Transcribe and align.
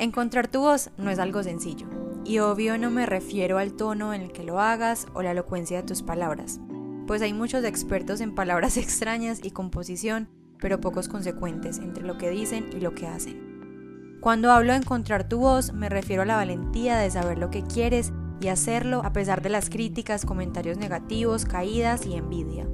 Encontrar 0.00 0.48
tu 0.48 0.60
voz 0.60 0.88
no 0.96 1.10
es 1.10 1.18
algo 1.18 1.42
sencillo, 1.42 1.86
y 2.24 2.38
obvio 2.38 2.78
no 2.78 2.90
me 2.90 3.04
refiero 3.04 3.58
al 3.58 3.74
tono 3.74 4.14
en 4.14 4.22
el 4.22 4.32
que 4.32 4.44
lo 4.44 4.58
hagas 4.58 5.06
o 5.12 5.20
la 5.20 5.32
elocuencia 5.32 5.76
de 5.76 5.86
tus 5.86 6.00
palabras, 6.00 6.58
pues 7.06 7.20
hay 7.20 7.34
muchos 7.34 7.64
expertos 7.64 8.22
en 8.22 8.34
palabras 8.34 8.76
extrañas 8.78 9.40
y 9.44 9.50
composición, 9.50 10.30
pero 10.58 10.80
pocos 10.80 11.06
consecuentes 11.06 11.76
entre 11.80 12.02
lo 12.02 12.16
que 12.16 12.30
dicen 12.30 12.70
y 12.74 12.80
lo 12.80 12.94
que 12.94 13.08
hacen. 13.08 14.16
Cuando 14.22 14.50
hablo 14.52 14.72
de 14.72 14.78
encontrar 14.78 15.28
tu 15.28 15.40
voz, 15.40 15.74
me 15.74 15.90
refiero 15.90 16.22
a 16.22 16.26
la 16.26 16.36
valentía 16.36 16.96
de 16.96 17.10
saber 17.10 17.36
lo 17.36 17.50
que 17.50 17.62
quieres 17.62 18.10
y 18.40 18.48
hacerlo 18.48 19.02
a 19.04 19.12
pesar 19.12 19.42
de 19.42 19.50
las 19.50 19.68
críticas, 19.68 20.24
comentarios 20.24 20.78
negativos, 20.78 21.44
caídas 21.44 22.06
y 22.06 22.14
envidia. 22.14 22.66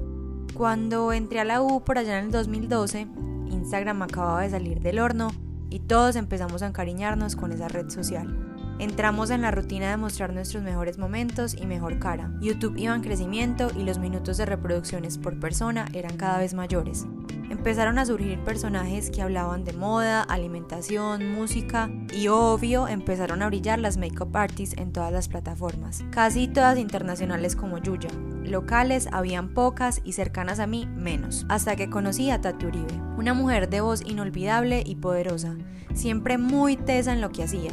Cuando 0.53 1.11
entré 1.11 1.41
a 1.41 1.45
la 1.45 1.61
U 1.61 1.83
por 1.83 1.97
allá 1.97 2.19
en 2.19 2.27
el 2.27 2.31
2012, 2.31 3.05
Instagram 3.49 4.01
acababa 4.03 4.43
de 4.43 4.51
salir 4.51 4.79
del 4.79 4.99
horno 4.99 5.29
y 5.77 5.79
todos 5.79 6.15
empezamos 6.15 6.63
a 6.63 6.67
encariñarnos 6.67 7.35
con 7.35 7.51
esa 7.51 7.67
red 7.67 7.91
social. 7.91 8.35
Entramos 8.79 9.29
en 9.29 9.43
la 9.43 9.51
rutina 9.51 9.91
de 9.91 9.97
mostrar 9.97 10.33
nuestros 10.33 10.63
mejores 10.63 10.97
momentos 10.97 11.53
y 11.53 11.67
mejor 11.67 11.99
cara. 11.99 12.31
YouTube 12.41 12.77
iba 12.77 12.95
en 12.95 13.01
crecimiento 13.01 13.69
y 13.77 13.83
los 13.83 13.99
minutos 13.99 14.37
de 14.37 14.47
reproducciones 14.47 15.19
por 15.19 15.39
persona 15.39 15.87
eran 15.93 16.17
cada 16.17 16.39
vez 16.39 16.55
mayores. 16.55 17.05
Empezaron 17.49 17.97
a 17.97 18.05
surgir 18.05 18.39
personajes 18.39 19.09
que 19.09 19.21
hablaban 19.21 19.63
de 19.63 19.71
moda, 19.71 20.21
alimentación, 20.21 21.31
música 21.31 21.89
y 22.13 22.27
obvio 22.27 22.87
empezaron 22.89 23.41
a 23.41 23.47
brillar 23.47 23.79
las 23.79 23.97
makeup 23.97 24.35
artists 24.35 24.77
en 24.77 24.91
todas 24.91 25.13
las 25.13 25.29
plataformas, 25.29 26.03
casi 26.09 26.49
todas 26.49 26.77
internacionales 26.77 27.55
como 27.55 27.77
Yuya. 27.77 28.09
Locales 28.43 29.07
habían 29.11 29.53
pocas 29.53 30.01
y 30.03 30.13
cercanas 30.13 30.59
a 30.59 30.67
mí 30.67 30.87
menos, 30.87 31.45
hasta 31.47 31.75
que 31.77 31.89
conocí 31.89 32.31
a 32.31 32.41
Tati 32.41 32.65
Uribe, 32.65 32.93
una 33.17 33.33
mujer 33.33 33.69
de 33.69 33.81
voz 33.81 34.01
inolvidable 34.05 34.83
y 34.85 34.95
poderosa, 34.95 35.55
siempre 35.93 36.37
muy 36.37 36.75
tesa 36.75 37.13
en 37.13 37.21
lo 37.21 37.29
que 37.29 37.43
hacía, 37.43 37.71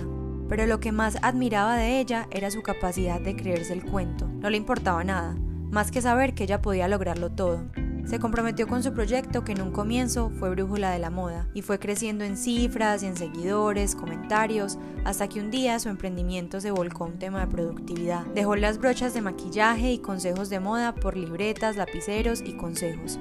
pero 0.48 0.66
lo 0.66 0.78
que 0.78 0.92
más 0.92 1.18
admiraba 1.22 1.76
de 1.76 1.98
ella 1.98 2.28
era 2.30 2.50
su 2.50 2.62
capacidad 2.62 3.20
de 3.20 3.34
creerse 3.34 3.72
el 3.72 3.84
cuento. 3.84 4.28
No 4.28 4.50
le 4.50 4.56
importaba 4.56 5.02
nada, 5.02 5.34
más 5.70 5.90
que 5.90 6.00
saber 6.00 6.34
que 6.34 6.44
ella 6.44 6.62
podía 6.62 6.86
lograrlo 6.86 7.30
todo. 7.32 7.64
Se 8.04 8.18
comprometió 8.18 8.68
con 8.68 8.82
su 8.82 8.92
proyecto 8.92 9.44
que 9.44 9.52
en 9.52 9.62
un 9.62 9.72
comienzo 9.72 10.30
fue 10.38 10.50
Brújula 10.50 10.90
de 10.90 10.98
la 10.98 11.10
Moda 11.10 11.48
y 11.54 11.62
fue 11.62 11.78
creciendo 11.78 12.24
en 12.24 12.36
cifras 12.36 13.02
en 13.02 13.16
seguidores, 13.16 13.94
comentarios, 13.94 14.78
hasta 15.04 15.28
que 15.28 15.40
un 15.40 15.50
día 15.50 15.78
su 15.78 15.88
emprendimiento 15.88 16.60
se 16.60 16.70
volcó 16.70 17.04
a 17.04 17.08
un 17.08 17.18
tema 17.18 17.40
de 17.40 17.46
productividad. 17.46 18.26
Dejó 18.26 18.56
las 18.56 18.78
brochas 18.78 19.14
de 19.14 19.22
maquillaje 19.22 19.92
y 19.92 19.98
consejos 19.98 20.50
de 20.50 20.60
moda 20.60 20.94
por 20.94 21.16
libretas, 21.16 21.76
lapiceros 21.76 22.42
y 22.42 22.52
consejos. 22.56 23.18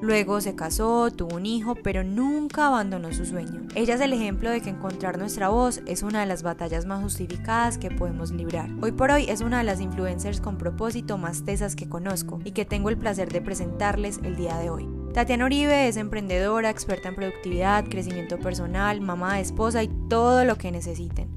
Luego 0.00 0.40
se 0.40 0.54
casó, 0.54 1.10
tuvo 1.10 1.36
un 1.36 1.46
hijo, 1.46 1.74
pero 1.74 2.04
nunca 2.04 2.68
abandonó 2.68 3.12
su 3.12 3.26
sueño. 3.26 3.62
Ella 3.74 3.96
es 3.96 4.00
el 4.00 4.12
ejemplo 4.12 4.48
de 4.48 4.60
que 4.60 4.70
encontrar 4.70 5.18
nuestra 5.18 5.48
voz 5.48 5.82
es 5.86 6.04
una 6.04 6.20
de 6.20 6.26
las 6.26 6.44
batallas 6.44 6.86
más 6.86 7.02
justificadas 7.02 7.78
que 7.78 7.90
podemos 7.90 8.30
librar. 8.30 8.70
Hoy 8.80 8.92
por 8.92 9.10
hoy 9.10 9.24
es 9.28 9.40
una 9.40 9.58
de 9.58 9.64
las 9.64 9.80
influencers 9.80 10.40
con 10.40 10.56
propósito 10.56 11.18
más 11.18 11.44
tesas 11.44 11.74
que 11.74 11.88
conozco 11.88 12.38
y 12.44 12.52
que 12.52 12.64
tengo 12.64 12.90
el 12.90 12.96
placer 12.96 13.32
de 13.32 13.40
presentarles 13.40 14.20
el 14.22 14.36
día 14.36 14.56
de 14.58 14.70
hoy. 14.70 14.88
Tatiana 15.14 15.46
Uribe 15.46 15.88
es 15.88 15.96
emprendedora, 15.96 16.70
experta 16.70 17.08
en 17.08 17.16
productividad, 17.16 17.84
crecimiento 17.88 18.38
personal, 18.38 19.00
mamá 19.00 19.40
esposa 19.40 19.82
y 19.82 19.88
todo 20.08 20.44
lo 20.44 20.56
que 20.56 20.70
necesiten. 20.70 21.28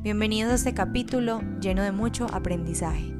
Bienvenidos 0.00 0.52
a 0.52 0.54
este 0.54 0.72
capítulo 0.72 1.42
lleno 1.60 1.82
de 1.82 1.92
mucho 1.92 2.26
aprendizaje. 2.32 3.15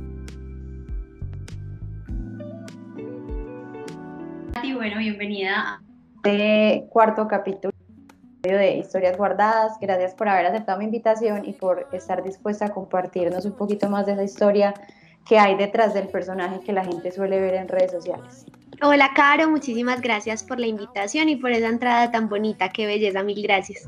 Bueno, 4.77 4.98
bienvenida 4.98 5.80
a 6.24 6.28
este 6.28 6.86
cuarto 6.91 7.27
capítulo 7.27 7.72
de 8.42 8.77
Historias 8.77 9.16
Guardadas. 9.16 9.78
Gracias 9.80 10.14
por 10.14 10.28
haber 10.28 10.44
aceptado 10.46 10.78
mi 10.78 10.84
invitación 10.84 11.46
y 11.46 11.55
por 11.55 11.88
estar 11.92 12.22
dispuesta 12.22 12.66
a 12.66 12.69
compartirnos 12.69 13.47
un 13.47 13.52
poquito 13.52 13.88
más 13.88 14.04
de 14.04 14.12
esa 14.12 14.24
historia 14.24 14.75
que 15.26 15.38
hay 15.38 15.56
detrás 15.56 15.94
del 15.94 16.09
personaje 16.09 16.60
que 16.60 16.75
la 16.75 16.84
gente 16.84 17.10
suele 17.10 17.41
ver 17.41 17.54
en 17.54 17.69
redes 17.69 17.91
sociales. 17.91 18.44
Hola, 18.82 19.12
Caro, 19.15 19.48
muchísimas 19.48 20.03
gracias 20.03 20.44
por 20.44 20.60
la 20.60 20.66
invitación 20.66 21.31
y 21.31 21.36
por 21.36 21.53
esa 21.53 21.69
entrada 21.69 22.10
tan 22.10 22.28
bonita. 22.28 22.69
Qué 22.69 22.86
belleza, 22.86 23.22
mil 23.22 23.42
gracias. 23.42 23.86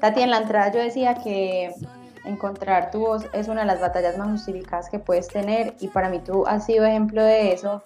Tati, 0.00 0.20
en 0.20 0.30
la 0.30 0.38
entrada 0.38 0.70
yo 0.70 0.80
decía 0.80 1.14
que 1.14 1.72
encontrar 2.26 2.90
tu 2.90 3.00
voz 3.00 3.26
es 3.32 3.48
una 3.48 3.62
de 3.62 3.68
las 3.68 3.80
batallas 3.80 4.18
más 4.18 4.28
justificadas 4.28 4.90
que 4.90 4.98
puedes 4.98 5.28
tener 5.28 5.74
y 5.80 5.88
para 5.88 6.10
mí 6.10 6.20
tú 6.20 6.46
has 6.46 6.66
sido 6.66 6.84
ejemplo 6.84 7.22
de 7.22 7.52
eso 7.52 7.82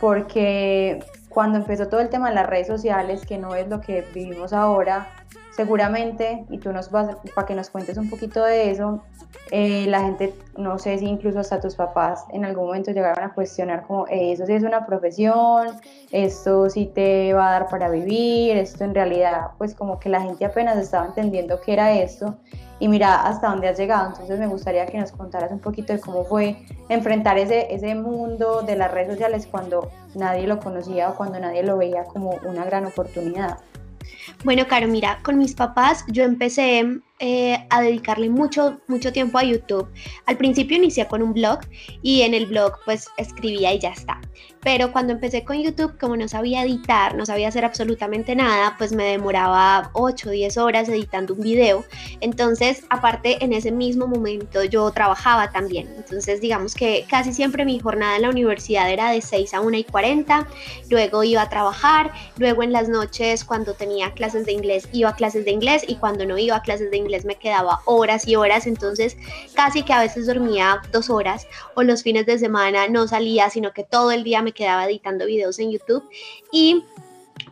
porque 0.00 1.00
cuando 1.28 1.58
empezó 1.58 1.88
todo 1.88 2.00
el 2.00 2.08
tema 2.08 2.28
de 2.28 2.34
las 2.34 2.46
redes 2.46 2.66
sociales, 2.66 3.24
que 3.26 3.38
no 3.38 3.54
es 3.54 3.68
lo 3.68 3.80
que 3.80 4.06
vivimos 4.14 4.52
ahora, 4.52 5.08
seguramente, 5.50 6.44
y 6.50 6.58
tú 6.58 6.72
nos 6.72 6.90
vas, 6.90 7.16
para 7.34 7.46
que 7.46 7.54
nos 7.54 7.70
cuentes 7.70 7.96
un 7.98 8.08
poquito 8.08 8.44
de 8.44 8.70
eso, 8.70 9.02
eh, 9.50 9.86
la 9.88 10.00
gente, 10.02 10.34
no 10.56 10.78
sé 10.78 10.98
si 10.98 11.06
incluso 11.06 11.38
hasta 11.38 11.60
tus 11.60 11.74
papás 11.74 12.24
en 12.32 12.44
algún 12.44 12.66
momento 12.66 12.90
llegaron 12.90 13.24
a 13.24 13.32
cuestionar 13.32 13.86
como, 13.86 14.06
eso 14.08 14.46
sí 14.46 14.52
es 14.52 14.62
una 14.62 14.86
profesión, 14.86 15.68
esto 16.10 16.68
sí 16.68 16.90
te 16.94 17.32
va 17.32 17.48
a 17.48 17.52
dar 17.52 17.68
para 17.68 17.88
vivir, 17.88 18.56
esto 18.56 18.84
en 18.84 18.94
realidad, 18.94 19.52
pues 19.58 19.74
como 19.74 19.98
que 19.98 20.08
la 20.08 20.20
gente 20.20 20.44
apenas 20.44 20.76
estaba 20.78 21.06
entendiendo 21.06 21.60
qué 21.60 21.72
era 21.72 21.92
esto, 21.92 22.36
y 22.80 22.88
mira 22.88 23.22
hasta 23.26 23.48
dónde 23.48 23.68
has 23.68 23.78
llegado. 23.78 24.08
Entonces 24.08 24.38
me 24.38 24.46
gustaría 24.46 24.86
que 24.86 24.98
nos 24.98 25.12
contaras 25.12 25.50
un 25.50 25.58
poquito 25.60 25.92
de 25.92 26.00
cómo 26.00 26.24
fue 26.24 26.56
enfrentar 26.88 27.38
ese, 27.38 27.74
ese 27.74 27.94
mundo 27.94 28.62
de 28.62 28.76
las 28.76 28.90
redes 28.90 29.12
sociales 29.12 29.48
cuando 29.50 29.90
nadie 30.14 30.46
lo 30.46 30.60
conocía 30.60 31.10
o 31.10 31.14
cuando 31.16 31.40
nadie 31.40 31.62
lo 31.62 31.76
veía 31.76 32.04
como 32.04 32.38
una 32.44 32.64
gran 32.64 32.86
oportunidad. 32.86 33.58
Bueno, 34.44 34.66
Caro, 34.68 34.86
mira, 34.88 35.18
con 35.22 35.38
mis 35.38 35.54
papás 35.54 36.04
yo 36.08 36.22
empecé 36.22 37.00
eh, 37.20 37.66
a 37.70 37.82
dedicarle 37.82 38.30
mucho, 38.30 38.80
mucho 38.86 39.12
tiempo 39.12 39.38
a 39.38 39.44
YouTube. 39.44 39.88
Al 40.26 40.36
principio 40.36 40.76
inicié 40.76 41.06
con 41.08 41.20
un 41.22 41.32
blog 41.32 41.60
y 42.00 42.22
en 42.22 42.34
el 42.34 42.46
blog 42.46 42.74
pues 42.84 43.08
escribía 43.16 43.74
y 43.74 43.80
ya 43.80 43.90
está. 43.90 44.20
Pero 44.62 44.92
cuando 44.92 45.12
empecé 45.12 45.44
con 45.44 45.60
YouTube, 45.62 45.98
como 45.98 46.16
no 46.16 46.28
sabía 46.28 46.62
editar, 46.62 47.14
no 47.14 47.24
sabía 47.24 47.48
hacer 47.48 47.64
absolutamente 47.64 48.34
nada, 48.34 48.74
pues 48.76 48.92
me 48.92 49.04
demoraba 49.04 49.90
8 49.94 50.28
o 50.28 50.32
10 50.32 50.56
horas 50.58 50.88
editando 50.88 51.34
un 51.34 51.40
video. 51.40 51.84
Entonces, 52.20 52.84
aparte, 52.90 53.42
en 53.42 53.52
ese 53.52 53.70
mismo 53.70 54.06
momento 54.06 54.64
yo 54.64 54.90
trabajaba 54.90 55.50
también. 55.50 55.88
Entonces, 55.96 56.40
digamos 56.40 56.74
que 56.74 57.04
casi 57.08 57.32
siempre 57.32 57.64
mi 57.64 57.78
jornada 57.78 58.16
en 58.16 58.22
la 58.22 58.30
universidad 58.30 58.90
era 58.90 59.10
de 59.10 59.22
6 59.22 59.54
a 59.54 59.60
1 59.60 59.76
y 59.76 59.84
40. 59.84 60.46
Luego 60.90 61.24
iba 61.24 61.42
a 61.42 61.48
trabajar. 61.48 62.12
Luego 62.36 62.62
en 62.62 62.72
las 62.72 62.88
noches, 62.88 63.44
cuando 63.44 63.74
tenía 63.74 64.12
clases 64.12 64.44
de 64.44 64.52
inglés, 64.52 64.88
iba 64.92 65.10
a 65.10 65.14
clases 65.14 65.44
de 65.44 65.52
inglés. 65.52 65.84
Y 65.86 65.96
cuando 65.96 66.26
no 66.26 66.36
iba 66.36 66.56
a 66.56 66.62
clases 66.62 66.90
de 66.90 66.96
inglés, 66.96 67.07
me 67.24 67.36
quedaba 67.36 67.80
horas 67.84 68.26
y 68.26 68.36
horas. 68.36 68.66
Entonces, 68.66 69.16
casi 69.54 69.82
que 69.82 69.92
a 69.92 70.00
veces 70.00 70.26
dormía 70.26 70.80
dos 70.92 71.10
horas. 71.10 71.46
O 71.74 71.82
los 71.82 72.02
fines 72.02 72.26
de 72.26 72.38
semana 72.38 72.88
no 72.88 73.06
salía, 73.08 73.50
sino 73.50 73.72
que 73.72 73.84
todo 73.84 74.10
el 74.10 74.24
día 74.24 74.42
me 74.42 74.52
quedaba 74.52 74.86
editando 74.86 75.26
videos 75.26 75.58
en 75.58 75.70
YouTube 75.70 76.08
y 76.52 76.84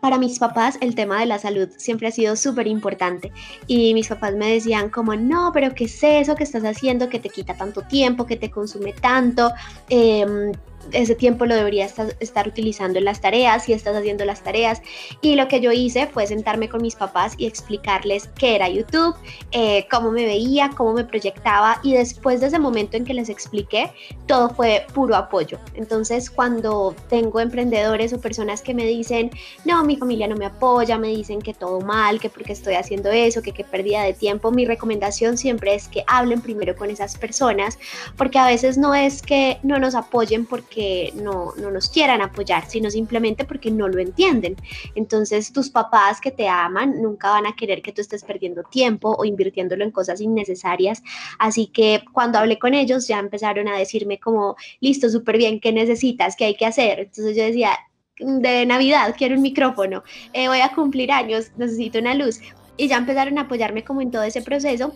para 0.00 0.18
mis 0.18 0.38
papás 0.38 0.78
el 0.80 0.94
tema 0.94 1.20
de 1.20 1.26
la 1.26 1.38
salud 1.38 1.68
siempre 1.76 2.08
ha 2.08 2.10
sido 2.10 2.36
súper 2.36 2.66
importante 2.66 3.32
y 3.66 3.94
mis 3.94 4.08
papás 4.08 4.34
me 4.34 4.52
decían 4.52 4.90
como 4.90 5.14
no, 5.14 5.50
pero 5.52 5.74
¿qué 5.74 5.84
es 5.84 6.02
eso 6.02 6.34
que 6.34 6.44
estás 6.44 6.64
haciendo 6.64 7.08
que 7.08 7.18
te 7.18 7.28
quita 7.28 7.56
tanto 7.56 7.82
tiempo, 7.82 8.26
que 8.26 8.36
te 8.36 8.50
consume 8.50 8.92
tanto? 8.92 9.52
Eh, 9.88 10.52
ese 10.92 11.14
tiempo 11.14 11.46
lo 11.46 11.54
debería 11.54 11.86
estar, 12.20 12.48
utilizando 12.48 12.98
en 12.98 13.04
las 13.04 13.20
tareas, 13.20 13.64
si 13.64 13.72
estás 13.72 13.96
haciendo 13.96 14.24
las 14.24 14.42
tareas. 14.42 14.82
Y 15.20 15.34
lo 15.36 15.48
que 15.48 15.60
yo 15.60 15.72
hice 15.72 16.06
fue 16.06 16.26
sentarme 16.26 16.68
con 16.68 16.82
mis 16.82 16.94
papás 16.94 17.34
y 17.38 17.46
explicarles 17.46 18.28
qué 18.38 18.54
era 18.54 18.68
YouTube, 18.68 19.14
eh, 19.52 19.86
cómo 19.90 20.10
me 20.10 20.24
veía, 20.24 20.70
cómo 20.76 20.92
me 20.92 21.04
proyectaba. 21.04 21.80
Y 21.82 21.94
después 21.94 22.40
de 22.40 22.48
ese 22.48 22.58
momento 22.58 22.96
en 22.96 23.04
que 23.04 23.14
les 23.14 23.28
expliqué, 23.28 23.90
todo 24.26 24.50
fue 24.50 24.86
puro 24.94 25.16
apoyo. 25.16 25.58
Entonces, 25.74 26.30
cuando 26.30 26.94
tengo 27.08 27.40
emprendedores 27.40 28.12
o 28.12 28.20
personas 28.20 28.62
que 28.62 28.74
me 28.74 28.84
dicen, 28.84 29.30
no, 29.64 29.84
mi 29.84 29.96
familia 29.96 30.28
no 30.28 30.36
me 30.36 30.46
apoya, 30.46 30.98
me 30.98 31.08
dicen 31.08 31.40
que 31.40 31.54
todo 31.54 31.80
mal, 31.80 32.20
que 32.20 32.28
porque 32.28 32.52
estoy 32.52 32.74
haciendo 32.74 33.10
eso, 33.10 33.42
que 33.42 33.52
qué 33.52 33.64
pérdida 33.64 34.02
de 34.02 34.12
tiempo, 34.12 34.50
mi 34.50 34.64
recomendación 34.64 35.38
siempre 35.38 35.74
es 35.74 35.88
que 35.88 36.04
hablen 36.06 36.40
primero 36.40 36.76
con 36.76 36.90
esas 36.90 37.16
personas, 37.16 37.78
porque 38.16 38.38
a 38.38 38.46
veces 38.46 38.78
no 38.78 38.94
es 38.94 39.22
que 39.22 39.58
no 39.62 39.78
nos 39.78 39.94
apoyen 39.94 40.46
porque 40.46 40.75
que 40.76 41.10
no, 41.14 41.54
no 41.56 41.70
nos 41.70 41.88
quieran 41.88 42.20
apoyar, 42.20 42.68
sino 42.68 42.90
simplemente 42.90 43.46
porque 43.46 43.70
no 43.70 43.88
lo 43.88 43.98
entienden. 43.98 44.56
Entonces 44.94 45.50
tus 45.50 45.70
papás 45.70 46.20
que 46.20 46.30
te 46.30 46.48
aman 46.48 47.00
nunca 47.00 47.30
van 47.30 47.46
a 47.46 47.56
querer 47.56 47.80
que 47.80 47.92
tú 47.92 48.02
estés 48.02 48.22
perdiendo 48.22 48.62
tiempo 48.62 49.16
o 49.18 49.24
invirtiéndolo 49.24 49.84
en 49.84 49.90
cosas 49.90 50.20
innecesarias. 50.20 51.02
Así 51.38 51.68
que 51.68 52.02
cuando 52.12 52.38
hablé 52.38 52.58
con 52.58 52.74
ellos 52.74 53.08
ya 53.08 53.18
empezaron 53.18 53.68
a 53.68 53.78
decirme 53.78 54.20
como, 54.20 54.56
listo, 54.80 55.08
súper 55.08 55.38
bien, 55.38 55.60
¿qué 55.60 55.72
necesitas? 55.72 56.36
¿Qué 56.36 56.44
hay 56.44 56.56
que 56.56 56.66
hacer? 56.66 57.00
Entonces 57.00 57.34
yo 57.34 57.44
decía, 57.44 57.70
de 58.18 58.66
Navidad, 58.66 59.14
quiero 59.16 59.36
un 59.36 59.42
micrófono, 59.42 60.02
eh, 60.34 60.48
voy 60.48 60.60
a 60.60 60.74
cumplir 60.74 61.10
años, 61.10 61.52
necesito 61.56 62.00
una 62.00 62.14
luz. 62.14 62.40
Y 62.76 62.88
ya 62.88 62.98
empezaron 62.98 63.38
a 63.38 63.42
apoyarme 63.42 63.82
como 63.82 64.02
en 64.02 64.10
todo 64.10 64.24
ese 64.24 64.42
proceso 64.42 64.94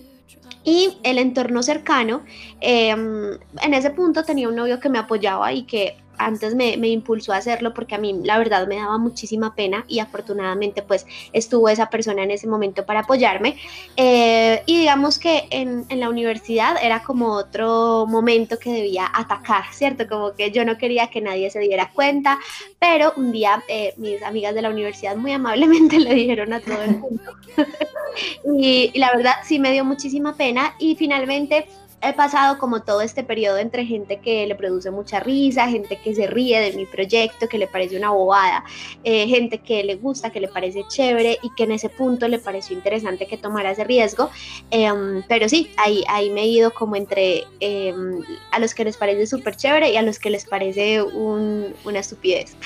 y 0.64 0.98
el 1.02 1.18
entorno 1.18 1.62
cercano, 1.62 2.22
em, 2.60 3.32
en 3.62 3.74
ese 3.74 3.90
punto 3.90 4.24
tenía 4.24 4.48
un 4.48 4.56
novio 4.56 4.80
que 4.80 4.88
me 4.88 4.98
apoyaba 4.98 5.52
y 5.52 5.62
que 5.62 5.96
antes 6.20 6.54
me, 6.54 6.74
impulsó 6.88 7.32
a 7.32 7.36
hacerlo 7.36 7.72
porque 7.72 7.94
a 7.94 7.98
mí 7.98 8.20
la 8.24 8.38
verdad 8.38 8.66
me 8.66 8.76
daba 8.76 8.98
muchísima 8.98 9.54
pena 9.54 9.84
y 9.88 10.00
afortunadamente 10.00 10.82
pues 10.82 11.06
estuvo 11.32 11.68
esa 11.68 11.88
persona 11.88 12.22
en 12.22 12.30
ese 12.30 12.46
momento 12.46 12.84
para 12.84 13.00
apoyarme. 13.00 13.56
Eh, 13.96 14.62
y 14.66 14.78
digamos 14.78 15.18
que 15.18 15.46
en, 15.50 15.86
en, 15.88 16.00
la 16.00 16.08
universidad 16.08 16.76
era 16.82 17.02
como 17.02 17.32
otro 17.32 18.06
momento 18.06 18.58
que 18.58 18.72
debía 18.72 19.10
atacar, 19.12 19.64
¿cierto? 19.72 20.06
Como 20.06 20.34
que 20.34 20.50
yo 20.50 20.64
no 20.64 20.76
quería 20.76 21.08
que 21.08 21.20
nadie 21.20 21.50
se 21.50 21.60
diera 21.60 21.90
cuenta, 21.92 22.38
pero 22.78 23.12
un 23.16 23.32
día 23.32 23.62
eh, 23.68 23.94
mis 23.96 24.22
amigas 24.22 24.54
de 24.54 24.62
la 24.62 24.70
universidad 24.70 25.16
muy 25.16 25.32
amablemente 25.32 25.98
le 25.98 26.14
dijeron 26.14 26.52
a 26.52 26.60
todo 26.60 26.82
el 26.82 26.98
mundo. 26.98 27.32
y 28.58 28.98
la 28.98 29.14
verdad 29.16 29.34
sí 29.44 29.58
me 29.58 29.72
dio 29.72 29.84
muchísima 29.84 30.36
pena 30.36 30.74
y 30.78 30.96
finalmente 30.96 31.66
he 32.02 32.12
pasado 32.14 32.58
como 32.58 32.82
todo 32.82 33.02
este 33.02 33.22
periodo 33.22 33.58
entre 33.58 33.84
gente 33.84 34.18
que 34.20 34.46
le 34.46 34.54
produce 34.54 34.90
mucha 34.90 35.20
risa, 35.20 35.68
gente 35.68 36.00
que 36.00 36.14
se 36.14 36.26
ríe 36.26 36.60
de 36.60 36.72
mi 36.72 36.86
proyecto, 36.86 37.48
que 37.48 37.58
le 37.58 37.66
parece 37.66 37.96
una 37.96 38.10
bobada, 38.10 38.64
eh, 39.04 39.26
gente 39.26 39.58
que 39.58 39.84
le 39.84 39.96
gusta, 39.96 40.30
que 40.30 40.40
le 40.40 40.48
parece 40.48 40.84
chévere 40.88 41.38
y 41.42 41.50
que 41.54 41.64
en 41.64 41.72
ese 41.72 41.88
punto 41.88 42.26
le 42.26 42.38
pareció 42.38 42.76
interesante 42.76 43.26
que 43.26 43.36
tomara 43.36 43.72
ese 43.72 43.84
riesgo. 43.84 44.30
Em, 44.70 45.22
pero 45.28 45.48
sí, 45.48 45.72
ahí, 45.76 46.02
ahí 46.08 46.30
me 46.30 46.42
he 46.42 46.46
ido 46.46 46.72
como 46.72 46.96
entre 46.96 47.44
em, 47.60 48.22
a 48.52 48.58
los 48.58 48.74
que 48.74 48.84
les 48.84 48.96
parece 48.96 49.26
súper 49.26 49.56
chévere 49.56 49.90
y 49.90 49.96
a 49.96 50.02
los 50.02 50.18
que 50.18 50.30
les 50.30 50.46
parece 50.46 51.02
una 51.02 51.98
estupidez. 51.98 52.56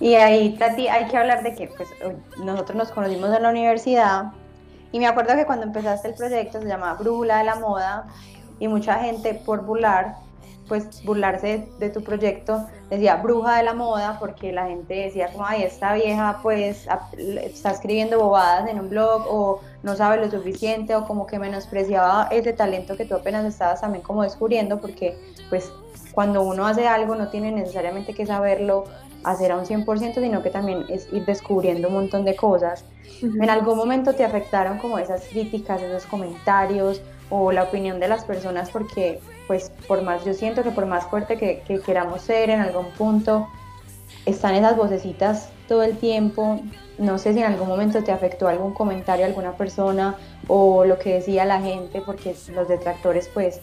Y 0.00 0.14
ahí, 0.14 0.56
Tati, 0.58 0.88
hay 0.88 1.06
que 1.08 1.16
hablar 1.16 1.42
de 1.42 1.54
que 1.54 1.66
pues, 1.68 1.88
nosotros 2.42 2.76
nos 2.76 2.90
conocimos 2.90 3.34
en 3.36 3.42
la 3.42 3.50
universidad 3.50 4.32
y 4.92 4.98
me 4.98 5.06
acuerdo 5.06 5.36
que 5.36 5.44
cuando 5.44 5.66
empezaste 5.66 6.08
el 6.08 6.14
proyecto 6.14 6.60
se 6.60 6.66
llamaba 6.66 6.94
Brújula 6.94 7.38
de 7.38 7.44
la 7.44 7.56
Moda 7.56 8.06
y 8.60 8.68
mucha 8.68 9.00
gente 9.00 9.34
por 9.34 9.64
burlar, 9.64 10.14
pues 10.68 11.04
burlarse 11.04 11.66
de, 11.80 11.90
tu 11.90 12.04
proyecto, 12.04 12.64
decía 12.88 13.16
bruja 13.16 13.56
de 13.56 13.64
la 13.64 13.74
moda 13.74 14.18
porque 14.20 14.52
la 14.52 14.68
gente 14.68 14.94
decía 14.94 15.32
como, 15.32 15.44
ay, 15.44 15.64
esta 15.64 15.94
vieja 15.94 16.38
pues 16.44 16.86
está 17.18 17.72
escribiendo 17.72 18.20
bobadas 18.20 18.68
en 18.68 18.78
un 18.78 18.88
blog 18.88 19.24
o 19.28 19.60
no 19.82 19.96
sabe 19.96 20.18
lo 20.18 20.30
suficiente 20.30 20.94
o 20.94 21.04
como 21.06 21.26
que 21.26 21.40
menospreciaba 21.40 22.28
ese 22.30 22.52
talento 22.52 22.96
que 22.96 23.04
tú 23.04 23.16
apenas 23.16 23.44
estabas 23.44 23.80
también 23.80 24.04
como 24.04 24.22
descubriendo 24.22 24.80
porque 24.80 25.18
pues 25.48 25.72
cuando 26.12 26.42
uno 26.42 26.66
hace 26.66 26.86
algo 26.86 27.16
no 27.16 27.28
tiene 27.30 27.50
necesariamente 27.50 28.14
que 28.14 28.26
saberlo 28.26 28.84
hacer 29.24 29.52
a 29.52 29.56
un 29.56 29.64
100%, 29.64 30.14
sino 30.14 30.42
que 30.42 30.50
también 30.50 30.84
es 30.88 31.12
ir 31.12 31.24
descubriendo 31.24 31.88
un 31.88 31.94
montón 31.94 32.24
de 32.24 32.36
cosas. 32.36 32.84
En 33.22 33.50
algún 33.50 33.76
momento 33.76 34.14
te 34.14 34.24
afectaron 34.24 34.78
como 34.78 34.98
esas 34.98 35.26
críticas, 35.26 35.82
esos 35.82 36.06
comentarios, 36.06 37.02
o 37.30 37.52
la 37.52 37.62
opinión 37.62 38.00
de 38.00 38.08
las 38.08 38.24
personas 38.24 38.70
porque 38.70 39.20
pues 39.46 39.72
por 39.88 40.02
más 40.02 40.24
yo 40.24 40.34
siento 40.34 40.62
que 40.62 40.70
por 40.70 40.86
más 40.86 41.06
fuerte 41.06 41.38
que, 41.38 41.62
queramos 41.84 42.22
ser 42.22 42.50
en 42.50 42.60
algún 42.60 42.86
punto 42.90 43.48
están 44.26 44.54
esas 44.54 44.76
vocecitas 44.76 45.48
todo 45.66 45.82
el 45.82 45.96
tiempo. 45.96 46.60
No 46.98 47.18
sé 47.18 47.32
si 47.32 47.38
en 47.38 47.46
algún 47.46 47.68
momento 47.68 48.02
te 48.04 48.12
afectó 48.12 48.48
algún 48.48 48.74
comentario 48.74 49.24
alguna 49.24 49.52
persona 49.52 50.16
o 50.48 50.84
lo 50.84 50.98
que 50.98 51.14
decía 51.14 51.44
la 51.44 51.60
gente 51.60 52.02
porque 52.04 52.34
los 52.52 52.68
detractores 52.68 53.28
pues 53.32 53.60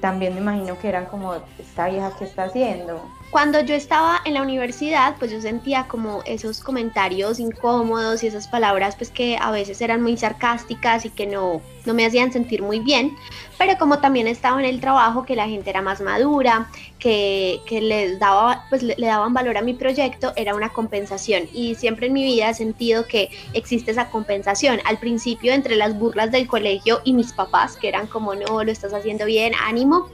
también 0.00 0.34
me 0.34 0.40
imagino 0.40 0.78
que 0.78 0.88
eran 0.88 1.06
como 1.06 1.34
esta 1.58 1.88
vieja 1.88 2.12
que 2.18 2.24
está 2.24 2.44
haciendo 2.44 3.00
cuando 3.32 3.60
yo 3.60 3.74
estaba 3.74 4.20
en 4.26 4.34
la 4.34 4.42
universidad, 4.42 5.16
pues 5.18 5.30
yo 5.30 5.40
sentía 5.40 5.88
como 5.88 6.22
esos 6.26 6.60
comentarios 6.60 7.40
incómodos 7.40 8.22
y 8.22 8.26
esas 8.26 8.46
palabras 8.46 8.94
pues 8.94 9.08
que 9.08 9.38
a 9.40 9.50
veces 9.50 9.80
eran 9.80 10.02
muy 10.02 10.18
sarcásticas 10.18 11.06
y 11.06 11.10
que 11.10 11.26
no, 11.26 11.62
no 11.86 11.94
me 11.94 12.04
hacían 12.04 12.30
sentir 12.30 12.60
muy 12.60 12.80
bien, 12.80 13.16
pero 13.56 13.78
como 13.78 14.00
también 14.00 14.26
estaba 14.26 14.60
en 14.60 14.66
el 14.66 14.82
trabajo, 14.82 15.24
que 15.24 15.34
la 15.34 15.48
gente 15.48 15.70
era 15.70 15.80
más 15.80 16.02
madura, 16.02 16.68
que, 16.98 17.60
que 17.64 17.80
les 17.80 18.18
daba, 18.18 18.66
pues 18.68 18.82
le, 18.82 18.96
daban 18.98 19.32
valor 19.32 19.56
a 19.56 19.62
mi 19.62 19.72
proyecto, 19.72 20.34
era 20.36 20.54
una 20.54 20.68
compensación 20.68 21.44
y 21.54 21.74
siempre 21.74 22.08
en 22.08 22.12
mi 22.12 22.24
vida 22.24 22.50
he 22.50 22.54
sentido 22.54 23.06
que 23.06 23.30
existe 23.54 23.92
esa 23.92 24.10
compensación. 24.10 24.80
Al 24.84 24.98
principio 24.98 25.54
entre 25.54 25.76
las 25.76 25.98
burlas 25.98 26.30
del 26.32 26.46
colegio 26.46 27.00
y 27.02 27.14
mis 27.14 27.32
papás, 27.32 27.78
que 27.78 27.88
eran 27.88 28.08
como, 28.08 28.34
no, 28.34 28.62
lo 28.62 28.70
estás 28.70 28.92
haciendo 28.92 29.24
bien, 29.24 29.54
ánimo, 29.58 30.10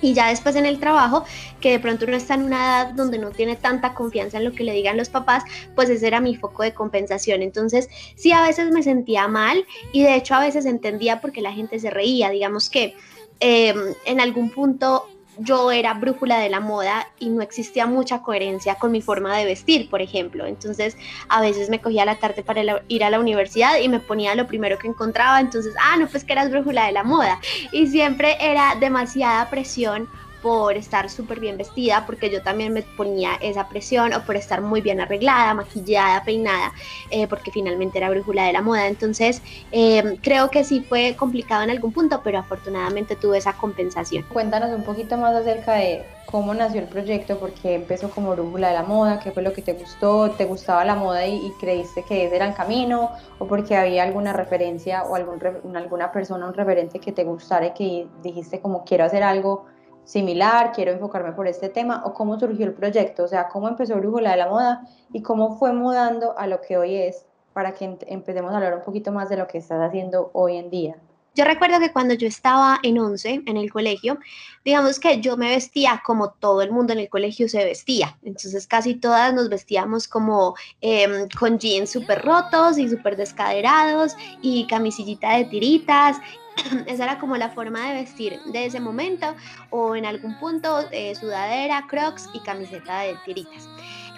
y 0.00 0.14
ya 0.14 0.28
después 0.28 0.56
en 0.56 0.66
el 0.66 0.78
trabajo, 0.78 1.24
que 1.60 1.72
de 1.72 1.80
pronto 1.80 2.04
uno 2.06 2.16
está 2.16 2.34
en 2.34 2.42
una 2.42 2.56
edad 2.56 2.94
donde 2.94 3.18
no 3.18 3.30
tiene 3.30 3.56
tanta 3.56 3.94
confianza 3.94 4.38
en 4.38 4.44
lo 4.44 4.52
que 4.52 4.64
le 4.64 4.72
digan 4.72 4.96
los 4.96 5.08
papás, 5.08 5.44
pues 5.74 5.90
ese 5.90 6.06
era 6.06 6.20
mi 6.20 6.36
foco 6.36 6.62
de 6.62 6.74
compensación. 6.74 7.42
Entonces, 7.42 7.88
sí, 8.16 8.32
a 8.32 8.42
veces 8.42 8.70
me 8.70 8.82
sentía 8.82 9.28
mal 9.28 9.64
y 9.92 10.02
de 10.02 10.14
hecho 10.14 10.34
a 10.34 10.40
veces 10.40 10.66
entendía 10.66 11.20
porque 11.20 11.40
la 11.40 11.52
gente 11.52 11.78
se 11.78 11.90
reía. 11.90 12.30
Digamos 12.30 12.70
que 12.70 12.94
em, 13.40 13.94
en 14.04 14.20
algún 14.20 14.50
punto 14.50 15.08
yo 15.38 15.70
era 15.70 15.94
brújula 15.94 16.38
de 16.38 16.48
la 16.48 16.60
moda 16.60 17.08
y 17.18 17.28
no 17.28 17.42
existía 17.42 17.86
mucha 17.86 18.22
coherencia 18.22 18.76
con 18.76 18.92
mi 18.92 19.02
forma 19.02 19.36
de 19.36 19.44
vestir, 19.44 19.88
por 19.90 20.00
ejemplo. 20.00 20.46
Entonces, 20.46 20.96
a 21.28 21.40
veces 21.40 21.68
me 21.68 21.80
cogía 21.80 22.04
la 22.04 22.16
tarde 22.16 22.42
para 22.42 22.62
ir 22.88 23.04
a 23.04 23.10
la 23.10 23.20
universidad 23.20 23.78
y 23.78 23.88
me 23.88 24.00
ponía 24.00 24.34
lo 24.34 24.46
primero 24.46 24.78
que 24.78 24.88
encontraba. 24.88 25.40
Entonces, 25.40 25.74
ah, 25.82 25.96
no, 25.98 26.08
pues 26.08 26.24
que 26.24 26.32
eras 26.32 26.50
brújula 26.50 26.86
de 26.86 26.92
la 26.92 27.02
moda. 27.02 27.40
Y 27.72 27.86
siempre 27.86 28.36
era 28.40 28.74
demasiada 28.78 29.48
presión 29.50 30.08
por 30.46 30.76
estar 30.76 31.10
súper 31.10 31.40
bien 31.40 31.56
vestida, 31.56 32.04
porque 32.06 32.30
yo 32.30 32.40
también 32.40 32.72
me 32.72 32.82
ponía 32.82 33.32
esa 33.40 33.68
presión, 33.68 34.12
o 34.12 34.20
por 34.24 34.36
estar 34.36 34.60
muy 34.60 34.80
bien 34.80 35.00
arreglada, 35.00 35.54
maquillada, 35.54 36.22
peinada, 36.22 36.72
eh, 37.10 37.26
porque 37.26 37.50
finalmente 37.50 37.98
era 37.98 38.10
brújula 38.10 38.44
de 38.44 38.52
la 38.52 38.62
moda. 38.62 38.86
Entonces, 38.86 39.42
eh, 39.72 40.16
creo 40.22 40.48
que 40.48 40.62
sí 40.62 40.86
fue 40.88 41.16
complicado 41.18 41.64
en 41.64 41.70
algún 41.70 41.90
punto, 41.90 42.20
pero 42.22 42.38
afortunadamente 42.38 43.16
tuve 43.16 43.38
esa 43.38 43.54
compensación. 43.54 44.24
Cuéntanos 44.32 44.70
un 44.70 44.84
poquito 44.84 45.16
más 45.16 45.34
acerca 45.34 45.74
de 45.74 46.04
cómo 46.26 46.54
nació 46.54 46.80
el 46.80 46.86
proyecto, 46.86 47.40
porque 47.40 47.74
empezó 47.74 48.08
como 48.10 48.30
brújula 48.30 48.68
de 48.68 48.74
la 48.74 48.84
moda, 48.84 49.18
qué 49.18 49.32
fue 49.32 49.42
lo 49.42 49.52
que 49.52 49.62
te 49.62 49.72
gustó, 49.72 50.30
te 50.30 50.44
gustaba 50.44 50.84
la 50.84 50.94
moda 50.94 51.26
y, 51.26 51.52
creíste 51.58 52.04
que 52.04 52.26
ese 52.26 52.36
era 52.36 52.46
el 52.46 52.54
camino, 52.54 53.10
o 53.40 53.48
porque 53.48 53.74
había 53.74 54.04
alguna 54.04 54.32
referencia 54.32 55.02
o 55.02 55.16
algún, 55.16 55.40
alguna 55.74 56.12
persona, 56.12 56.46
un 56.46 56.54
referente 56.54 57.00
que 57.00 57.10
te 57.10 57.24
gustara 57.24 57.66
y 57.66 57.70
que 57.72 58.06
dijiste 58.22 58.60
como 58.60 58.84
quiero 58.84 59.02
hacer 59.02 59.24
algo 59.24 59.66
similar, 60.06 60.72
quiero 60.72 60.92
enfocarme 60.92 61.32
por 61.32 61.46
este 61.46 61.68
tema, 61.68 62.02
o 62.06 62.14
cómo 62.14 62.40
surgió 62.40 62.64
el 62.64 62.72
proyecto, 62.72 63.24
o 63.24 63.28
sea, 63.28 63.48
cómo 63.48 63.68
empezó 63.68 63.96
Brújula 63.96 64.30
de 64.30 64.36
la 64.38 64.48
Moda 64.48 64.88
y 65.12 65.20
cómo 65.20 65.58
fue 65.58 65.72
mudando 65.72 66.38
a 66.38 66.46
lo 66.46 66.62
que 66.62 66.78
hoy 66.78 66.94
es, 66.94 67.26
para 67.52 67.74
que 67.74 67.98
empecemos 68.06 68.52
a 68.52 68.56
hablar 68.56 68.74
un 68.74 68.82
poquito 68.82 69.12
más 69.12 69.28
de 69.28 69.36
lo 69.36 69.46
que 69.46 69.58
estás 69.58 69.80
haciendo 69.80 70.30
hoy 70.32 70.56
en 70.56 70.70
día. 70.70 70.96
Yo 71.34 71.44
recuerdo 71.44 71.78
que 71.80 71.92
cuando 71.92 72.14
yo 72.14 72.26
estaba 72.26 72.78
en 72.82 72.98
11 72.98 73.42
en 73.44 73.56
el 73.58 73.70
colegio, 73.70 74.18
digamos 74.64 74.98
que 74.98 75.20
yo 75.20 75.36
me 75.36 75.50
vestía 75.50 76.00
como 76.02 76.30
todo 76.30 76.62
el 76.62 76.70
mundo 76.70 76.94
en 76.94 76.98
el 76.98 77.10
colegio 77.10 77.46
se 77.46 77.62
vestía. 77.62 78.16
Entonces 78.22 78.66
casi 78.66 78.94
todas 78.94 79.34
nos 79.34 79.50
vestíamos 79.50 80.08
como 80.08 80.54
em, 80.80 81.28
con 81.38 81.58
jeans 81.58 81.90
súper 81.90 82.22
rotos 82.22 82.78
y 82.78 82.88
súper 82.88 83.16
descaderados 83.18 84.16
y 84.40 84.66
camisillita 84.66 85.36
de 85.36 85.44
tiritas 85.44 86.16
esa 86.86 87.04
era 87.04 87.18
como 87.18 87.36
la 87.36 87.50
forma 87.50 87.88
de 87.88 87.94
vestir 87.94 88.40
de 88.52 88.66
ese 88.66 88.80
momento 88.80 89.34
o 89.70 89.96
en 89.96 90.06
algún 90.06 90.38
punto 90.38 90.86
eh, 90.90 91.14
sudadera, 91.14 91.86
crocs 91.88 92.28
y 92.34 92.40
camiseta 92.40 93.00
de 93.00 93.16
tiritas. 93.24 93.68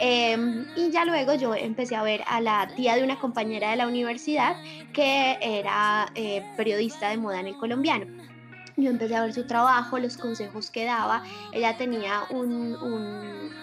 Em, 0.00 0.66
y 0.76 0.90
ya 0.90 1.04
luego 1.04 1.35
yo 1.35 1.54
empecé 1.54 1.97
a 1.97 2.02
ver 2.02 2.23
a 2.28 2.40
la 2.40 2.68
tía 2.76 2.95
de 2.95 3.02
una 3.02 3.18
compañera 3.18 3.71
de 3.71 3.76
la 3.76 3.88
universidad 3.88 4.57
que 4.92 5.37
era 5.42 6.07
eh, 6.14 6.45
periodista 6.57 7.11
de 7.11 7.16
moda 7.16 7.40
en 7.40 7.49
el 7.49 7.57
colombiano 7.57 8.07
yo 8.82 8.90
empecé 8.90 9.16
a 9.16 9.23
ver 9.23 9.35
su 9.35 9.44
trabajo, 9.44 9.99
los 9.99 10.16
consejos 10.16 10.70
que 10.70 10.85
daba. 10.85 11.23
Ella 11.52 11.76
tenía 11.76 12.23
un, 12.30 12.76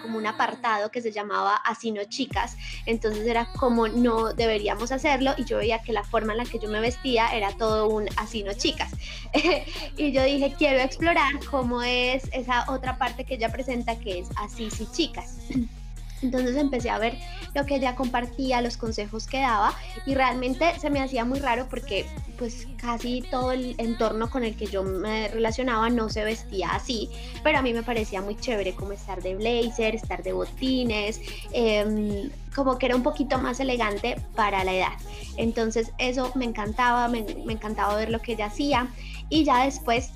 como 0.01 0.17
un 0.17 0.27
apartado 0.27 0.91
que 0.91 1.01
se 1.01 1.11
llamaba 1.11 1.55
Así 1.55 1.91
no 1.91 2.03
chicas, 2.03 2.57
entonces 2.85 3.25
era 3.25 3.47
como 3.57 3.87
no 3.87 4.33
deberíamos 4.33 4.91
hacerlo 4.91 5.33
y 5.37 5.45
yo 5.45 5.57
veía 5.57 5.81
que 5.81 5.93
la 5.93 6.03
forma 6.03 6.33
en 6.33 6.39
la 6.39 6.45
que 6.45 6.59
yo 6.59 6.69
me 6.69 6.79
vestía 6.79 7.27
era 7.29 7.51
todo 7.51 7.87
un 7.87 8.07
Así 8.17 8.43
no 8.43 8.53
chicas. 8.53 8.91
y 9.97 10.11
yo 10.11 10.23
dije, 10.23 10.53
quiero 10.57 10.79
explorar 10.79 11.33
cómo 11.49 11.81
es 11.81 12.23
esa 12.33 12.65
otra 12.69 12.97
parte 12.97 13.23
que 13.25 13.35
ella 13.35 13.51
presenta 13.51 13.97
que 13.97 14.19
es 14.19 14.29
Así 14.35 14.69
sí 14.69 14.87
chicas. 14.91 15.37
Entonces 16.25 16.55
empecé 16.55 16.89
a 16.89 16.97
ver 16.97 17.17
lo 17.53 17.65
que 17.65 17.75
ella 17.75 17.95
compartía, 17.95 18.61
los 18.61 18.77
consejos 18.77 19.27
que 19.27 19.39
daba 19.39 19.73
y 20.05 20.15
realmente 20.15 20.77
se 20.79 20.89
me 20.89 20.99
hacía 21.01 21.23
muy 21.23 21.39
raro 21.39 21.67
porque 21.69 22.05
pues 22.37 22.67
casi 22.77 23.21
todo 23.21 23.51
el 23.51 23.75
entorno 23.77 24.29
con 24.29 24.43
el 24.43 24.55
que 24.57 24.65
yo 24.65 24.83
me 24.83 25.27
relacionaba 25.29 25.89
no 25.89 26.09
se 26.09 26.23
vestía 26.23 26.71
así, 26.71 27.09
pero 27.43 27.59
a 27.59 27.61
mí 27.61 27.73
me 27.73 27.83
parecía 27.83 28.21
muy 28.21 28.35
chévere 28.35 28.73
como 28.73 28.91
estar 28.91 29.21
de 29.21 29.35
blazer, 29.35 29.95
estar 29.95 30.23
de 30.23 30.33
botines, 30.33 31.21
em, 31.53 32.29
como 32.53 32.77
que 32.77 32.87
era 32.87 32.95
un 32.95 33.03
poquito 33.03 33.37
más 33.37 33.59
elegante 33.59 34.19
para 34.35 34.63
la 34.63 34.73
edad. 34.73 34.93
Entonces 35.37 35.91
eso 35.97 36.31
me 36.35 36.45
encantaba, 36.45 37.07
me, 37.07 37.23
me 37.45 37.53
encantaba 37.53 37.95
ver 37.95 38.09
lo 38.09 38.19
que 38.19 38.33
ella 38.33 38.47
hacía 38.47 38.87
y 39.29 39.43
ya 39.43 39.63
después 39.63 40.11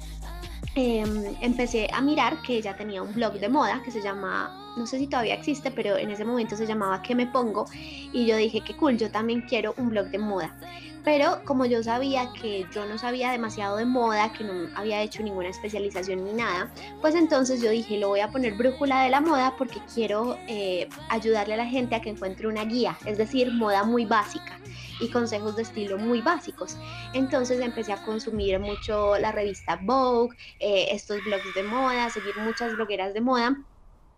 em, 0.75 1.35
empecé 1.41 1.87
a 1.93 2.01
mirar 2.01 2.41
que 2.41 2.57
ella 2.57 2.75
tenía 2.75 3.01
un 3.01 3.13
blog 3.13 3.33
de 3.33 3.49
moda 3.49 3.81
que 3.83 3.91
se 3.91 4.01
llama, 4.01 4.73
no 4.77 4.85
sé 4.85 4.99
si 4.99 5.07
todavía 5.07 5.35
existe, 5.35 5.71
pero 5.71 5.97
en 5.97 6.11
ese 6.11 6.25
momento 6.25 6.55
se 6.55 6.65
llamaba 6.65 7.01
¿Qué 7.01 7.15
me 7.15 7.27
pongo? 7.27 7.65
Y 8.13 8.25
yo 8.25 8.37
dije, 8.37 8.61
qué 8.61 8.75
cool, 8.75 8.97
yo 8.97 9.11
también 9.11 9.41
quiero 9.41 9.73
un 9.77 9.89
blog 9.89 10.07
de 10.07 10.19
moda. 10.19 10.55
Pero 11.03 11.41
como 11.45 11.65
yo 11.65 11.81
sabía 11.81 12.31
que 12.33 12.65
yo 12.73 12.85
no 12.85 12.97
sabía 12.97 13.31
demasiado 13.31 13.77
de 13.77 13.85
moda, 13.85 14.33
que 14.33 14.43
no 14.43 14.69
había 14.75 15.01
hecho 15.01 15.23
ninguna 15.23 15.49
especialización 15.49 16.23
ni 16.25 16.33
nada, 16.33 16.71
pues 17.01 17.15
entonces 17.15 17.61
yo 17.61 17.71
dije, 17.71 17.97
lo 17.97 18.09
voy 18.09 18.19
a 18.19 18.29
poner 18.29 18.55
brújula 18.55 19.03
de 19.03 19.09
la 19.09 19.21
moda 19.21 19.55
porque 19.57 19.79
quiero 19.93 20.37
eh, 20.47 20.89
ayudarle 21.09 21.53
a 21.53 21.57
la 21.57 21.65
gente 21.65 21.95
a 21.95 22.01
que 22.01 22.09
encuentre 22.09 22.47
una 22.47 22.65
guía, 22.65 22.97
es 23.05 23.17
decir, 23.17 23.51
moda 23.51 23.83
muy 23.83 24.05
básica 24.05 24.59
y 24.99 25.09
consejos 25.09 25.55
de 25.55 25.63
estilo 25.63 25.97
muy 25.97 26.21
básicos. 26.21 26.77
Entonces 27.13 27.59
empecé 27.61 27.93
a 27.93 28.03
consumir 28.03 28.59
mucho 28.59 29.17
la 29.17 29.31
revista 29.31 29.79
Vogue, 29.81 30.35
eh, 30.59 30.87
estos 30.91 31.23
blogs 31.23 31.53
de 31.55 31.63
moda, 31.63 32.09
seguir 32.09 32.35
muchas 32.37 32.75
blogueras 32.75 33.13
de 33.13 33.21
moda 33.21 33.55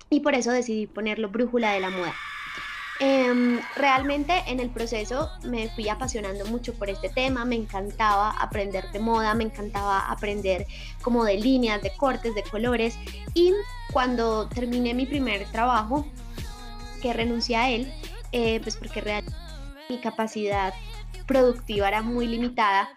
y 0.09 0.19
por 0.21 0.35
eso 0.35 0.51
decidí 0.51 0.87
ponerlo 0.87 1.29
brújula 1.29 1.71
de 1.71 1.79
la 1.79 1.89
moda. 1.89 2.15
Em, 3.03 3.59
realmente 3.75 4.43
en 4.45 4.59
el 4.59 4.69
proceso 4.69 5.31
me 5.43 5.69
fui 5.69 5.89
apasionando 5.89 6.45
mucho 6.45 6.75
por 6.75 6.87
este 6.87 7.09
tema, 7.09 7.45
me 7.45 7.55
encantaba 7.55 8.29
aprender 8.29 8.91
de 8.91 8.99
moda, 8.99 9.33
me 9.33 9.43
encantaba 9.43 10.01
aprender 10.01 10.67
como 11.01 11.25
de 11.25 11.39
líneas, 11.39 11.81
de 11.81 11.91
cortes, 11.97 12.35
de 12.35 12.43
colores 12.43 12.99
y 13.33 13.53
cuando 13.91 14.47
terminé 14.49 14.93
mi 14.93 15.07
primer 15.07 15.45
trabajo, 15.51 16.05
que 17.01 17.11
renuncié 17.11 17.55
a 17.55 17.71
él, 17.71 17.91
eh, 18.33 18.59
pues 18.61 18.77
porque 18.77 19.01
realmente 19.01 19.35
mi 19.89 19.97
capacidad 19.97 20.71
productiva 21.25 21.87
era 21.87 22.03
muy 22.03 22.27
limitada, 22.27 22.87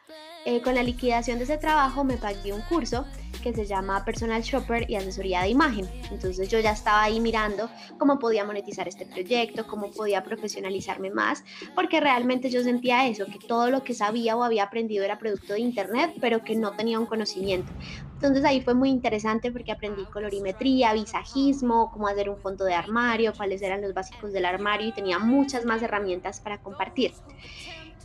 eh, 0.45 0.61
con 0.63 0.75
la 0.75 0.83
liquidación 0.83 1.39
de 1.39 1.45
ese 1.45 1.59
trabajo 1.59 2.05
me 2.05 2.17
pagué 2.17 2.53
un 2.53 2.61
curso 2.63 3.05
que 3.43 3.53
se 3.53 3.67
llama 3.67 4.05
Personal 4.05 4.43
Shopper 4.43 4.91
y 4.91 4.97
Asesoría 4.97 5.43
de 5.43 5.49
Imagen. 5.49 5.87
Entonces 6.11 6.49
yo 6.49 6.61
ya 6.61 6.73
estaba 6.73 7.03
ahí 7.03 7.21
mirando 7.21 7.69
cómo 7.99 8.19
podía 8.19 8.45
monetizar 8.45 8.89
este 8.89 9.05
proyecto, 9.05 9.67
cómo 9.67 9.91
podía 9.91 10.23
profesionalizarme 10.23 11.11
más, 11.11 11.45
porque 11.75 12.01
realmente 12.01 12.49
yo 12.49 12.63
sentía 12.63 13.07
eso, 13.07 13.27
que 13.27 13.39
todo 13.39 13.71
lo 13.71 13.85
que 13.85 13.93
sabía 13.93 14.37
o 14.37 14.43
había 14.43 14.65
aprendido 14.65 15.05
era 15.05 15.19
producto 15.19 15.53
de 15.53 15.61
Internet, 15.61 16.15
pero 16.21 16.43
que 16.43 16.57
no 16.57 16.73
tenía 16.73 16.99
un 16.99 17.07
conocimiento. 17.07 17.71
Entonces 18.15 18.45
ahí 18.45 18.63
fue 18.63 18.73
muy 18.73 18.89
interesante 18.89 19.53
porque 19.53 19.73
aprendí 19.73 20.05
colorimetría, 20.07 20.95
visajismo, 20.95 21.91
cómo 21.93 22.09
hacer 22.09 22.31
un 22.31 22.39
fondo 22.39 22.65
de 22.65 22.73
armario, 22.73 23.35
cuáles 23.37 23.61
eran 23.61 23.83
los 23.83 23.93
básicos 23.93 24.33
del 24.33 24.47
armario 24.47 24.89
y 24.89 24.93
tenía 24.93 25.19
muchas 25.19 25.67
más 25.67 25.83
herramientas 25.83 26.41
para 26.41 26.63
compartir. 26.63 27.13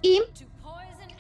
Y 0.02 0.22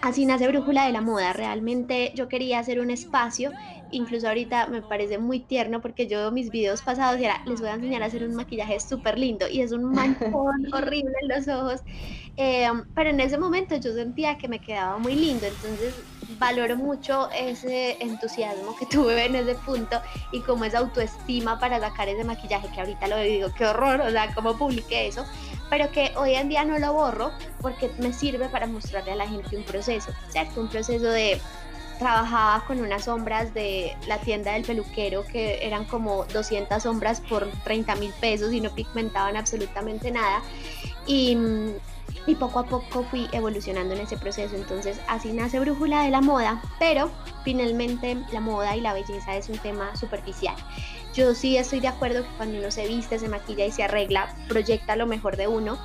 Así 0.01 0.25
nace 0.25 0.47
Brújula 0.47 0.85
de 0.85 0.93
la 0.93 1.01
Moda. 1.01 1.33
Realmente 1.33 2.13
yo 2.15 2.29
quería 2.29 2.59
hacer 2.59 2.79
un 2.79 2.89
espacio, 2.89 3.51
incluso 3.91 4.29
ahorita 4.29 4.67
me 4.67 4.81
parece 4.81 5.17
muy 5.17 5.41
tierno 5.41 5.81
porque 5.81 6.07
yo 6.07 6.31
mis 6.31 6.51
videos 6.51 6.81
pasados 6.81 7.19
era, 7.19 7.41
les 7.45 7.59
voy 7.59 7.69
a 7.69 7.73
enseñar 7.73 8.03
a 8.03 8.05
hacer 8.05 8.23
un 8.23 8.33
maquillaje 8.33 8.79
súper 8.79 9.19
lindo 9.19 9.49
y 9.49 9.59
es 9.59 9.73
un 9.73 9.83
manchón 9.93 10.73
horrible 10.73 11.11
en 11.21 11.27
los 11.27 11.47
ojos. 11.49 11.81
Eh, 12.37 12.69
pero 12.95 13.09
en 13.09 13.19
ese 13.19 13.37
momento 13.37 13.75
yo 13.75 13.93
sentía 13.93 14.37
que 14.37 14.47
me 14.47 14.59
quedaba 14.59 14.97
muy 14.99 15.15
lindo, 15.15 15.45
entonces 15.45 15.93
valoro 16.37 16.77
mucho 16.77 17.29
ese 17.31 18.01
entusiasmo 18.01 18.77
que 18.77 18.85
tuve 18.89 19.25
en 19.25 19.35
ese 19.35 19.55
punto 19.55 19.99
y 20.31 20.39
como 20.39 20.63
esa 20.63 20.77
autoestima 20.77 21.59
para 21.59 21.77
sacar 21.81 22.07
ese 22.07 22.23
maquillaje 22.23 22.69
que 22.73 22.79
ahorita 22.79 23.07
lo 23.07 23.17
digo, 23.17 23.49
qué 23.57 23.65
horror, 23.65 23.99
o 23.99 24.11
sea, 24.11 24.33
cómo 24.33 24.57
publiqué 24.57 25.07
eso 25.07 25.25
pero 25.69 25.91
que 25.91 26.11
hoy 26.15 26.35
en 26.35 26.49
día 26.49 26.63
no 26.65 26.79
lo 26.79 26.93
borro 26.93 27.31
porque 27.61 27.91
me 27.99 28.13
sirve 28.13 28.49
para 28.49 28.67
mostrarle 28.67 29.11
a 29.11 29.15
la 29.15 29.27
gente 29.27 29.55
un 29.55 29.63
proceso, 29.63 30.11
¿cierto? 30.29 30.61
Un 30.61 30.69
proceso 30.69 31.05
de 31.05 31.39
trabajaba 31.99 32.65
con 32.65 32.79
unas 32.79 33.03
sombras 33.03 33.53
de 33.53 33.95
la 34.07 34.17
tienda 34.19 34.53
del 34.53 34.63
peluquero 34.63 35.25
que 35.25 35.65
eran 35.65 35.85
como 35.85 36.25
200 36.25 36.81
sombras 36.81 37.21
por 37.21 37.47
30 37.65 37.95
mil 37.97 38.11
pesos 38.21 38.53
y 38.53 38.61
no 38.61 38.73
pigmentaban 38.73 39.35
absolutamente 39.35 40.09
nada. 40.09 40.41
Y, 41.05 41.37
y, 42.25 42.35
poco 42.35 42.59
a 42.59 42.65
poco 42.65 43.03
fui 43.03 43.27
evolucionando 43.33 43.93
en 43.95 44.01
ese 44.01 44.17
proceso. 44.17 44.55
Entonces 44.55 44.99
así 45.07 45.33
nace 45.33 45.59
Brújula 45.59 46.03
de 46.03 46.09
la 46.09 46.21
Moda, 46.21 46.61
pero 46.79 47.11
finalmente 47.43 48.17
la 48.31 48.39
moda 48.39 48.75
y 48.75 48.81
la 48.81 48.93
belleza 48.93 49.35
es 49.35 49.49
un 49.49 49.57
tema 49.57 49.95
superficial. 49.95 50.55
Yo 51.13 51.33
sí 51.33 51.57
estoy 51.57 51.79
de 51.79 51.87
acuerdo 51.87 52.23
que 52.23 52.29
cuando 52.37 52.59
uno 52.59 52.69
se 52.69 52.87
viste, 52.87 53.17
se 53.17 53.27
maquilla 53.27 53.65
y 53.65 53.71
se 53.71 53.83
arregla, 53.83 54.33
proyecta 54.47 54.95
lo 54.95 55.07
mejor 55.07 55.37
de 55.37 55.47
uno, 55.47 55.79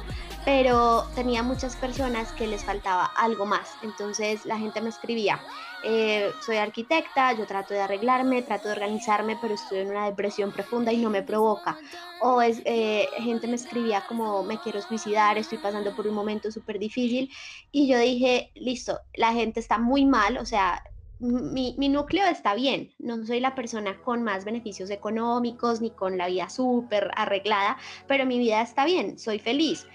pero 0.45 1.05
tenía 1.15 1.43
muchas 1.43 1.77
personas 1.77 2.33
que 2.33 2.47
les 2.47 2.63
faltaba 2.63 3.07
algo 3.17 3.47
más. 3.47 3.71
Entonces 3.83 4.45
la 4.45 4.59
gente 4.59 4.83
me 4.83 4.91
escribía, 4.91 5.41
eh, 5.83 6.31
soy 6.45 6.57
arquitecta, 6.57 7.33
yo 7.33 7.47
trato 7.47 7.73
de 7.73 7.81
arreglarme, 7.81 8.43
trato 8.43 8.69
de 8.69 8.75
organizarme, 8.75 9.39
pero 9.41 9.55
estoy 9.55 9.79
en 9.79 9.91
una 9.91 10.05
depresión 10.07 10.53
profunda 10.53 10.93
y 10.93 10.99
no 10.99 11.09
me 11.09 11.23
provoca. 11.23 11.79
O 12.21 12.43
es, 12.43 12.61
eh, 12.67 13.09
gente 13.19 13.47
me 13.47 13.57
escribía 13.57 14.05
como, 14.07 14.43
me 14.45 14.59
quiero 14.61 14.83
suicidar, 14.83 15.39
estoy 15.39 15.59
pasando 15.59 15.95
por 15.97 16.07
un 16.07 16.15
momento 16.15 16.51
súper 16.51 16.79
difícil. 16.79 17.31
Y 17.73 17.89
yo 17.89 17.99
dije, 17.99 18.51
listo, 18.55 19.01
la 19.15 19.33
gente 19.33 19.61
está 19.61 19.79
muy 19.79 20.05
mal, 20.05 20.37
o 20.37 20.45
sea, 20.45 20.83
mi, 21.25 21.89
núcleo 21.89 22.27
está 22.27 22.55
bien, 22.55 22.93
no 22.99 23.25
soy 23.25 23.41
la 23.41 23.55
persona 23.55 24.01
con 24.03 24.23
más 24.23 24.45
beneficios 24.45 24.91
económicos 24.91 25.81
ni 25.81 25.91
con 25.91 26.19
la 26.19 26.29
vida 26.29 26.51
súper 26.51 27.11
arreglada, 27.17 27.79
pero 28.07 28.27
mi 28.27 28.39
vida 28.39 28.61
está 28.61 28.85
bien, 28.85 29.19
soy 29.19 29.39
feliz. 29.39 29.87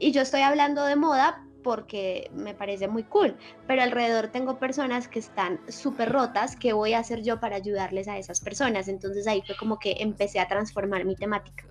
Y 0.00 0.10
yo 0.12 0.22
estoy 0.22 0.42
hablando 0.42 0.84
de 0.84 0.96
moda 0.96 1.44
porque 1.62 2.30
me 2.32 2.54
parece 2.54 2.88
muy 2.88 3.04
cool, 3.04 3.36
pero 3.66 3.82
alrededor 3.82 4.28
tengo 4.28 4.58
personas 4.58 5.06
que 5.06 5.18
están 5.18 5.60
súper 5.68 6.10
rotas, 6.10 6.56
¿qué 6.56 6.72
voy 6.72 6.94
a 6.94 7.00
hacer 7.00 7.22
yo 7.22 7.40
para 7.40 7.56
ayudarles 7.56 8.08
a 8.08 8.18
esas 8.18 8.40
personas? 8.40 8.88
Entonces 8.88 9.26
ahí 9.26 9.42
fue 9.46 9.56
como 9.56 9.78
que 9.78 9.96
empecé 10.00 10.40
a 10.40 10.48
transformar 10.48 11.04
mi 11.04 11.14
temática. 11.14 11.64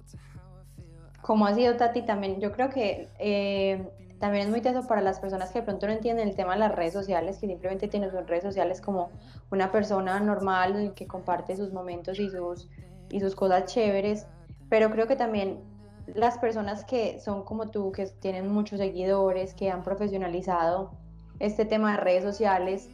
¿Cómo 1.22 1.46
ha 1.46 1.53
sido 1.53 1.75
Tati 1.75 2.03
también? 2.03 2.39
Yo 2.39 2.53
creo 2.53 2.70
que 2.70 3.10
eh, 3.20 3.86
también 4.20 4.46
es 4.46 4.50
muy 4.50 4.62
teso 4.62 4.88
para 4.88 5.02
las 5.02 5.20
personas 5.20 5.52
que 5.52 5.60
de 5.60 5.66
pronto 5.66 5.86
no 5.86 5.94
entienden 5.94 6.28
el 6.28 6.36
tema 6.36 6.54
de 6.54 6.60
las 6.60 6.76
redes 6.76 6.94
sociales, 6.94 7.38
que 7.38 7.48
simplemente 7.48 7.88
tienen 7.88 8.10
sus 8.10 8.26
redes 8.26 8.44
sociales 8.44 8.82
como 8.82 9.12
una 9.52 9.72
persona 9.72 10.20
normal 10.20 10.94
que 10.96 11.06
comparte 11.06 11.56
sus 11.56 11.72
momentos 11.72 12.20
y 12.20 12.30
sus, 12.30 12.70
y 13.10 13.20
sus 13.20 13.36
cosas 13.36 13.66
chéveres, 13.66 14.26
pero 14.70 14.90
creo 14.90 15.08
que 15.08 15.16
también 15.16 15.60
las 16.08 16.38
personas 16.38 16.84
que 16.86 17.20
son 17.20 17.44
como 17.44 17.70
tú, 17.70 17.92
que 17.92 18.08
tienen 18.08 18.48
muchos 18.48 18.80
seguidores, 18.80 19.54
que 19.54 19.70
han 19.70 19.84
profesionalizado 19.84 20.92
este 21.40 21.66
tema 21.66 21.92
de 21.92 21.98
redes 21.98 22.24
sociales, 22.24 22.90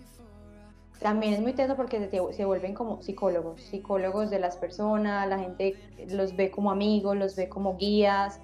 también 1.00 1.34
es 1.34 1.42
muy 1.42 1.53
teso 1.53 1.75
porque 1.75 2.00
se, 2.00 2.34
se, 2.34 2.46
vuelven 2.46 2.74
como 2.74 3.01
psicólogos, 3.01 3.62
psicólogos 3.62 4.30
de 4.30 4.39
las 4.39 4.58
personas, 4.58 5.27
la 5.27 5.39
gente 5.39 5.75
los 6.10 6.36
ve 6.36 6.51
como 6.51 6.72
amigos, 6.72 7.15
los 7.18 7.36
ve 7.36 7.50
como 7.50 7.77
guías, 7.77 8.39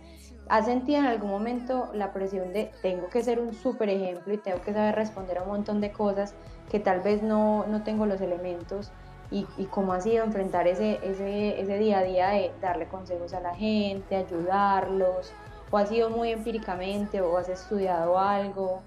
¿Has 0.49 0.65
sentido 0.65 0.99
en 0.99 1.05
algún 1.05 1.29
momento 1.29 1.91
la 1.93 2.11
presión 2.11 2.53
de 2.53 2.71
tengo 2.81 3.07
que 3.07 3.23
ser 3.23 3.39
un 3.39 3.53
súper 3.53 3.87
ejemplo 3.89 4.33
y 4.33 4.37
tengo 4.37 4.59
que 4.61 4.73
saber 4.73 4.95
responder 4.95 5.37
a 5.37 5.43
un 5.43 5.49
montón 5.49 5.79
de 5.79 5.91
cosas 5.91 6.33
que 6.71 6.79
tal 6.79 7.01
vez 7.01 7.21
no, 7.21 7.67
no 7.67 7.83
tengo 7.83 8.07
los 8.07 8.19
elementos? 8.19 8.91
Y, 9.31 9.45
y, 9.59 9.65
cómo 9.65 9.93
ha 9.93 10.01
sido 10.01 10.23
enfrentar 10.23 10.67
ese, 10.67 10.99
ese, 11.03 11.61
ese 11.61 11.77
día 11.77 11.99
a 11.99 12.03
día 12.03 12.29
de 12.29 12.51
darle 12.61 12.87
consejos 12.87 13.31
a 13.35 13.39
la 13.39 13.53
gente, 13.53 14.15
ayudarlos? 14.15 15.31
¿O 15.69 15.77
ha 15.77 15.85
sido 15.85 16.09
muy 16.09 16.31
empíricamente 16.31 17.21
o 17.21 17.37
has 17.37 17.47
estudiado 17.47 18.17
algo? 18.17 18.81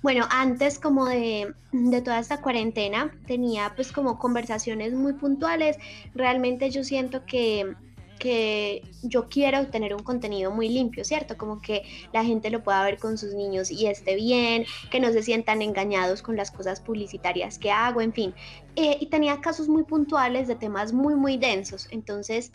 Bueno, 0.00 0.26
antes 0.30 0.78
como 0.78 1.06
de, 1.06 1.52
de, 1.72 2.02
toda 2.02 2.20
esta 2.20 2.40
cuarentena 2.40 3.12
tenía 3.26 3.72
pues 3.74 3.90
como 3.90 4.16
conversaciones 4.16 4.94
muy 4.94 5.14
puntuales. 5.14 5.76
Realmente 6.14 6.70
yo 6.70 6.84
siento 6.84 7.26
que 7.26 7.74
que 8.18 8.82
yo 9.02 9.28
quiero 9.28 9.66
tener 9.68 9.94
un 9.94 10.02
contenido 10.02 10.50
muy 10.50 10.68
limpio, 10.68 11.04
¿cierto? 11.04 11.36
Como 11.36 11.60
que 11.60 11.84
la 12.12 12.24
gente 12.24 12.50
lo 12.50 12.62
pueda 12.62 12.82
ver 12.84 12.98
con 12.98 13.16
sus 13.16 13.34
niños 13.34 13.70
y 13.70 13.86
esté 13.86 14.16
bien, 14.16 14.64
que 14.90 15.00
no 15.00 15.12
se 15.12 15.22
sientan 15.22 15.62
engañados 15.62 16.22
con 16.22 16.36
las 16.36 16.50
cosas 16.50 16.80
publicitarias 16.80 17.58
que 17.58 17.70
hago, 17.70 18.00
en 18.00 18.12
fin. 18.12 18.34
Eh, 18.76 18.98
y 19.00 19.06
tenía 19.06 19.40
casos 19.40 19.68
muy 19.68 19.84
puntuales 19.84 20.48
de 20.48 20.54
temas 20.54 20.92
muy, 20.92 21.14
muy 21.14 21.36
densos, 21.36 21.88
entonces 21.90 22.52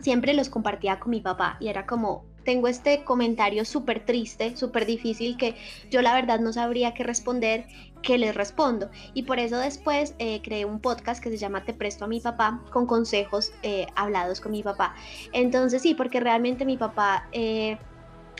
siempre 0.00 0.34
los 0.34 0.48
compartía 0.48 0.98
con 0.98 1.10
mi 1.10 1.20
papá 1.20 1.56
y 1.60 1.68
era 1.68 1.86
como, 1.86 2.24
tengo 2.44 2.68
este 2.68 3.04
comentario 3.04 3.64
súper 3.64 4.04
triste, 4.04 4.56
súper 4.56 4.86
difícil 4.86 5.36
que 5.36 5.54
yo 5.90 6.02
la 6.02 6.14
verdad 6.14 6.40
no 6.40 6.52
sabría 6.52 6.94
qué 6.94 7.04
responder, 7.04 7.66
que 8.02 8.18
les 8.18 8.34
respondo. 8.34 8.90
Y 9.14 9.22
por 9.22 9.38
eso 9.38 9.56
después 9.58 10.14
eh, 10.18 10.40
creé 10.42 10.64
un 10.64 10.80
podcast 10.80 11.22
que 11.22 11.30
se 11.30 11.38
llama 11.38 11.64
Te 11.64 11.72
presto 11.72 12.04
a 12.04 12.08
mi 12.08 12.20
papá 12.20 12.60
con 12.70 12.86
consejos 12.86 13.52
eh, 13.62 13.86
hablados 13.94 14.40
con 14.40 14.52
mi 14.52 14.62
papá. 14.62 14.94
Entonces 15.32 15.82
sí, 15.82 15.94
porque 15.94 16.20
realmente 16.20 16.64
mi 16.64 16.76
papá... 16.76 17.28
Eh, 17.32 17.78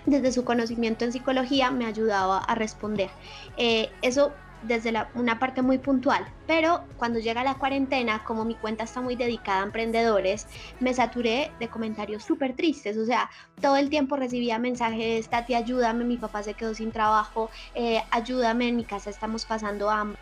desde 0.04 0.32
su 0.32 0.44
conocimiento 0.44 1.04
en 1.04 1.12
psicología 1.12 1.70
me 1.70 1.86
ayudaba 1.86 2.38
a 2.38 2.56
responder. 2.56 3.08
eso 3.56 4.32
desde 4.62 4.92
una 5.14 5.38
parte 5.38 5.62
muy 5.62 5.78
puntual, 5.78 6.24
pero 6.46 6.84
cuando 6.96 7.18
llega 7.18 7.44
la 7.44 7.54
cuarentena, 7.54 8.22
como 8.24 8.44
mi 8.44 8.54
cuenta 8.54 8.84
está 8.84 9.00
muy 9.00 9.16
dedicada 9.16 9.60
a 9.60 9.64
emprendedores, 9.64 10.46
me 10.80 10.94
saturé 10.94 11.50
de 11.58 11.68
comentarios 11.68 12.22
súper 12.24 12.54
tristes, 12.54 12.96
o 12.96 13.04
sea, 13.04 13.30
todo 13.60 13.76
el 13.76 13.90
tiempo 13.90 14.16
recibía 14.16 14.58
mensajes, 14.58 15.28
Tati, 15.28 15.54
ayúdame, 15.54 16.04
mi 16.04 16.16
papá 16.16 16.42
se 16.42 16.54
quedó 16.54 16.74
sin 16.74 16.92
trabajo, 16.92 17.50
eh, 17.74 18.02
ayúdame, 18.10 18.68
en 18.68 18.76
mi 18.76 18.84
casa 18.84 19.10
estamos 19.10 19.44
pasando 19.44 19.90
hambre. 19.90 20.18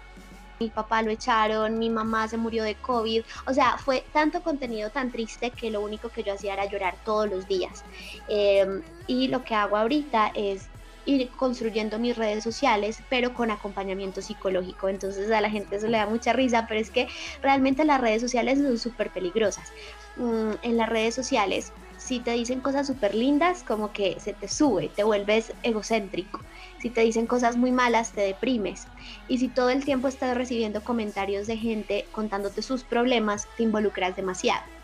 mi 0.61 0.69
papá 0.69 1.01
lo 1.03 1.11
echaron, 1.11 1.79
mi 1.79 1.89
mamá 1.89 2.29
se 2.29 2.37
murió 2.37 2.65
de 2.65 2.75
COVID, 2.75 3.23
o 3.47 3.55
sea, 3.55 3.79
fue 3.79 4.05
tanto 4.13 4.43
contenido 4.43 4.91
tan 4.91 5.11
triste 5.11 5.51
que 5.53 5.71
lo 5.71 5.81
único 5.81 6.11
que 6.11 6.23
yo 6.23 6.35
hacía 6.35 6.53
era 6.53 6.67
llorar 6.67 6.97
todos 7.05 7.31
los 7.31 7.49
días. 7.49 7.83
Em, 8.29 8.83
y 9.07 9.29
lo 9.29 9.43
que 9.43 9.55
hago 9.55 9.77
ahorita 9.77 10.33
es 10.35 10.69
ir 11.05 11.31
construyendo 11.37 11.99
mis 11.99 12.17
redes 12.17 12.45
sociales, 12.45 13.05
pero 13.09 13.33
con 13.35 13.51
acompañamiento 13.51 14.23
psicológico. 14.23 14.89
Entonces 14.89 15.31
a 15.31 15.41
la 15.41 15.51
gente 15.51 15.77
eso 15.77 15.89
le 15.89 15.99
da 15.99 16.07
mucha 16.07 16.33
risa, 16.33 16.67
pero 16.69 16.81
es 16.81 16.91
que 16.91 17.09
realmente 17.43 17.85
las 17.85 18.01
redes 18.01 18.21
sociales 18.23 18.59
son 18.59 18.79
súper 18.79 19.13
peligrosas. 19.13 19.73
Mm, 20.17 20.53
en 20.63 20.77
las 20.77 20.89
redes 20.89 21.15
sociales, 21.15 21.75
si 21.97 22.23
te 22.23 22.33
dicen 22.33 22.63
cosas 22.63 22.87
súper 22.87 23.15
lindas, 23.15 23.63
como 23.63 23.93
que 23.93 24.21
se 24.21 24.33
te 24.33 24.49
sube, 24.49 24.89
te 24.89 25.05
vuelves 25.05 25.53
egocéntrico. 25.63 26.47
Si 26.79 26.91
te 26.91 27.03
dicen 27.03 27.27
cosas 27.27 27.57
muy 27.57 27.73
malas, 27.73 28.13
te 28.13 28.23
deprimes. 28.23 28.91
Y 29.27 29.39
si 29.39 29.51
todo 29.51 29.71
el 29.71 29.85
tiempo 29.85 30.09
estás 30.09 30.37
recibiendo 30.37 30.83
comentarios 30.83 31.47
de 31.47 31.59
gente 31.59 32.09
contándote 32.11 32.63
sus 32.63 32.85
problemas, 32.85 33.49
te 33.55 33.65
involucras 33.65 34.17
demasiado. 34.17 34.80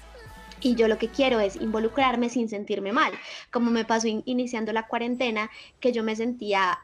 Y 0.60 0.74
yo 0.74 0.88
lo 0.88 0.98
que 0.98 1.10
quiero 1.10 1.40
es 1.40 1.56
involucrarme 1.56 2.30
sin 2.30 2.48
sentirme 2.48 2.92
mal, 2.92 3.12
como 3.50 3.70
me 3.70 3.84
pasó 3.84 4.08
iniciando 4.08 4.72
la 4.72 4.86
cuarentena, 4.86 5.50
que 5.80 5.92
yo 5.92 6.02
me 6.02 6.16
sentía 6.16 6.78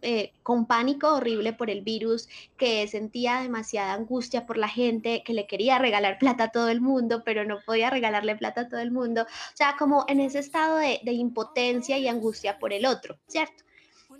eh, 0.00 0.32
con 0.44 0.66
pánico 0.66 1.12
horrible 1.14 1.52
por 1.52 1.70
el 1.70 1.82
virus, 1.82 2.28
que 2.56 2.86
sentía 2.86 3.40
demasiada 3.40 3.94
angustia 3.94 4.46
por 4.46 4.56
la 4.56 4.68
gente, 4.68 5.22
que 5.24 5.32
le 5.32 5.48
quería 5.48 5.78
regalar 5.78 6.18
plata 6.20 6.44
a 6.44 6.50
todo 6.52 6.68
el 6.68 6.80
mundo, 6.80 7.22
pero 7.24 7.44
no 7.44 7.58
podía 7.66 7.90
regalarle 7.90 8.36
plata 8.36 8.62
a 8.62 8.68
todo 8.68 8.80
el 8.80 8.92
mundo. 8.92 9.22
O 9.22 9.56
sea, 9.56 9.74
como 9.78 10.04
en 10.08 10.20
ese 10.20 10.38
estado 10.38 10.78
de, 10.78 11.00
de 11.02 11.12
impotencia 11.12 11.98
y 11.98 12.06
angustia 12.06 12.58
por 12.58 12.72
el 12.72 12.86
otro, 12.86 13.18
¿cierto? 13.26 13.64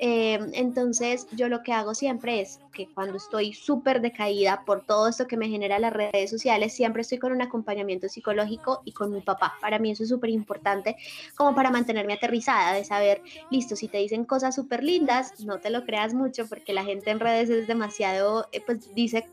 Eh, 0.01 0.39
entonces 0.53 1.27
yo 1.33 1.49
lo 1.49 1.63
que 1.63 1.73
hago 1.73 1.95
siempre 1.95 2.41
es 2.41 2.61
que 2.73 2.87
cuando 2.87 3.17
estoy 3.17 3.53
súper 3.53 4.01
decaída 4.01 4.63
por 4.65 4.85
todo 4.85 5.09
esto 5.09 5.27
que 5.27 5.37
me 5.37 5.49
genera 5.49 5.79
las 5.79 5.93
redes 5.93 6.31
sociales, 6.31 6.73
siempre 6.73 7.03
estoy 7.03 7.19
con 7.19 7.33
un 7.33 7.43
acompañamiento 7.43 8.09
psicológico 8.09 8.83
y 8.85 8.93
con 8.93 9.13
mi 9.13 9.21
papá. 9.21 9.55
Para 9.61 9.79
mí 9.79 9.91
eso 9.91 10.05
es 10.05 10.09
súper 10.09 10.31
importante 10.31 10.97
como 11.37 11.55
para 11.55 11.71
mantenerme 11.71 12.13
aterrizada, 12.13 12.75
de 12.75 12.85
saber, 12.85 13.23
listo, 13.51 13.75
si 13.75 13.89
te 13.89 13.99
dicen 13.99 14.25
cosas 14.25 14.55
súper 14.55 14.85
lindas, 14.85 15.41
no 15.41 15.59
te 15.59 15.71
lo 15.71 15.85
creas 15.85 16.15
mucho 16.15 16.47
porque 16.49 16.73
la 16.73 16.85
gente 16.85 17.11
en 17.11 17.21
redes 17.21 17.51
es 17.51 17.67
demasiado, 17.67 18.49
eh, 18.53 18.61
pues 18.65 18.95
dice 18.95 19.27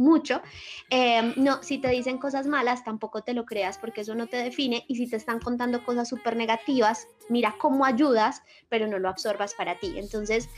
mucho. 0.00 0.42
Em, 0.88 1.34
no, 1.36 1.62
si 1.62 1.78
te 1.78 1.88
dicen 1.88 2.18
cosas 2.18 2.46
malas, 2.46 2.82
tampoco 2.82 3.22
te 3.22 3.34
lo 3.34 3.44
creas 3.44 3.78
porque 3.78 4.00
eso 4.00 4.14
no 4.14 4.26
te 4.26 4.38
define. 4.38 4.84
Y 4.88 4.96
si 4.96 5.06
te 5.06 5.16
están 5.16 5.38
contando 5.38 5.84
cosas 5.84 6.08
súper 6.08 6.36
negativas, 6.36 7.06
mira 7.28 7.54
cómo 7.58 7.84
ayudas, 7.84 8.42
pero 8.68 8.86
no 8.86 8.98
lo 8.98 9.08
absorbas 9.08 9.54
para 9.54 9.78
ti. 9.78 9.92
Entonces, 9.96 10.48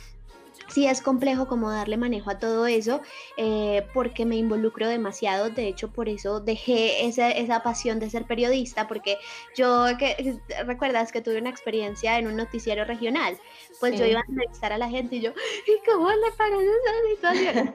sí 0.72 0.86
es 0.86 1.02
complejo 1.02 1.46
como 1.46 1.70
darle 1.70 1.96
manejo 1.96 2.30
a 2.30 2.38
todo 2.38 2.66
eso 2.66 3.00
eh, 3.36 3.86
porque 3.92 4.24
me 4.24 4.36
involucro 4.36 4.88
demasiado, 4.88 5.50
de 5.50 5.68
hecho 5.68 5.92
por 5.92 6.08
eso 6.08 6.40
dejé 6.40 7.06
esa, 7.06 7.30
esa 7.30 7.62
pasión 7.62 8.00
de 8.00 8.10
ser 8.10 8.24
periodista 8.24 8.88
porque 8.88 9.18
yo, 9.56 9.86
que, 9.98 10.38
recuerdas 10.66 11.12
que 11.12 11.20
tuve 11.20 11.38
una 11.38 11.50
experiencia 11.50 12.18
en 12.18 12.26
un 12.26 12.36
noticiero 12.36 12.84
regional, 12.84 13.38
pues 13.80 13.98
yo 13.98 14.06
iba 14.06 14.20
a 14.20 14.24
entrevistar 14.28 14.72
a 14.72 14.78
la 14.78 14.88
gente 14.88 15.16
y 15.16 15.20
yo, 15.20 15.30
¿y 15.30 15.90
cómo 15.90 16.08
le 16.10 16.32
parece 16.36 16.70
esa 16.82 17.72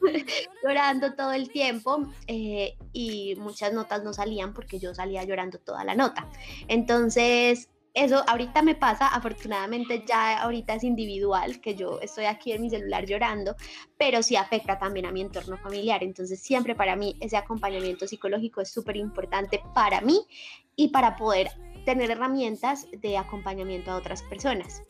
llorando 0.62 1.14
todo 1.14 1.32
el 1.32 1.50
tiempo 1.50 2.06
eh, 2.26 2.76
y 2.92 3.34
muchas 3.36 3.72
notas 3.72 4.02
no 4.02 4.12
salían 4.12 4.54
porque 4.54 4.78
yo 4.78 4.94
salía 4.94 5.24
llorando 5.24 5.58
toda 5.58 5.84
la 5.84 5.94
nota. 5.94 6.28
Entonces, 6.68 7.68
eso 7.94 8.24
ahorita 8.26 8.62
me 8.62 8.74
pasa, 8.74 9.06
afortunadamente 9.06 10.04
ya 10.04 10.42
ahorita 10.42 10.74
es 10.74 10.82
individual, 10.82 11.60
que 11.60 11.76
yo 11.76 12.00
estoy 12.00 12.24
aquí 12.24 12.50
en 12.52 12.62
mi 12.62 12.68
celular 12.68 13.06
llorando, 13.06 13.54
pero 13.96 14.20
sí 14.20 14.34
afecta 14.34 14.78
también 14.78 15.06
a 15.06 15.12
mi 15.12 15.20
entorno 15.20 15.56
familiar. 15.56 16.02
Entonces 16.02 16.42
siempre 16.42 16.74
para 16.74 16.96
mí 16.96 17.16
ese 17.20 17.36
acompañamiento 17.36 18.08
psicológico 18.08 18.60
es 18.60 18.70
súper 18.70 18.96
importante 18.96 19.62
para 19.74 20.00
mí 20.00 20.26
y 20.74 20.88
para 20.88 21.14
poder 21.14 21.50
tener 21.84 22.10
herramientas 22.10 22.88
de 23.00 23.16
acompañamiento 23.16 23.92
a 23.92 23.96
otras 23.96 24.22
personas. 24.24 24.82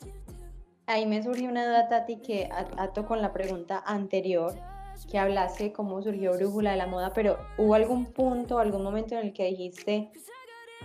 Ahí 0.87 1.05
me 1.05 1.21
surgió 1.21 1.49
una 1.49 1.65
duda, 1.65 1.87
Tati, 1.89 2.17
que 2.17 2.49
ato 2.77 3.05
con 3.05 3.21
la 3.21 3.33
pregunta 3.33 3.83
anterior, 3.85 4.53
que 5.11 5.19
hablaste 5.19 5.71
cómo 5.71 6.01
surgió 6.01 6.33
Brújula 6.33 6.71
de 6.71 6.77
la 6.77 6.87
Moda, 6.87 7.13
pero 7.13 7.37
¿hubo 7.57 7.75
algún 7.75 8.05
punto, 8.05 8.59
algún 8.59 8.83
momento 8.83 9.15
en 9.15 9.27
el 9.27 9.33
que 9.33 9.45
dijiste, 9.45 10.11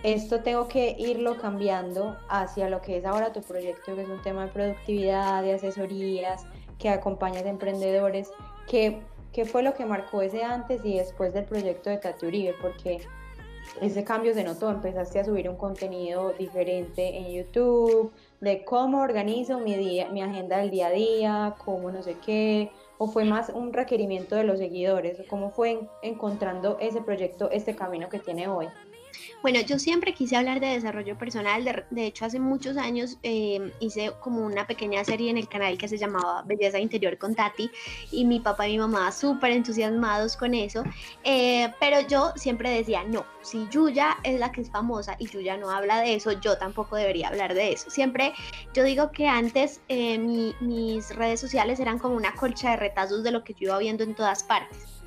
esto 0.03 0.41
tengo 0.41 0.67
que 0.67 0.95
irlo 0.97 1.37
cambiando 1.37 2.17
hacia 2.27 2.69
lo 2.69 2.81
que 2.81 2.97
es 2.97 3.05
ahora 3.05 3.33
tu 3.33 3.41
proyecto, 3.41 3.95
que 3.95 4.01
es 4.01 4.09
un 4.09 4.21
tema 4.21 4.45
de 4.45 4.51
productividad, 4.51 5.43
de 5.43 5.53
asesorías, 5.53 6.45
que 6.79 6.89
acompañas 6.89 7.43
a 7.45 7.49
emprendedores. 7.49 8.31
¿Qué, 8.67 9.01
¿Qué 9.31 9.45
fue 9.45 9.61
lo 9.61 9.73
que 9.73 9.85
marcó 9.85 10.21
ese 10.21 10.43
antes 10.43 10.83
y 10.83 10.97
después 10.97 11.33
del 11.33 11.45
proyecto 11.45 11.89
de 11.89 11.97
Tati 11.97 12.25
Uribe? 12.25 12.55
Porque 12.61 13.01
ese 13.79 14.03
cambio 14.03 14.33
se 14.33 14.43
notó, 14.43 14.69
empezaste 14.69 15.19
a 15.19 15.23
subir 15.23 15.49
un 15.49 15.55
contenido 15.55 16.33
diferente 16.37 17.17
en 17.17 17.31
YouTube, 17.31 18.11
de 18.39 18.65
cómo 18.65 19.01
organizo 19.01 19.59
mi, 19.59 19.75
día, 19.75 20.09
mi 20.09 20.21
agenda 20.21 20.57
del 20.57 20.71
día 20.71 20.87
a 20.87 20.91
día, 20.91 21.55
cómo 21.63 21.91
no 21.91 22.01
sé 22.01 22.17
qué, 22.25 22.71
o 22.97 23.07
fue 23.07 23.23
más 23.23 23.49
un 23.49 23.71
requerimiento 23.71 24.35
de 24.35 24.43
los 24.43 24.59
seguidores, 24.59 25.21
cómo 25.29 25.51
fue 25.51 25.79
encontrando 26.01 26.77
ese 26.79 27.01
proyecto, 27.01 27.49
este 27.51 27.75
camino 27.75 28.09
que 28.09 28.19
tiene 28.19 28.47
hoy. 28.47 28.67
Bueno, 29.41 29.59
yo 29.61 29.79
siempre 29.79 30.13
quise 30.13 30.35
hablar 30.35 30.59
de 30.59 30.67
desarrollo 30.67 31.17
personal. 31.17 31.85
De, 31.89 32.05
hecho, 32.05 32.25
hace 32.25 32.39
muchos 32.39 32.77
años 32.77 33.17
em, 33.23 33.71
hice 33.79 34.11
como 34.19 34.45
una 34.45 34.67
pequeña 34.67 35.03
serie 35.03 35.29
en 35.29 35.37
el 35.37 35.47
canal 35.47 35.77
que 35.77 35.87
se 35.87 35.97
llamaba 35.97 36.43
Belleza 36.43 36.79
Interior 36.79 37.17
con 37.17 37.35
Tati 37.35 37.69
y 38.11 38.25
mi 38.25 38.39
papá 38.39 38.67
y 38.67 38.73
mi 38.73 38.79
mamá 38.79 39.11
súper 39.11 39.51
entusiasmados 39.51 40.37
con 40.37 40.53
eso. 40.53 40.83
Eh, 41.23 41.73
pero 41.79 42.01
yo 42.07 42.33
siempre 42.35 42.69
decía, 42.69 43.03
no, 43.03 43.25
si 43.41 43.67
Yuya 43.69 44.17
es 44.23 44.39
la 44.39 44.51
que 44.51 44.61
es 44.61 44.69
famosa 44.69 45.15
y 45.19 45.27
Yuya 45.27 45.57
no 45.57 45.69
habla 45.69 46.01
de 46.01 46.15
eso, 46.15 46.31
yo 46.33 46.57
tampoco 46.57 46.95
debería 46.95 47.29
hablar 47.29 47.53
de 47.53 47.73
eso. 47.73 47.89
Siempre 47.89 48.33
yo 48.73 48.83
digo 48.83 49.11
que 49.11 49.27
antes 49.27 49.81
eh, 49.87 50.17
mis 50.17 51.15
redes 51.15 51.39
sociales 51.39 51.79
eran 51.79 51.99
como 51.99 52.15
una 52.15 52.33
colcha 52.35 52.71
de 52.71 52.77
retazos 52.77 53.23
de 53.23 53.31
lo 53.31 53.43
que 53.43 53.53
yo 53.53 53.67
iba 53.67 53.77
viendo 53.79 54.03
en 54.03 54.15
todas 54.15 54.43
partes. 54.43 55.00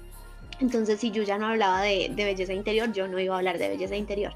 Entonces, 0.65 0.99
si 0.99 1.11
yo 1.11 1.23
ya 1.23 1.37
no 1.37 1.47
hablaba 1.47 1.83
de, 1.83 2.11
belleza 2.17 2.55
interior, 2.55 2.91
yo 2.91 3.07
no 3.07 3.21
iba 3.21 3.35
a 3.35 3.39
hablar 3.39 3.59
de 3.59 3.69
belleza 3.69 3.97
interior. 3.97 4.35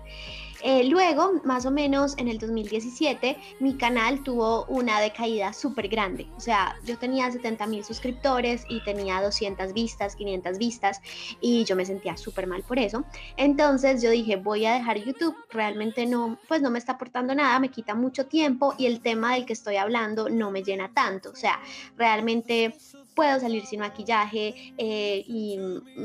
Eh, 0.62 0.84
luego, 0.84 1.40
más 1.44 1.64
o 1.64 1.70
menos 1.70 2.18
en 2.18 2.28
el 2.28 2.38
2017, 2.38 3.38
mi 3.60 3.78
canal 3.78 4.22
tuvo 4.24 4.66
una 4.66 5.00
decaída 5.00 5.54
súper 5.54 5.88
grande. 5.88 6.26
O 6.36 6.40
sea, 6.40 6.76
yo 6.84 6.98
tenía 6.98 7.30
70 7.30 7.66
mil 7.66 7.82
suscriptores 7.82 8.64
y 8.68 8.84
tenía 8.84 9.22
200 9.22 9.72
vistas, 9.72 10.16
500 10.16 10.58
vistas 10.58 11.00
y 11.40 11.64
yo 11.64 11.76
me 11.76 11.86
sentía 11.86 12.16
súper 12.18 12.46
mal 12.46 12.62
por 12.62 12.78
eso. 12.78 13.04
Entonces 13.38 14.02
yo 14.02 14.10
dije, 14.10 14.36
voy 14.36 14.66
a 14.66 14.74
dejar 14.74 14.98
YouTube. 14.98 15.34
Realmente 15.48 16.04
no, 16.04 16.38
pues 16.46 16.60
no 16.60 16.70
me 16.70 16.78
está 16.78 16.92
aportando 16.92 17.34
nada, 17.34 17.58
me 17.58 17.70
quita 17.70 17.94
mucho 17.94 18.26
tiempo 18.26 18.74
y 18.76 18.84
el 18.84 19.00
tema 19.00 19.34
del 19.34 19.46
que 19.46 19.54
estoy 19.54 19.76
hablando 19.76 20.28
no 20.28 20.50
me 20.50 20.62
llena 20.62 20.92
tanto. 20.92 21.30
O 21.30 21.36
sea, 21.36 21.58
realmente 21.96 22.74
puedo 23.18 23.40
salir 23.40 23.66
sin 23.66 23.80
maquillaje 23.80 24.54
eh, 24.78 25.24
y 25.26 25.58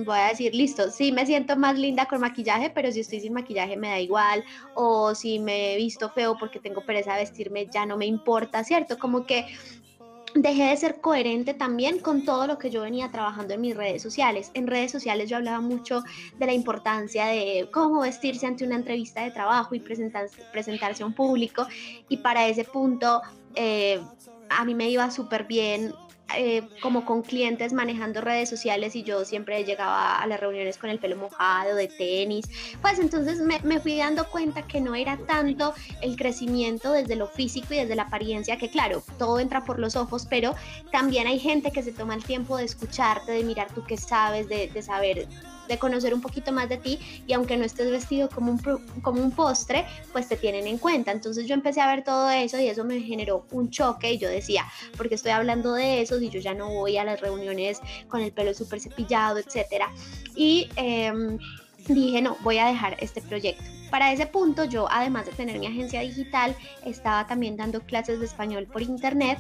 voy 0.04 0.18
a 0.18 0.30
decir, 0.30 0.56
listo, 0.56 0.90
sí 0.90 1.12
me 1.12 1.28
siento 1.28 1.56
más 1.56 1.78
linda 1.78 2.08
con 2.08 2.22
maquillaje, 2.22 2.72
pero 2.72 2.92
si 2.92 3.02
estoy 3.02 3.20
sin 3.20 3.34
maquillaje 3.34 3.78
me 3.78 3.90
da 3.90 4.00
igual, 4.00 4.44
o 4.74 5.14
si 5.14 5.38
me 5.38 5.74
he 5.74 5.78
visto 5.78 6.10
feo 6.10 6.36
porque 6.40 6.60
tengo 6.60 6.82
pereza 6.82 7.14
de 7.14 7.20
vestirme, 7.20 7.68
ya 7.72 7.86
no 7.86 7.98
me 7.98 8.08
importa, 8.08 8.64
¿cierto? 8.64 8.98
Como 8.98 9.28
que 9.28 9.46
dejé 10.34 10.64
de 10.64 10.78
ser 10.78 11.02
coherente 11.02 11.54
también 11.54 12.00
con 12.00 12.26
todo 12.26 12.48
lo 12.48 12.58
que 12.58 12.72
yo 12.72 12.82
venía 12.82 13.12
trabajando 13.12 13.54
en 13.54 13.62
mis 13.62 13.78
redes 13.78 14.02
sociales. 14.02 14.50
En 14.56 14.66
redes 14.66 14.92
sociales 14.92 15.30
yo 15.30 15.38
hablaba 15.38 15.62
mucho 15.62 16.02
de 16.40 16.48
la 16.48 16.54
importancia 16.54 17.28
de 17.28 17.70
cómo 17.72 18.02
vestirse 18.02 18.48
ante 18.48 18.66
una 18.66 18.78
entrevista 18.78 19.22
de 19.22 19.30
trabajo 19.30 19.76
y 19.76 19.82
presentarse, 19.82 20.42
presentarse 20.52 21.04
a 21.04 21.06
un 21.06 21.14
público 21.14 21.68
y 22.10 22.18
para 22.18 22.48
ese 22.48 22.64
punto 22.64 23.22
eh, 23.54 24.02
a 24.50 24.66
mí 24.66 24.74
me 24.74 24.90
iba 24.90 25.12
súper 25.12 25.44
bien 25.44 25.94
eh, 26.36 26.64
como 26.82 27.06
con 27.06 27.22
clientes 27.22 27.74
manejando 27.74 28.22
redes 28.22 28.50
sociales 28.50 28.96
y 28.96 29.04
yo 29.04 29.24
siempre 29.24 29.64
llegaba 29.66 30.20
a 30.20 30.26
las 30.26 30.40
reuniones 30.40 30.78
con 30.78 30.90
el 30.90 30.98
pelo 30.98 31.16
mojado, 31.16 31.76
de 31.76 31.88
tenis, 31.88 32.46
pues 32.82 32.98
entonces 32.98 33.40
me, 33.40 33.60
me, 33.60 33.80
fui 33.80 33.98
dando 33.98 34.28
cuenta 34.30 34.64
que 34.64 34.82
no 34.82 34.96
era 34.96 35.18
tanto 35.18 35.74
el 36.02 36.16
crecimiento 36.16 36.92
desde 36.92 37.16
lo 37.16 37.28
físico 37.28 37.74
y 37.74 37.78
desde 37.78 37.96
la 37.96 38.04
apariencia, 38.04 38.58
que 38.58 38.70
claro, 38.70 39.04
todo 39.20 39.40
entra 39.40 39.64
por 39.64 39.78
los 39.78 39.96
ojos, 39.96 40.26
pero 40.28 40.56
también 40.92 41.28
hay 41.28 41.40
gente 41.40 41.72
que 41.72 41.84
se 41.84 41.92
toma 41.92 42.16
el 42.16 42.24
tiempo 42.24 42.58
de 42.58 42.66
escucharte, 42.66 43.32
de 43.32 43.44
mirar 43.44 43.72
tú 43.74 43.84
qué 43.84 43.98
sabes, 43.98 44.50
de, 44.50 44.70
de 44.70 44.82
saber 44.82 45.28
de 45.68 45.78
conocer 45.78 46.14
un 46.14 46.22
poquito 46.22 46.52
más 46.52 46.70
de 46.70 46.78
ti 46.78 47.00
y 47.28 47.34
aunque 47.34 47.58
no 47.58 47.66
estés 47.66 47.90
vestido 47.90 48.30
como 48.30 48.52
un, 48.52 48.60
como 49.02 49.22
un 49.22 49.32
postre, 49.32 49.86
pues 50.12 50.28
te 50.28 50.36
tienen 50.36 50.68
en 50.68 50.78
cuenta. 50.78 51.12
Entonces 51.12 51.48
yo 51.48 51.54
empecé 51.54 51.82
a 51.82 51.88
ver 51.88 52.04
todo 52.04 52.30
eso 52.30 52.60
y 52.60 52.68
eso 52.68 52.84
me 52.84 53.00
generó 53.02 53.46
un 53.52 53.70
choque 53.70 54.14
y 54.14 54.18
yo 54.18 54.30
decía, 54.30 54.66
porque 54.98 55.16
estoy 55.16 55.32
hablando 55.32 55.74
de 55.74 56.02
eso 56.02 56.20
y 56.20 56.30
yo 56.30 56.40
ya 56.40 56.54
no 56.54 56.70
voy 56.70 56.98
a 56.98 57.04
las 57.04 57.22
reuniones 57.22 57.80
con 58.08 58.22
el 58.22 58.32
pelo 58.32 58.54
súper 58.54 58.80
cepillado, 58.80 59.40
etcétera. 59.40 59.92
Y... 60.36 60.70
Em, 60.76 61.38
dije, 61.88 62.22
no, 62.22 62.38
voy 62.42 62.58
a 62.60 62.68
dejar 62.68 62.96
este 63.00 63.22
proyecto. 63.22 63.64
Para 63.90 64.12
ese 64.12 64.26
punto 64.26 64.64
yo, 64.64 64.88
además 64.90 65.26
de 65.26 65.34
tener 65.34 65.60
mi 65.60 65.68
agencia 65.68 66.02
digital, 66.02 66.56
estaba 66.86 67.28
también 67.28 67.58
dando 67.58 67.82
clases 67.82 68.20
de 68.20 68.26
español 68.26 68.66
por 68.66 68.82
internet 68.82 69.38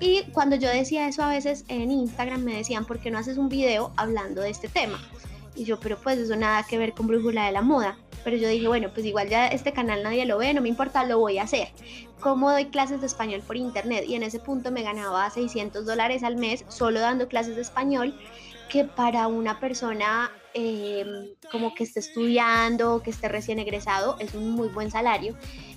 y 0.00 0.24
cuando 0.32 0.56
yo 0.56 0.68
decía 0.68 1.08
eso 1.08 1.22
a 1.22 1.30
veces 1.30 1.64
en 1.68 1.90
Instagram 1.90 2.42
me 2.42 2.56
decían, 2.56 2.84
¿por 2.84 2.98
qué 2.98 3.10
no 3.10 3.18
haces 3.18 3.38
un 3.38 3.48
video 3.48 3.92
hablando 3.96 4.42
de 4.42 4.50
este 4.50 4.68
tema? 4.68 5.00
Y 5.54 5.64
yo, 5.64 5.78
pero 5.78 5.96
pues 5.98 6.18
eso 6.18 6.36
nada 6.36 6.64
que 6.68 6.78
ver 6.78 6.92
con 6.92 7.06
Brújula 7.06 7.46
de 7.46 7.52
la 7.52 7.62
Moda. 7.62 7.96
Pero 8.24 8.36
yo 8.36 8.48
dije, 8.48 8.66
bueno, 8.68 8.90
pues 8.92 9.04
igual 9.06 9.28
ya 9.28 9.48
este 9.48 9.72
canal 9.72 10.02
nadie 10.02 10.24
lo 10.24 10.38
ve, 10.38 10.54
no 10.54 10.62
me 10.62 10.68
importa, 10.68 11.04
lo 11.04 11.18
voy 11.18 11.38
a 11.38 11.42
hacer. 11.42 11.68
¿Cómo 12.20 12.50
doy 12.50 12.66
clases 12.66 13.00
de 13.00 13.06
español 13.06 13.42
por 13.46 13.56
internet? 13.56 14.04
Y 14.08 14.14
en 14.14 14.22
ese 14.22 14.40
punto 14.40 14.70
me 14.70 14.82
ganaba 14.82 15.28
600 15.28 15.84
dólares 15.84 16.22
al 16.22 16.36
mes 16.36 16.64
solo 16.68 17.00
dando 17.00 17.28
clases 17.28 17.56
de 17.56 17.62
español, 17.62 18.18
que 18.70 18.84
para 18.84 19.26
una 19.26 19.60
persona 19.60 20.30
Em, 20.56 21.34
como 21.50 21.74
que 21.74 21.82
esté 21.82 21.98
estudiando, 21.98 23.02
que 23.02 23.10
esté 23.10 23.28
recién 23.28 23.58
egresado, 23.58 24.16
es 24.20 24.34
un 24.34 24.52
muy 24.52 24.68
buen 24.68 24.88
salario. 24.88 25.36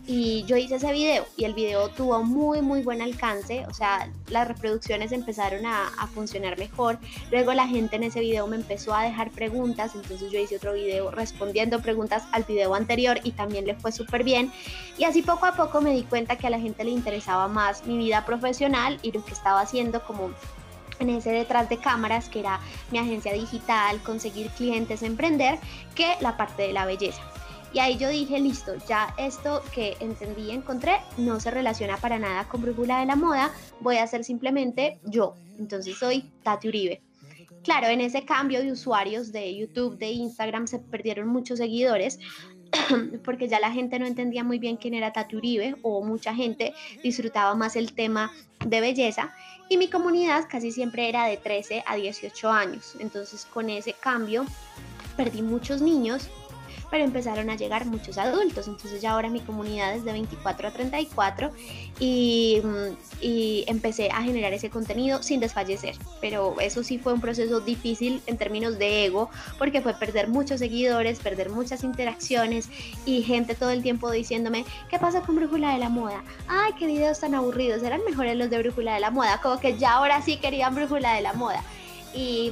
Y 0.10 0.46
yo 0.46 0.56
hice 0.56 0.76
ese 0.76 0.94
video 0.94 1.26
y 1.36 1.44
el 1.44 1.54
video 1.54 1.90
tuvo 1.90 2.24
muy, 2.24 2.62
muy 2.62 2.82
buen 2.82 3.02
alcance, 3.02 3.66
o 3.68 3.74
sea, 3.74 4.10
las 4.30 4.48
reproducciones 4.48 5.12
empezaron 5.12 5.66
a, 5.66 5.92
funcionar 6.16 6.58
mejor. 6.58 6.98
Luego 7.30 7.54
la 7.54 7.68
gente 7.68 7.98
en 7.98 8.04
ese 8.04 8.22
video 8.22 8.48
me 8.48 8.56
empezó 8.56 8.94
a 8.94 9.04
dejar 9.04 9.32
preguntas, 9.32 9.94
entonces 9.96 10.32
yo 10.32 10.40
hice 10.40 10.56
otro 10.56 10.74
video 10.74 11.12
respondiendo 11.12 11.82
preguntas 11.82 12.24
al 12.32 12.46
video 12.46 12.74
anterior 12.74 13.20
y 13.24 13.32
también 13.32 13.68
le 13.68 13.76
fue 13.76 13.92
súper 13.92 14.24
bien. 14.24 14.50
Y 14.98 15.04
así 15.04 15.22
poco 15.22 15.46
a 15.46 15.58
poco 15.58 15.82
me 15.82 15.92
di 15.92 16.04
cuenta 16.04 16.38
que 16.38 16.48
a 16.48 16.52
la 16.52 16.60
gente 16.60 16.86
le 16.86 16.92
interesaba 16.92 17.50
más 17.50 17.86
mi 17.86 17.98
vida 17.98 18.26
profesional 18.26 19.00
y 19.02 19.12
lo 19.12 19.26
que 19.26 19.34
estaba 19.34 19.60
haciendo 19.60 20.02
como 20.06 20.32
en 21.00 21.10
ese 21.10 21.32
detrás 21.32 21.68
de 21.68 21.78
cámaras 21.78 22.30
que 22.30 22.40
era 22.40 22.62
mi 22.92 23.00
agencia 23.00 23.34
digital, 23.34 24.02
conseguir 24.04 24.50
clientes, 24.52 25.04
emprender, 25.04 25.60
que 25.96 26.16
la 26.22 26.38
parte 26.38 26.64
de 26.64 26.74
la 26.74 26.86
belleza. 26.86 27.22
Y 27.74 27.80
ahí 27.80 27.98
yo 27.98 28.10
dije, 28.10 28.40
listo, 28.40 28.76
ya 28.88 29.14
esto 29.18 29.62
que 29.74 29.98
entendí 30.00 30.44
y 30.44 30.52
encontré 30.52 31.00
no 31.18 31.40
se 31.40 31.52
relaciona 31.52 31.98
para 31.98 32.18
nada 32.18 32.48
con 32.48 32.62
Brújula 32.62 33.00
de 33.00 33.06
la 33.06 33.16
Moda, 33.16 33.52
voy 33.82 33.98
a 33.98 34.08
ser 34.08 34.24
simplemente 34.24 35.00
yo. 35.04 35.36
Entonces 35.60 35.98
soy 35.98 36.32
Tati 36.44 36.70
Uribe. 36.70 37.02
Claro, 37.64 37.88
en 37.88 38.00
ese 38.00 38.24
cambio 38.24 38.62
de 38.62 38.72
usuarios 38.72 39.32
de 39.32 39.56
YouTube, 39.56 39.98
de 39.98 40.10
Instagram, 40.12 40.68
se 40.68 40.80
perdieron 40.80 41.28
muchos 41.28 41.58
seguidores 41.60 42.20
porque 43.24 43.48
ya 43.48 43.60
la 43.60 43.72
gente 43.72 44.00
no 44.00 44.06
entendía 44.06 44.44
muy 44.44 44.60
bien 44.60 44.78
quién 44.78 44.94
era 44.94 45.12
Tati 45.12 45.36
Uribe 45.36 45.76
o 45.82 46.04
mucha 46.04 46.34
gente 46.34 46.74
disfrutaba 47.04 47.56
más 47.56 47.76
el 47.76 47.94
tema 47.94 48.32
de 48.66 48.82
belleza 48.82 49.34
y 49.70 49.78
mi 49.78 49.90
comunidad 49.90 50.48
casi 50.50 50.72
siempre 50.72 51.10
era 51.10 51.26
de 51.26 51.38
13 51.38 51.84
a 51.86 51.96
18 51.96 52.50
años. 52.50 52.96
Entonces 53.00 53.46
con 53.46 53.70
ese 53.70 53.94
cambio 53.94 54.46
perdí 55.16 55.42
muchos 55.42 55.82
niños 55.82 56.30
pero 56.90 57.04
empezaron 57.04 57.50
a 57.50 57.56
llegar 57.56 57.86
muchos 57.86 58.18
adultos. 58.18 58.68
Entonces 58.68 59.02
ya 59.02 59.12
ahora 59.12 59.30
mi 59.30 59.42
comunidad 59.42 59.96
es 59.96 60.04
de 60.04 60.12
24 60.12 60.68
a 60.68 60.72
34 60.72 61.52
y, 62.00 62.62
y 63.22 63.66
empecé 63.68 64.10
a 64.10 64.22
generar 64.24 64.54
ese 64.54 64.70
contenido 64.70 65.24
sin 65.24 65.40
desfallecer. 65.40 65.96
Pero 66.22 66.60
eso 66.60 66.84
sí 66.84 66.98
fue 66.98 67.14
un 67.14 67.22
proceso 67.22 67.60
difícil 67.60 68.22
en 68.26 68.38
términos 68.38 68.78
de 68.78 69.06
ego 69.06 69.30
porque 69.58 69.82
fue 69.82 69.94
perder 69.94 70.28
muchos 70.28 70.60
seguidores, 70.60 71.20
perder 71.20 71.50
muchas 71.50 71.84
interacciones 71.84 72.70
y 73.06 73.22
gente 73.24 73.56
todo 73.56 73.72
el 73.72 73.84
tiempo 73.84 74.12
diciéndome, 74.12 74.66
¿qué 74.90 75.00
pasa 75.00 75.22
con 75.22 75.36
Brújula 75.36 75.74
de 75.74 75.80
la 75.80 75.90
Moda? 75.90 76.24
Ay, 76.48 76.74
qué 76.78 76.86
videos 76.86 77.20
tan 77.20 77.36
aburridos, 77.36 77.84
eran 77.84 78.04
mejores 78.06 78.36
los 78.38 78.50
de 78.50 78.60
Brújula 78.60 78.94
de 78.96 79.00
la 79.00 79.12
Moda, 79.12 79.40
como 79.42 79.60
que 79.60 79.78
ya 79.78 79.94
ahora 79.94 80.22
sí 80.22 80.38
querían 80.38 80.76
Brújula 80.76 81.14
de 81.14 81.22
la 81.22 81.34
Moda. 81.34 81.64
Y, 82.14 82.52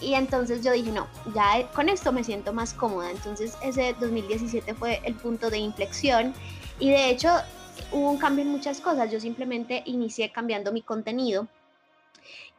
y 0.00 0.14
entonces 0.14 0.64
yo 0.64 0.72
dije, 0.72 0.90
no, 0.90 1.06
ya 1.34 1.68
con 1.72 1.88
esto 1.88 2.12
me 2.12 2.24
siento 2.24 2.52
más 2.52 2.74
cómoda. 2.74 3.10
Entonces 3.10 3.56
ese 3.62 3.94
2017 4.00 4.74
fue 4.74 5.00
el 5.04 5.14
punto 5.14 5.50
de 5.50 5.58
inflexión 5.58 6.34
y 6.78 6.90
de 6.90 7.10
hecho 7.10 7.28
hubo 7.92 8.10
un 8.10 8.18
cambio 8.18 8.44
en 8.44 8.50
muchas 8.50 8.80
cosas. 8.80 9.10
Yo 9.10 9.20
simplemente 9.20 9.82
inicié 9.86 10.32
cambiando 10.32 10.72
mi 10.72 10.82
contenido 10.82 11.48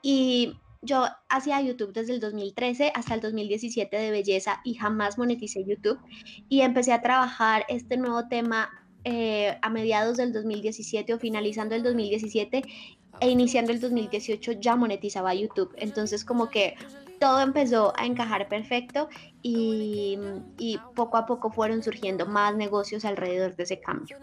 y 0.02 0.56
yo 0.82 1.06
hacía 1.30 1.62
YouTube 1.62 1.94
desde 1.94 2.14
el 2.14 2.20
2013 2.20 2.92
hasta 2.94 3.16
el 3.16 3.22
2017 3.22 3.98
de 3.98 4.12
belleza 4.12 4.62
y 4.64 4.76
jamás 4.76 5.18
moneticé 5.18 5.66
YouTube 5.66 6.00
y 6.48 6.62
empecé 6.62 6.94
a 6.94 7.02
trabajar 7.02 7.66
este 7.70 7.98
nuevo 7.98 8.28
tema 8.28 8.70
eh, 9.04 9.58
a 9.62 9.70
mediados 9.70 10.18
del 10.18 10.32
2017 10.34 11.14
o 11.14 11.20
finalizando 11.20 11.76
el 11.76 11.84
2017 11.84 12.64
e 13.20 13.30
iniciando 13.30 13.72
el 13.72 13.80
2018 13.80 14.54
ya 14.54 14.76
monetizaba 14.76 15.34
YouTube. 15.34 15.74
Entonces 15.78 16.26
como 16.26 16.50
que 16.50 16.76
todo 17.20 17.42
empezó 17.42 17.94
a 17.98 18.06
encajar 18.06 18.48
perfecto 18.48 19.10
y, 19.42 20.20
y, 20.58 20.80
poco 20.96 21.18
a 21.18 21.26
poco 21.26 21.50
fueron 21.50 21.82
surgiendo 21.82 22.26
más 22.26 22.56
negocios 22.56 23.06
alrededor 23.06 23.56
de 23.56 23.64
ese 23.64 23.80
cambio. 23.80 24.18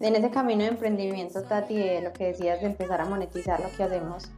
En 0.00 0.14
ese 0.14 0.30
camino 0.30 0.62
de 0.62 0.68
emprendimiento, 0.68 1.42
Tati, 1.42 1.74
de 1.74 2.02
lo 2.02 2.12
que 2.12 2.26
decías 2.26 2.60
de 2.60 2.66
empezar 2.66 3.00
a 3.00 3.06
monetizar 3.06 3.60
lo 3.60 3.70
que 3.74 3.82
hacemos, 3.82 4.30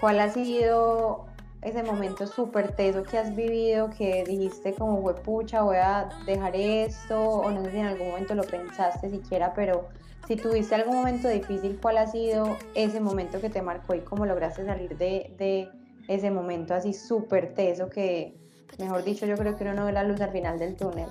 ¿cuál 0.00 0.20
ha 0.20 0.30
sido 0.30 1.26
ese 1.60 1.82
momento 1.82 2.26
súper 2.26 2.74
teso 2.74 3.02
que 3.02 3.18
has 3.18 3.34
vivido 3.34 3.90
que 3.90 4.24
dijiste 4.24 4.74
como, 4.74 4.94
huepucha, 5.00 5.62
voy 5.62 5.76
a 5.76 6.08
dejar 6.24 6.54
esto? 6.54 7.20
O 7.20 7.50
no 7.50 7.64
sé 7.64 7.72
si 7.72 7.78
en 7.78 7.86
algún 7.86 8.08
momento 8.08 8.34
lo 8.34 8.44
pensaste 8.44 9.10
siquiera, 9.10 9.52
pero 9.54 9.88
si 10.26 10.36
tuviste 10.36 10.74
algún 10.74 10.96
momento 10.96 11.28
difícil, 11.28 11.78
¿cuál 11.80 11.98
ha 11.98 12.06
sido 12.06 12.56
ese 12.74 13.00
momento 13.00 13.40
que 13.40 13.50
te 13.50 13.62
marcó 13.62 13.94
y 13.94 14.00
cómo 14.00 14.26
lograste 14.26 14.64
salir 14.64 14.96
de, 14.96 15.68
ese 16.08 16.30
momento 16.30 16.74
así 16.74 16.92
súper 16.92 17.54
teso 17.54 17.88
que, 17.88 18.34
mejor 18.78 19.04
dicho, 19.04 19.24
yo 19.24 19.36
creo 19.36 19.56
que 19.56 19.64
uno 19.64 19.74
no 19.74 19.86
ve 19.86 19.92
la 19.92 20.02
luz 20.02 20.20
al 20.20 20.32
final 20.32 20.58
del 20.58 20.76
túnel? 20.76 21.06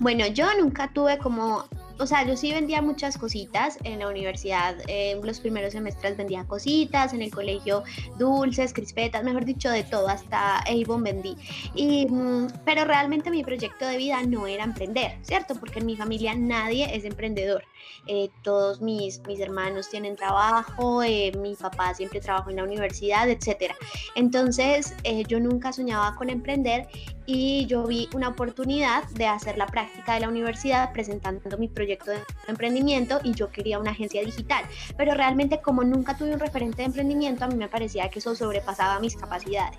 Bueno, 0.00 0.26
yo 0.26 0.46
nunca 0.58 0.92
tuve 0.92 1.18
como 1.18 1.64
o 1.98 2.06
sea, 2.06 2.26
yo 2.26 2.36
sí 2.36 2.52
vendía 2.52 2.82
muchas 2.82 3.18
cositas 3.18 3.78
en 3.84 3.98
la 4.00 4.08
universidad, 4.08 4.76
en 4.86 5.24
los 5.26 5.40
primeros 5.40 5.72
semestres 5.72 6.16
vendía 6.16 6.44
cositas, 6.44 7.12
en 7.12 7.22
el 7.22 7.30
colegio 7.30 7.82
dulces, 8.18 8.72
crispetas, 8.72 9.24
mejor 9.24 9.44
dicho, 9.44 9.70
de 9.70 9.82
todo, 9.82 10.08
hasta 10.08 10.58
Avon 10.58 11.02
vendí. 11.02 11.36
Y, 11.74 12.06
mm, 12.06 12.48
pero 12.64 12.84
realmente 12.84 13.30
mi 13.30 13.42
proyecto 13.42 13.86
de 13.86 13.96
vida 13.96 14.22
no 14.22 14.46
era 14.46 14.64
emprender, 14.64 15.18
¿cierto? 15.22 15.54
Porque 15.54 15.80
en 15.80 15.86
mi 15.86 15.96
familia 15.96 16.34
nadie 16.34 16.94
es 16.94 17.04
emprendedor. 17.04 17.64
Eh, 18.06 18.30
todos 18.42 18.80
mis, 18.80 19.20
mis 19.26 19.40
hermanos 19.40 19.90
tienen 19.90 20.16
trabajo, 20.16 21.02
eh, 21.02 21.32
mi 21.38 21.54
papá 21.54 21.94
siempre 21.94 22.20
trabajó 22.20 22.50
en 22.50 22.56
la 22.56 22.64
universidad, 22.64 23.28
etc. 23.28 23.74
Entonces, 24.14 24.94
eh, 25.04 25.24
yo 25.26 25.40
nunca 25.40 25.72
soñaba 25.72 26.14
con 26.16 26.30
emprender 26.30 26.88
y 27.26 27.66
yo 27.66 27.84
vi 27.84 28.08
una 28.14 28.28
oportunidad 28.28 29.04
de 29.10 29.26
hacer 29.26 29.58
la 29.58 29.66
práctica 29.66 30.14
de 30.14 30.20
la 30.20 30.28
universidad 30.28 30.92
presentando 30.92 31.58
mi 31.58 31.68
proyecto 31.68 31.87
de 31.88 31.98
emprendimiento 32.46 33.20
y 33.24 33.34
yo 33.34 33.50
quería 33.50 33.78
una 33.78 33.92
agencia 33.92 34.22
digital. 34.22 34.64
Pero 34.96 35.14
realmente 35.14 35.60
como 35.60 35.84
nunca 35.84 36.16
tuve 36.16 36.32
un 36.32 36.40
referente 36.40 36.78
de 36.78 36.84
emprendimiento, 36.84 37.44
a 37.44 37.48
mí 37.48 37.54
me 37.54 37.68
parecía 37.68 38.08
que 38.10 38.18
eso 38.18 38.34
sobrepasaba 38.34 39.00
mis 39.00 39.16
capacidades. 39.16 39.78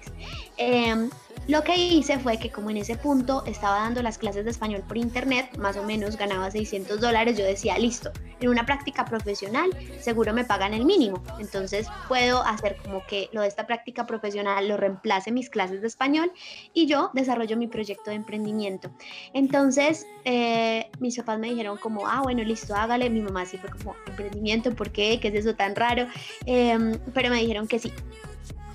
Em, 0.57 1.09
lo 1.47 1.63
que 1.63 1.75
hice 1.75 2.19
fue 2.19 2.37
que 2.37 2.51
como 2.51 2.69
en 2.69 2.77
ese 2.77 2.95
punto 2.95 3.43
estaba 3.45 3.79
dando 3.79 4.03
las 4.03 4.17
clases 4.17 4.45
de 4.45 4.51
español 4.51 4.83
por 4.87 4.97
internet, 4.97 5.57
más 5.57 5.77
o 5.77 5.83
menos 5.83 6.15
ganaba 6.17 6.51
600 6.51 6.99
dólares, 6.99 7.37
yo 7.37 7.45
decía, 7.45 7.77
listo, 7.77 8.11
en 8.39 8.49
una 8.49 8.65
práctica 8.65 9.05
profesional 9.05 9.69
seguro 9.99 10.33
me 10.33 10.45
pagan 10.45 10.73
el 10.73 10.85
mínimo, 10.85 11.21
entonces 11.39 11.87
puedo 12.07 12.43
hacer 12.43 12.77
como 12.83 13.05
que 13.05 13.29
lo 13.31 13.41
de 13.41 13.47
esta 13.47 13.67
práctica 13.67 14.05
profesional 14.05 14.67
lo 14.67 14.77
reemplace 14.77 15.31
mis 15.31 15.49
clases 15.49 15.81
de 15.81 15.87
español 15.87 16.31
y 16.73 16.85
yo 16.85 17.11
desarrollo 17.13 17.57
mi 17.57 17.67
proyecto 17.67 18.11
de 18.11 18.17
emprendimiento. 18.17 18.91
Entonces 19.33 20.05
eh, 20.25 20.89
mis 20.99 21.17
papás 21.17 21.39
me 21.39 21.49
dijeron 21.49 21.77
como, 21.77 21.98
ah, 22.07 22.21
bueno, 22.21 22.43
listo, 22.43 22.75
hágale, 22.75 23.09
mi 23.09 23.21
mamá 23.21 23.45
sí 23.45 23.57
fue 23.57 23.69
como, 23.69 23.95
emprendimiento, 24.07 24.73
¿por 24.75 24.91
qué? 24.91 25.19
¿Qué 25.19 25.29
es 25.29 25.35
eso 25.35 25.55
tan 25.55 25.75
raro? 25.75 26.07
Em, 26.45 26.97
pero 27.13 27.29
me 27.29 27.37
dijeron 27.37 27.67
que 27.67 27.79
sí 27.79 27.91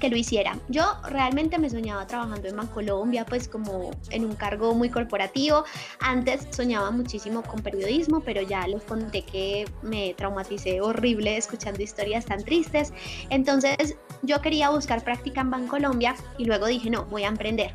que 0.04 0.10
lo 0.10 0.16
hiciera. 0.16 0.58
Yo 0.68 0.84
realmente 1.08 1.58
me 1.58 1.70
soñaba 1.70 2.06
trabajando 2.06 2.46
en 2.46 2.56
Bancolombia, 2.56 3.24
pues 3.24 3.48
como 3.48 3.90
en 4.10 4.24
un 4.24 4.34
cargo 4.34 4.74
muy 4.74 4.90
corporativo. 4.90 5.64
Antes 6.00 6.46
soñaba 6.50 6.90
muchísimo 6.90 7.42
con 7.42 7.62
periodismo, 7.62 8.20
pero 8.20 8.42
ya 8.42 8.66
les 8.66 8.82
conté 8.82 9.22
que 9.22 9.66
me 9.82 10.14
traumaticé 10.14 10.80
horrible 10.80 11.36
escuchando 11.36 11.82
historias 11.82 12.26
tan 12.26 12.44
tristes. 12.44 12.92
Entonces 13.30 13.96
yo 14.22 14.40
quería 14.42 14.70
buscar 14.70 15.02
práctica 15.02 15.40
en 15.40 15.50
Bancolombia 15.50 16.14
y 16.36 16.44
luego 16.44 16.66
dije, 16.66 16.90
no, 16.90 17.06
voy 17.06 17.24
a 17.24 17.28
emprender. 17.28 17.72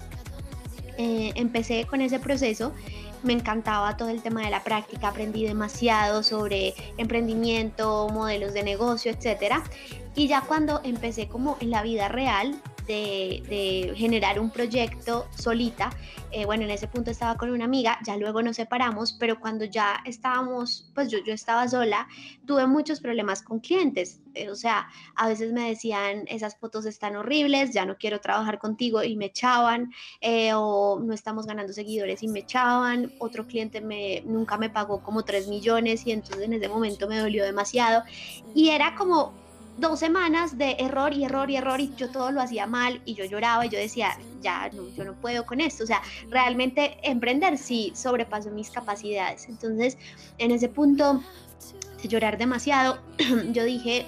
Eh, 0.98 1.32
empecé 1.36 1.86
con 1.86 2.02
ese 2.02 2.20
proceso 2.20 2.74
me 3.24 3.34
encantaba 3.34 3.98
todo 3.98 4.10
el 4.10 4.22
tema 4.22 4.42
de 4.42 4.50
la 4.50 4.64
práctica, 4.64 5.10
aprendí 5.10 5.46
demasiado 5.46 6.24
sobre 6.24 6.74
emprendimiento, 6.98 8.10
modelos 8.10 8.54
de 8.54 8.64
negocio, 8.64 9.12
etcétera. 9.12 9.64
Y 10.16 10.28
ya 10.28 10.42
cuando 10.42 10.82
empecé 10.84 11.28
como 11.28 11.58
en 11.60 11.72
la 11.72 11.82
vida 11.82 12.08
real, 12.08 12.60
de, 12.90 13.94
generar 13.96 14.40
un 14.40 14.50
proyecto 14.50 15.28
solita. 15.38 15.92
Eh, 16.32 16.46
bueno, 16.46 16.64
en 16.64 16.72
ese 16.72 16.88
punto 16.88 17.12
estaba 17.12 17.38
con 17.38 17.50
una 17.50 17.66
amiga, 17.66 17.98
ya 18.06 18.16
luego 18.18 18.42
nos 18.42 18.56
separamos, 18.56 19.14
pero 19.14 19.40
cuando 19.40 19.66
ya 19.66 20.02
estábamos, 20.06 20.92
pues 20.94 21.10
yo, 21.10 21.20
yo 21.26 21.34
estaba 21.34 21.68
sola, 21.68 22.08
tuve 22.46 22.68
muchos 22.68 23.00
problemas 23.00 23.42
con 23.42 23.60
clientes. 23.60 24.22
Eh, 24.36 24.50
o 24.50 24.56
sea, 24.56 24.88
a 25.16 25.28
veces 25.28 25.54
me 25.54 25.70
decían, 25.70 26.26
esas 26.28 26.58
fotos 26.58 26.86
están 26.86 27.16
horribles, 27.16 27.72
ya 27.72 27.86
no 27.86 27.98
quiero 27.98 28.20
trabajar 28.22 28.60
contigo 28.60 29.04
y 29.04 29.16
me 29.16 29.26
echaban, 29.26 29.92
eh, 30.22 30.52
o 30.54 31.00
no 31.04 31.14
estamos 31.14 31.46
ganando 31.48 31.74
seguidores 31.74 32.22
y 32.22 32.28
me 32.28 32.40
echaban. 32.40 33.12
Otro 33.20 33.48
cliente 33.48 33.82
me, 33.82 34.22
nunca 34.26 34.58
me 34.58 34.70
pagó 34.70 35.02
como 35.02 35.24
3 35.24 35.48
millones 35.48 36.06
y 36.06 36.12
entonces 36.12 36.44
en 36.44 36.54
ese 36.54 36.70
momento 36.70 37.08
me 37.08 37.18
dolió 37.18 37.44
demasiado. 37.44 38.04
Y 38.54 38.70
era 38.70 38.96
como 38.96 39.49
dos 39.80 40.00
semanas 40.00 40.58
de 40.58 40.76
error 40.80 41.14
y 41.14 41.24
error 41.24 41.50
y 41.50 41.56
error 41.56 41.80
y 41.80 41.94
yo 41.96 42.10
todo 42.10 42.32
lo 42.32 42.42
hacía 42.42 42.68
mal 42.68 43.02
y 43.06 43.14
yo 43.14 43.26
lloraba 43.26 43.66
y 43.66 43.70
yo 43.70 43.78
decía, 43.78 44.18
ya, 44.42 44.70
no, 44.74 44.88
yo 44.90 45.04
no 45.04 45.14
puedo 45.14 45.46
con 45.46 45.62
esto. 45.62 45.84
O 45.84 45.88
sea, 45.88 46.02
realmente 46.30 46.98
emprender 47.04 47.58
sí 47.58 47.92
sobrepasó 47.96 48.52
mis 48.52 48.72
capacidades. 48.72 49.48
Entonces, 49.48 49.98
en 50.38 50.52
ese 50.52 50.70
punto 50.70 51.22
de 52.02 52.08
llorar 52.08 52.38
demasiado, 52.38 53.00
yo 53.52 53.64
dije, 53.64 54.06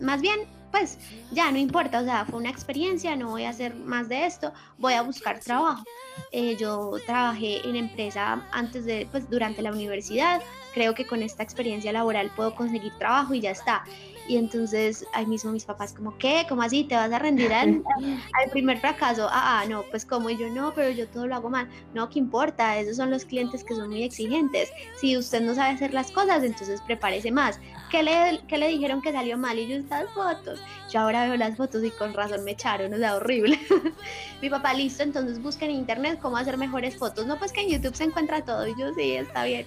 más 0.00 0.20
bien, 0.20 0.40
pues 0.70 0.98
ya 1.30 1.52
no 1.52 1.58
importa, 1.58 2.00
o 2.00 2.04
sea, 2.04 2.24
fue 2.24 2.40
una 2.40 2.50
experiencia, 2.50 3.14
no 3.14 3.30
voy 3.30 3.44
a 3.44 3.50
hacer 3.50 3.76
más 3.76 4.08
de 4.08 4.26
esto, 4.26 4.52
voy 4.76 4.94
a 4.94 5.02
buscar 5.02 5.38
trabajo. 5.38 5.84
Eh, 6.32 6.56
yo 6.58 6.94
trabajé 7.06 7.66
en 7.68 7.76
empresa 7.76 8.44
antes 8.50 8.84
de, 8.84 9.06
pues 9.08 9.30
durante 9.30 9.62
la 9.62 9.70
universidad, 9.70 10.42
creo 10.74 10.92
que 10.94 11.06
con 11.06 11.22
esta 11.22 11.44
experiencia 11.44 11.92
laboral 11.92 12.32
puedo 12.34 12.56
conseguir 12.56 12.92
trabajo 12.98 13.34
y 13.34 13.40
ya 13.40 13.52
está. 13.52 13.84
Y 14.26 14.36
entonces 14.36 15.06
ahí 15.12 15.26
mismo 15.26 15.52
mis 15.52 15.64
papás 15.64 15.92
como, 15.92 16.16
¿qué? 16.16 16.46
¿Cómo 16.48 16.62
así? 16.62 16.84
¿Te 16.84 16.94
vas 16.94 17.12
a 17.12 17.18
rendir 17.18 17.52
al, 17.52 17.82
primer 18.52 18.78
fracaso? 18.78 19.28
Ah, 19.30 19.60
ah, 19.60 19.64
no, 19.68 19.82
pues 19.90 20.04
como 20.06 20.30
y 20.30 20.36
yo 20.36 20.48
no, 20.48 20.72
pero 20.74 20.90
yo 20.90 21.06
todo 21.08 21.26
lo 21.26 21.34
hago 21.34 21.50
mal. 21.50 21.68
No, 21.92 22.08
¿qué 22.08 22.18
importa? 22.18 22.78
Esos 22.78 22.96
son 22.96 23.10
los 23.10 23.24
clientes 23.24 23.62
que 23.62 23.74
son 23.74 23.90
muy 23.90 24.02
exigentes. 24.02 24.70
Si 24.98 25.16
usted 25.16 25.42
no 25.42 25.54
sabe 25.54 25.74
hacer 25.74 25.92
las 25.92 26.10
cosas, 26.10 26.42
entonces 26.42 26.80
prepárese 26.82 27.30
más. 27.30 27.60
¿Qué 27.90 28.02
le, 28.02 28.40
qué 28.48 28.58
le 28.58 28.68
dijeron 28.68 29.02
que 29.02 29.12
salió 29.12 29.36
mal? 29.36 29.58
Y 29.58 29.68
yo 29.68 29.76
estas 29.76 30.10
fotos. 30.10 30.60
Yo 30.90 31.00
ahora 31.00 31.26
veo 31.26 31.36
las 31.36 31.56
fotos 31.56 31.84
y 31.84 31.90
con 31.90 32.14
razón 32.14 32.44
me 32.44 32.52
echaron, 32.52 32.94
o 32.94 32.96
sea, 32.96 33.16
horrible. 33.16 33.58
Mi 34.42 34.48
papá, 34.48 34.74
listo, 34.74 35.02
entonces 35.02 35.42
busca 35.42 35.64
en 35.64 35.72
internet 35.72 36.18
cómo 36.20 36.36
hacer 36.36 36.56
mejores 36.56 36.96
fotos. 36.96 37.26
No, 37.26 37.38
pues 37.38 37.52
que 37.52 37.60
en 37.60 37.70
YouTube 37.70 37.94
se 37.94 38.04
encuentra 38.04 38.44
todo. 38.44 38.66
Y 38.66 38.74
yo, 38.78 38.92
sí, 38.94 39.12
está 39.12 39.44
bien. 39.44 39.66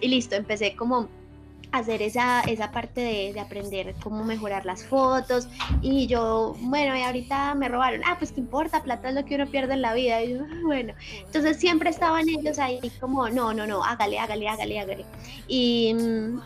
Y 0.00 0.08
listo, 0.08 0.34
empecé 0.34 0.76
como 0.76 1.08
hacer 1.74 2.02
esa, 2.02 2.40
esa 2.42 2.70
parte 2.70 3.00
de, 3.00 3.32
de, 3.32 3.40
aprender 3.40 3.94
cómo 4.02 4.24
mejorar 4.24 4.64
las 4.64 4.84
fotos. 4.84 5.48
Y 5.82 6.06
yo, 6.06 6.56
bueno, 6.60 6.96
y 6.96 7.02
ahorita 7.02 7.54
me 7.54 7.68
robaron, 7.68 8.02
ah, 8.06 8.16
pues 8.18 8.32
qué 8.32 8.40
importa, 8.40 8.82
plata 8.82 9.08
es 9.08 9.14
lo 9.14 9.24
que 9.24 9.34
uno 9.34 9.46
pierde 9.46 9.74
en 9.74 9.82
la 9.82 9.92
vida. 9.94 10.22
Y 10.22 10.34
yo, 10.34 10.42
ah, 10.42 10.60
bueno, 10.62 10.94
entonces 11.26 11.56
siempre 11.56 11.90
estaban 11.90 12.28
ellos 12.28 12.58
ahí 12.58 12.80
como, 13.00 13.28
no, 13.28 13.52
no, 13.52 13.66
no, 13.66 13.82
hágale, 13.84 14.18
hágale, 14.18 14.48
hágale, 14.48 14.78
hágale. 14.78 15.04
Y, 15.48 15.94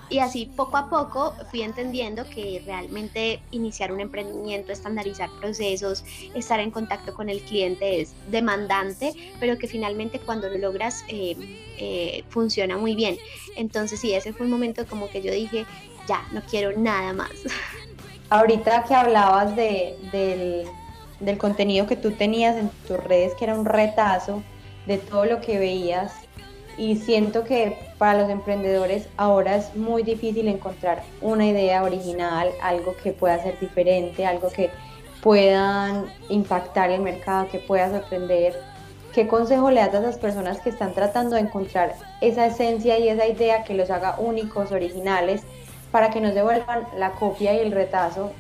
y 0.09 0.19
así 0.19 0.51
poco 0.57 0.77
a 0.77 0.89
poco 0.89 1.35
fui 1.51 1.63
entendiendo 1.63 2.25
que 2.29 2.63
realmente 2.65 3.41
iniciar 3.51 3.93
un 3.93 4.01
emprendimiento, 4.01 4.73
estandarizar 4.73 5.29
procesos, 5.41 6.05
estar 6.35 6.61
en 6.61 6.71
contacto 6.71 7.15
con 7.15 7.29
el 7.29 7.41
cliente 7.43 8.01
es 8.01 8.15
demandante, 8.31 9.13
pero 9.41 9.59
que 9.59 9.67
finalmente 9.67 10.19
cuando 10.19 10.49
lo 10.49 10.59
logras 10.59 11.05
eh, 11.09 11.37
eh, 11.79 12.25
funciona 12.29 12.77
muy 12.77 12.95
bien. 12.95 13.17
Entonces 13.57 14.01
sí, 14.01 14.15
ese 14.15 14.33
fue 14.33 14.47
un 14.47 14.53
momento 14.53 14.87
como 14.87 15.09
yo 15.21 15.33
dije, 15.33 15.67
ya, 16.07 16.27
no 16.33 16.41
quiero 16.43 16.79
nada 16.79 17.13
más. 17.13 17.31
Ahorita 18.31 18.85
que 18.85 18.95
hablabas 18.95 19.57
de, 19.57 19.97
del, 20.13 20.65
del 21.21 21.39
contenido 21.39 21.87
que 21.87 21.97
tú 21.97 22.13
tenías 22.13 22.57
en 22.57 22.71
tus 22.87 22.99
redes, 23.03 23.35
que 23.35 23.45
era 23.45 23.55
un 23.55 23.65
retazo 23.65 24.43
de 24.87 24.99
todo 24.99 25.25
lo 25.25 25.41
que 25.41 25.59
veías, 25.59 26.13
y 26.79 26.97
siento 26.97 27.43
que 27.45 27.77
para 27.99 28.21
los 28.21 28.31
emprendedores 28.31 29.09
ahora 29.17 29.57
es 29.57 29.75
muy 29.75 30.05
difícil 30.05 30.47
encontrar 30.47 31.03
una 31.21 31.45
idea 31.45 31.83
original, 31.83 32.51
algo 32.63 32.95
que 33.03 33.13
pueda 33.13 33.43
ser 33.43 33.59
diferente, 33.59 34.25
algo 34.25 34.49
que 34.49 34.71
puedan 35.21 36.07
impactar 36.29 36.91
el 36.91 37.01
mercado, 37.01 37.49
que 37.49 37.59
pueda 37.59 37.91
sorprender 37.91 38.55
¿Qué 39.19 39.27
consejo 39.27 39.73
le 39.73 39.81
das 39.81 39.95
a 39.95 39.99
esas 39.99 40.17
personas 40.17 40.61
que 40.61 40.71
están 40.71 40.93
tratando 40.95 41.35
de 41.35 41.41
encontrar 41.41 41.97
esa 42.21 42.47
esencia 42.47 43.01
y 43.01 43.09
esa 43.09 43.27
idea 43.27 43.65
que 43.65 43.75
los 43.75 43.91
haga 43.91 44.15
únicos, 44.17 44.71
originales, 44.71 45.43
para 45.91 46.11
que 46.11 46.21
no 46.21 46.33
se 46.33 46.41
vuelvan 46.41 46.87
la 46.97 47.11
copia 47.11 47.53
y 47.53 47.59
el 47.59 47.73
retazo 47.73 48.31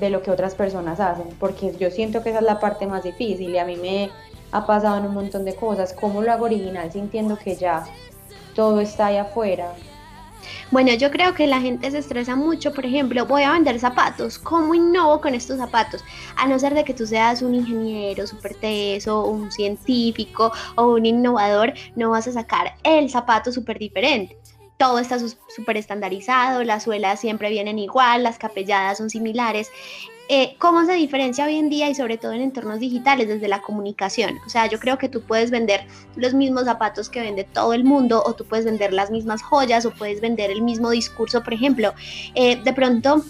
de 0.00 0.08
lo 0.08 0.22
que 0.22 0.30
otras 0.30 0.54
personas 0.54 1.00
hacen? 1.00 1.28
Porque 1.38 1.76
yo 1.76 1.90
siento 1.90 2.22
que 2.22 2.30
esa 2.30 2.38
es 2.38 2.46
la 2.46 2.60
parte 2.60 2.86
más 2.86 3.02
difícil 3.02 3.50
y 3.50 3.58
a 3.58 3.66
mí 3.66 3.76
me 3.76 4.08
ha 4.52 4.64
pasado 4.64 4.96
en 4.96 5.04
un 5.04 5.12
montón 5.12 5.44
de 5.44 5.54
cosas. 5.54 5.92
¿Cómo 5.92 6.22
lo 6.22 6.32
hago 6.32 6.46
original 6.46 6.90
sintiendo 6.90 7.36
que 7.36 7.54
ya 7.54 7.84
todo 8.54 8.80
está 8.80 9.08
ahí 9.08 9.18
afuera? 9.18 9.74
Bueno, 10.70 10.92
yo 10.94 11.10
creo 11.10 11.34
que 11.34 11.46
la 11.46 11.60
gente 11.60 11.90
se 11.90 11.98
estresa 11.98 12.36
mucho, 12.36 12.72
por 12.72 12.86
ejemplo, 12.86 13.26
voy 13.26 13.42
a 13.42 13.52
vender 13.52 13.78
zapatos, 13.78 14.38
¿cómo 14.38 14.74
innovo 14.74 15.20
con 15.20 15.34
estos 15.34 15.58
zapatos? 15.58 16.04
A 16.36 16.46
no 16.46 16.58
ser 16.58 16.74
de 16.74 16.84
que 16.84 16.94
tú 16.94 17.06
seas 17.06 17.42
un 17.42 17.54
ingeniero 17.54 18.26
súper 18.26 18.54
teso, 18.54 19.24
un 19.24 19.50
científico 19.50 20.52
o 20.76 20.86
un 20.94 21.06
innovador, 21.06 21.72
no 21.96 22.10
vas 22.10 22.28
a 22.28 22.32
sacar 22.32 22.74
el 22.82 23.10
zapato 23.10 23.52
súper 23.52 23.78
diferente 23.78 24.38
todo 24.82 24.98
está 24.98 25.16
súper 25.20 25.76
estandarizado, 25.76 26.64
las 26.64 26.82
suelas 26.82 27.20
siempre 27.20 27.50
vienen 27.50 27.78
igual, 27.78 28.24
las 28.24 28.36
capelladas 28.36 28.98
son 28.98 29.10
similares. 29.10 29.70
Eh, 30.34 30.56
¿Cómo 30.58 30.86
se 30.86 30.94
diferencia 30.94 31.44
hoy 31.44 31.56
en 31.56 31.68
día 31.68 31.90
y 31.90 31.94
sobre 31.94 32.16
todo 32.16 32.32
en 32.32 32.40
entornos 32.40 32.80
digitales 32.80 33.28
desde 33.28 33.48
la 33.48 33.60
comunicación? 33.60 34.38
O 34.46 34.48
sea, 34.48 34.66
yo 34.66 34.80
creo 34.80 34.96
que 34.96 35.10
tú 35.10 35.20
puedes 35.20 35.50
vender 35.50 35.84
los 36.16 36.32
mismos 36.32 36.64
zapatos 36.64 37.10
que 37.10 37.20
vende 37.20 37.44
todo 37.44 37.74
el 37.74 37.84
mundo 37.84 38.22
o 38.24 38.32
tú 38.32 38.46
puedes 38.46 38.64
vender 38.64 38.94
las 38.94 39.10
mismas 39.10 39.42
joyas 39.42 39.84
o 39.84 39.90
puedes 39.90 40.22
vender 40.22 40.50
el 40.50 40.62
mismo 40.62 40.88
discurso, 40.88 41.42
por 41.42 41.52
ejemplo. 41.52 41.92
Eh, 42.34 42.56
de 42.56 42.72
pronto 42.72 43.22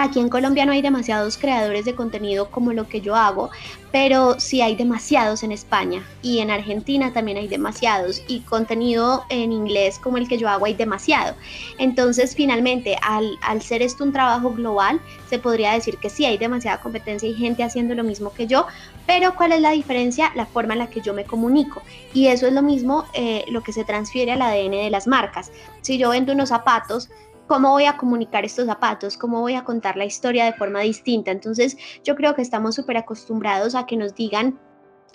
Aquí 0.00 0.20
en 0.20 0.28
Colombia 0.28 0.64
no 0.64 0.70
hay 0.70 0.80
demasiados 0.80 1.36
creadores 1.36 1.84
de 1.84 1.96
contenido 1.96 2.52
como 2.52 2.72
lo 2.72 2.86
que 2.86 3.00
yo 3.00 3.16
hago, 3.16 3.50
pero 3.90 4.38
sí 4.38 4.60
hay 4.60 4.76
demasiados 4.76 5.42
en 5.42 5.50
España 5.50 6.06
y 6.22 6.38
en 6.38 6.52
Argentina 6.52 7.12
también 7.12 7.36
hay 7.36 7.48
demasiados 7.48 8.22
y 8.28 8.42
contenido 8.42 9.24
en 9.28 9.50
inglés 9.50 9.98
como 9.98 10.16
el 10.16 10.28
que 10.28 10.38
yo 10.38 10.48
hago 10.48 10.66
hay 10.66 10.74
demasiado. 10.74 11.34
Entonces 11.78 12.36
finalmente 12.36 12.96
al, 13.02 13.36
al 13.42 13.60
ser 13.60 13.82
esto 13.82 14.04
un 14.04 14.12
trabajo 14.12 14.52
global 14.52 15.00
se 15.28 15.40
podría 15.40 15.72
decir 15.72 15.98
que 15.98 16.10
sí 16.10 16.24
hay 16.24 16.38
demasiada 16.38 16.80
competencia 16.80 17.28
y 17.28 17.34
gente 17.34 17.64
haciendo 17.64 17.96
lo 17.96 18.04
mismo 18.04 18.32
que 18.32 18.46
yo, 18.46 18.68
pero 19.04 19.34
¿cuál 19.34 19.50
es 19.50 19.60
la 19.60 19.72
diferencia? 19.72 20.30
La 20.36 20.46
forma 20.46 20.74
en 20.74 20.78
la 20.78 20.90
que 20.90 21.00
yo 21.00 21.12
me 21.12 21.24
comunico 21.24 21.82
y 22.14 22.28
eso 22.28 22.46
es 22.46 22.52
lo 22.52 22.62
mismo 22.62 23.04
eh, 23.14 23.44
lo 23.48 23.64
que 23.64 23.72
se 23.72 23.82
transfiere 23.82 24.30
al 24.30 24.42
ADN 24.42 24.70
de 24.70 24.90
las 24.90 25.08
marcas. 25.08 25.50
Si 25.80 25.98
yo 25.98 26.10
vendo 26.10 26.32
unos 26.32 26.50
zapatos, 26.50 27.10
cómo 27.48 27.70
voy 27.70 27.86
a 27.86 27.96
comunicar 27.96 28.44
estos 28.44 28.66
zapatos, 28.66 29.16
cómo 29.16 29.40
voy 29.40 29.54
a 29.54 29.64
contar 29.64 29.96
la 29.96 30.04
historia 30.04 30.44
de 30.44 30.52
forma 30.52 30.80
distinta. 30.80 31.32
Entonces 31.32 31.76
yo 32.04 32.14
creo 32.14 32.34
que 32.34 32.42
estamos 32.42 32.76
súper 32.76 32.98
acostumbrados 32.98 33.74
a 33.74 33.86
que 33.86 33.96
nos 33.96 34.14
digan 34.14 34.60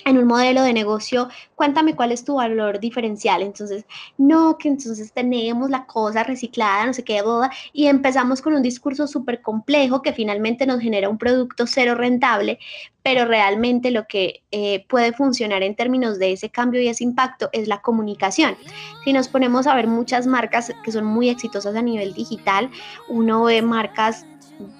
en 0.05 0.17
un 0.17 0.25
modelo 0.25 0.63
de 0.63 0.73
negocio, 0.73 1.29
cuéntame 1.55 1.95
cuál 1.95 2.11
es 2.11 2.23
tu 2.23 2.35
valor 2.35 2.79
diferencial. 2.79 3.41
Entonces, 3.41 3.85
no, 4.17 4.57
que 4.57 4.67
entonces 4.69 5.11
tenemos 5.13 5.69
la 5.69 5.85
cosa 5.85 6.23
reciclada, 6.23 6.85
no 6.85 6.93
sé 6.93 7.03
qué, 7.03 7.21
boda, 7.21 7.51
y 7.71 7.87
empezamos 7.87 8.41
con 8.41 8.53
un 8.53 8.61
discurso 8.61 9.07
súper 9.07 9.41
complejo 9.41 10.01
que 10.01 10.13
finalmente 10.13 10.65
nos 10.65 10.81
genera 10.81 11.09
un 11.09 11.17
producto 11.17 11.65
cero 11.67 11.95
rentable, 11.95 12.59
pero 13.01 13.25
realmente 13.25 13.91
lo 13.91 14.05
que 14.07 14.43
eh, 14.51 14.85
puede 14.87 15.13
funcionar 15.13 15.63
en 15.63 15.75
términos 15.75 16.19
de 16.19 16.33
ese 16.33 16.49
cambio 16.49 16.81
y 16.81 16.87
ese 16.87 17.03
impacto 17.03 17.49
es 17.51 17.67
la 17.67 17.81
comunicación. 17.81 18.55
Si 19.03 19.13
nos 19.13 19.27
ponemos 19.27 19.67
a 19.67 19.75
ver 19.75 19.87
muchas 19.87 20.27
marcas 20.27 20.71
que 20.83 20.91
son 20.91 21.05
muy 21.05 21.29
exitosas 21.29 21.75
a 21.75 21.81
nivel 21.81 22.13
digital, 22.13 22.69
uno 23.07 23.43
ve 23.43 23.61
marcas 23.61 24.25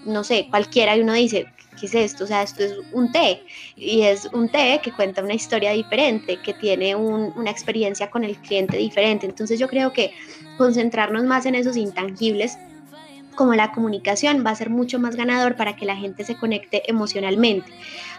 no 0.06 0.24
sé, 0.24 0.48
cualquiera 0.50 0.96
y 0.96 1.02
uno 1.02 1.14
dice, 1.14 1.46
¿qué 1.80 1.86
es 1.88 1.96
esto? 1.96 2.24
O 2.24 2.28
sea, 2.28 2.44
esto 2.44 2.64
es 2.64 2.74
un 2.92 3.12
té 3.12 3.44
y 3.76 4.02
es 4.02 4.26
un 4.34 4.50
té 4.50 4.80
que 4.84 4.92
cuenta 4.92 5.24
una 5.24 5.34
historia 5.34 5.72
diferente, 5.72 6.40
que 6.42 6.54
tiene 6.54 6.96
una 6.96 7.52
experiencia 7.52 8.10
con 8.10 8.24
el 8.24 8.38
cliente 8.38 8.78
diferente. 8.78 9.26
Entonces 9.26 9.60
yo 9.60 9.68
creo 9.68 9.94
que 9.94 10.14
concentrarnos 10.58 11.24
más 11.24 11.46
en 11.46 11.56
esos 11.56 11.78
intangibles 11.78 12.58
como 13.36 13.56
la 13.56 13.72
comunicación 13.72 14.44
va 14.46 14.52
a 14.52 14.56
ser 14.56 14.70
mucho 14.70 15.00
más 15.00 15.16
ganador 15.16 15.56
para 15.56 15.76
que 15.76 15.86
la 15.86 15.96
gente 15.96 16.24
se 16.24 16.36
conecte 16.36 16.84
emocionalmente. 16.90 17.72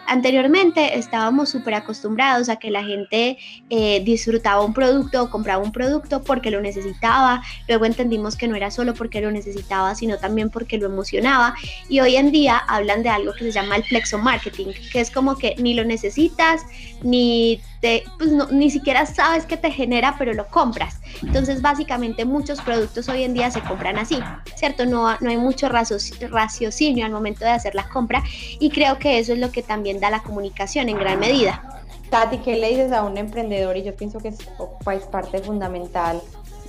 Anteriormente 0.07 0.99
estábamos 0.99 1.49
súper 1.49 1.75
acostumbrados 1.75 2.49
a 2.49 2.57
que 2.57 2.71
la 2.71 2.85
gente 2.85 3.39
eh, 3.71 4.03
disfrutaba 4.05 4.63
un 4.63 4.75
producto 4.75 5.23
o 5.23 5.31
compraba 5.31 5.63
un 5.63 5.73
producto 5.73 6.23
porque 6.23 6.51
lo 6.51 6.61
necesitaba, 6.61 7.43
luego 7.69 7.85
entendimos 7.85 8.37
que 8.37 8.49
no 8.49 8.57
era 8.57 8.71
solo 8.71 8.95
porque 8.95 9.21
lo 9.21 9.31
necesitaba, 9.31 9.95
sino 9.95 10.19
también 10.19 10.51
porque 10.51 10.79
lo 10.79 10.87
emocionaba 10.87 11.55
y 11.89 12.01
hoy 12.01 12.17
en 12.17 12.33
día 12.33 12.59
hablan 12.59 13.03
de 13.03 13.09
algo 13.09 13.33
que 13.33 13.45
se 13.45 13.53
llama 13.53 13.77
el 13.77 13.85
flexo 13.85 14.19
marketing, 14.19 14.69
que 14.93 15.01
es 15.01 15.11
como 15.11 15.37
que 15.37 15.55
ni 15.59 15.75
lo 15.75 15.85
necesitas, 15.85 16.63
ni, 17.03 17.61
te, 17.81 18.05
pues 18.19 18.31
ni 18.51 18.71
siquiera 18.71 19.07
sabes 19.07 19.47
que 19.47 19.57
te 19.57 19.71
genera, 19.71 20.17
pero 20.19 20.33
lo 20.33 20.47
compras. 20.49 21.01
Entonces 21.23 21.63
básicamente 21.63 22.25
muchos 22.25 22.61
productos 22.61 23.09
hoy 23.09 23.23
en 23.25 23.35
día 23.35 23.51
se 23.51 23.61
compran 23.61 23.99
así, 23.99 24.19
¿cierto? 24.57 24.87
No, 24.87 25.17
no 25.21 25.31
hay 25.31 25.37
mucho 25.37 25.69
raciocinio 25.69 27.07
al 27.07 27.13
momento 27.13 27.45
de 27.45 27.51
hacer 27.51 27.75
la 27.75 27.89
compra 27.89 28.23
y 28.59 28.71
creo 28.71 28.99
que 28.99 29.19
eso 29.19 29.33
es 29.33 29.39
lo 29.39 29.51
que 29.51 29.63
también 29.63 29.94
también 29.95 30.01
da 30.01 30.11
la 30.11 30.23
comunicación 30.23 30.89
en 30.89 30.99
gran 30.99 31.21
medida. 31.21 31.63
Tati, 32.11 32.39
¿qué 32.39 32.57
le 32.57 32.71
dices 32.71 32.93
a 32.93 33.05
un 33.05 33.17
emprendedor? 33.17 33.77
Y 33.77 33.83
yo 33.83 33.95
pienso 33.95 34.19
que 34.19 34.29
es 34.29 34.39
pues, 34.85 35.05
parte 35.05 35.39
fundamental 35.39 36.21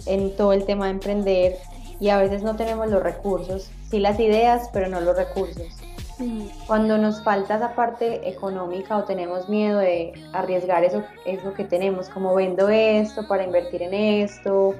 en 0.05 0.35
todo 0.35 0.53
el 0.53 0.65
tema 0.65 0.85
de 0.85 0.91
emprender 0.91 1.57
y 1.99 2.09
a 2.09 2.17
veces 2.17 2.43
no 2.43 2.55
tenemos 2.55 2.89
los 2.89 3.01
recursos, 3.01 3.69
sí 3.89 3.99
las 3.99 4.19
ideas, 4.19 4.69
pero 4.73 4.89
no 4.89 5.01
los 5.01 5.15
recursos. 5.15 5.67
Cuando 6.67 6.97
nos 6.97 7.23
falta 7.23 7.55
esa 7.55 7.75
parte 7.75 8.29
económica 8.29 8.97
o 8.97 9.03
tenemos 9.03 9.49
miedo 9.49 9.79
de 9.79 10.13
arriesgar 10.31 10.83
eso, 10.83 11.03
eso 11.25 11.53
que 11.53 11.65
tenemos, 11.65 12.09
como 12.09 12.33
vendo 12.33 12.69
esto 12.69 13.27
para 13.27 13.43
invertir 13.43 13.81
en 13.81 13.93
esto, 13.93 14.75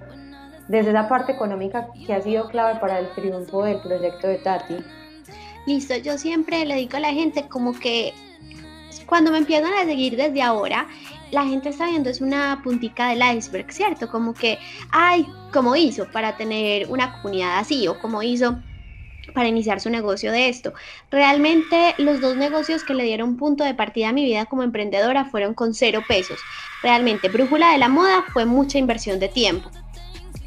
desde 0.68 0.92
esa 0.92 1.10
parte 1.10 1.34
económica 1.34 1.90
que 2.06 2.14
ha 2.14 2.22
sido 2.22 2.48
clave 2.50 2.80
para 2.80 3.00
el 3.00 3.10
triunfo 3.16 3.64
del 3.64 3.82
proyecto 3.82 4.28
de 4.28 4.38
Tati. 4.38 4.78
Listo, 5.68 5.96
yo 5.96 6.18
siempre 6.18 6.64
le 6.64 6.76
digo 6.76 6.98
a 6.98 7.02
la 7.02 7.12
gente 7.12 7.48
como 7.50 7.74
que 7.74 8.14
cuando 9.06 9.32
me 9.32 9.38
empiezan 9.40 9.74
a 9.74 9.86
seguir 9.86 10.16
desde 10.16 10.42
ahora, 10.42 10.88
la 11.32 11.46
gente 11.46 11.70
está 11.70 11.88
viendo 11.88 12.10
es 12.10 12.22
una 12.22 12.62
puntica 12.64 13.10
del 13.10 13.22
iceberg, 13.38 13.72
¿cierto? 13.72 14.10
Como 14.10 14.34
que, 14.34 14.58
ay, 14.92 15.26
¿cómo 15.52 15.76
hizo 15.76 16.10
para 16.12 16.38
tener 16.38 16.88
una 16.90 17.22
comunidad 17.22 17.60
así? 17.60 17.88
O 17.88 18.00
cómo 18.00 18.22
hizo 18.24 18.58
para 19.34 19.48
iniciar 19.48 19.82
su 19.82 19.90
negocio 19.90 20.32
de 20.32 20.50
esto. 20.50 20.74
Realmente 21.10 21.96
los 21.98 22.22
dos 22.22 22.38
negocios 22.38 22.84
que 22.84 22.94
le 22.94 23.04
dieron 23.04 23.38
punto 23.38 23.64
de 23.64 23.74
partida 23.74 24.10
a 24.10 24.14
mi 24.14 24.24
vida 24.24 24.46
como 24.46 24.64
emprendedora 24.64 25.26
fueron 25.26 25.54
con 25.54 25.74
cero 25.74 26.04
pesos. 26.08 26.40
Realmente 26.84 27.30
Brújula 27.30 27.72
de 27.72 27.80
la 27.80 27.90
Moda 27.90 28.24
fue 28.32 28.46
mucha 28.46 28.78
inversión 28.78 29.20
de 29.20 29.30
tiempo 29.30 29.72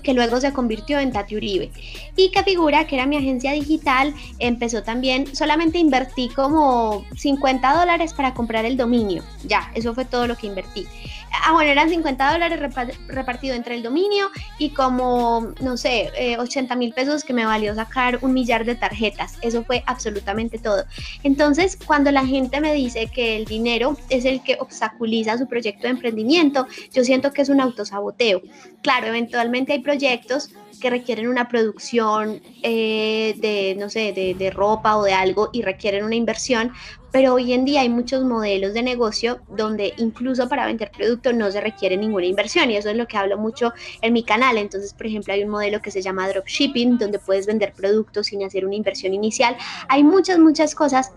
que 0.02 0.14
luego 0.14 0.40
se 0.40 0.52
convirtió 0.52 0.98
en 0.98 1.12
Tati 1.12 1.36
Uribe. 1.36 1.70
Y 2.16 2.30
que 2.30 2.42
figura 2.42 2.86
que 2.86 2.96
era 2.96 3.06
mi 3.06 3.16
agencia 3.16 3.52
digital, 3.52 4.14
empezó 4.38 4.82
también, 4.82 5.34
solamente 5.34 5.78
invertí 5.78 6.28
como 6.28 7.04
50 7.16 7.74
dólares 7.74 8.12
para 8.12 8.34
comprar 8.34 8.64
el 8.64 8.76
dominio. 8.76 9.22
Ya, 9.44 9.70
eso 9.74 9.94
fue 9.94 10.04
todo 10.04 10.26
lo 10.26 10.36
que 10.36 10.46
invertí. 10.46 10.86
Ah, 11.32 11.52
bueno, 11.52 11.70
eran 11.70 11.88
50 11.88 12.32
dólares 12.32 12.60
repartido 13.08 13.54
entre 13.54 13.74
el 13.74 13.82
dominio 13.82 14.30
y 14.58 14.70
como, 14.70 15.52
no 15.60 15.76
sé, 15.76 16.36
80 16.38 16.72
eh, 16.72 16.76
mil 16.76 16.92
pesos 16.92 17.24
que 17.24 17.32
me 17.32 17.44
valió 17.44 17.74
sacar 17.74 18.18
un 18.22 18.32
millar 18.32 18.64
de 18.64 18.74
tarjetas. 18.74 19.38
Eso 19.42 19.64
fue 19.64 19.82
absolutamente 19.86 20.58
todo. 20.58 20.84
Entonces, 21.22 21.78
cuando 21.86 22.10
la 22.10 22.26
gente 22.26 22.60
me 22.60 22.74
dice 22.74 23.08
que 23.12 23.36
el 23.36 23.44
dinero 23.44 23.96
es 24.10 24.24
el 24.24 24.42
que 24.42 24.56
obstaculiza 24.60 25.38
su 25.38 25.46
proyecto 25.46 25.82
de 25.82 25.90
emprendimiento, 25.90 26.66
yo 26.92 27.04
siento 27.04 27.32
que 27.32 27.42
es 27.42 27.48
un 27.48 27.60
autosaboteo. 27.60 28.42
Claro, 28.82 29.08
eventualmente 29.08 29.72
hay 29.72 29.80
proyectos 29.80 30.50
que 30.78 30.90
requieren 30.90 31.28
una 31.28 31.48
producción 31.48 32.40
eh, 32.62 33.34
de, 33.38 33.76
no 33.78 33.90
sé, 33.90 34.12
de, 34.12 34.50
ropa 34.50 34.96
o 34.96 35.04
de 35.04 35.12
algo 35.12 35.50
y 35.52 35.62
requieren 35.62 36.04
una 36.04 36.14
inversión, 36.14 36.72
pero 37.10 37.34
hoy 37.34 37.52
en 37.52 37.64
día 37.64 37.82
hay 37.82 37.88
muchos 37.88 38.24
modelos 38.24 38.74
de 38.74 38.82
negocio 38.82 39.40
donde 39.48 39.94
incluso 39.98 40.48
para 40.48 40.66
vender 40.66 40.90
productos 40.90 41.34
no 41.34 41.50
se 41.50 41.60
requiere 41.60 41.96
ninguna 41.96 42.26
inversión 42.26 42.70
y 42.70 42.76
eso 42.76 42.90
es 42.90 42.96
lo 42.96 43.06
que 43.06 43.16
hablo 43.16 43.38
mucho 43.38 43.72
en 44.02 44.12
mi 44.12 44.22
canal. 44.22 44.58
Entonces, 44.58 44.92
por 44.92 45.06
ejemplo, 45.06 45.32
hay 45.32 45.42
un 45.42 45.50
modelo 45.50 45.80
que 45.80 45.90
se 45.90 46.02
llama 46.02 46.28
dropshipping 46.28 46.98
donde 46.98 47.18
puedes 47.18 47.46
vender 47.46 47.72
productos 47.72 48.26
sin 48.26 48.42
hacer 48.42 48.66
una 48.66 48.74
inversión 48.74 49.14
inicial. 49.14 49.56
Hay 49.88 50.04
muchas, 50.04 50.38
muchas 50.38 50.74
cosas 50.74 51.12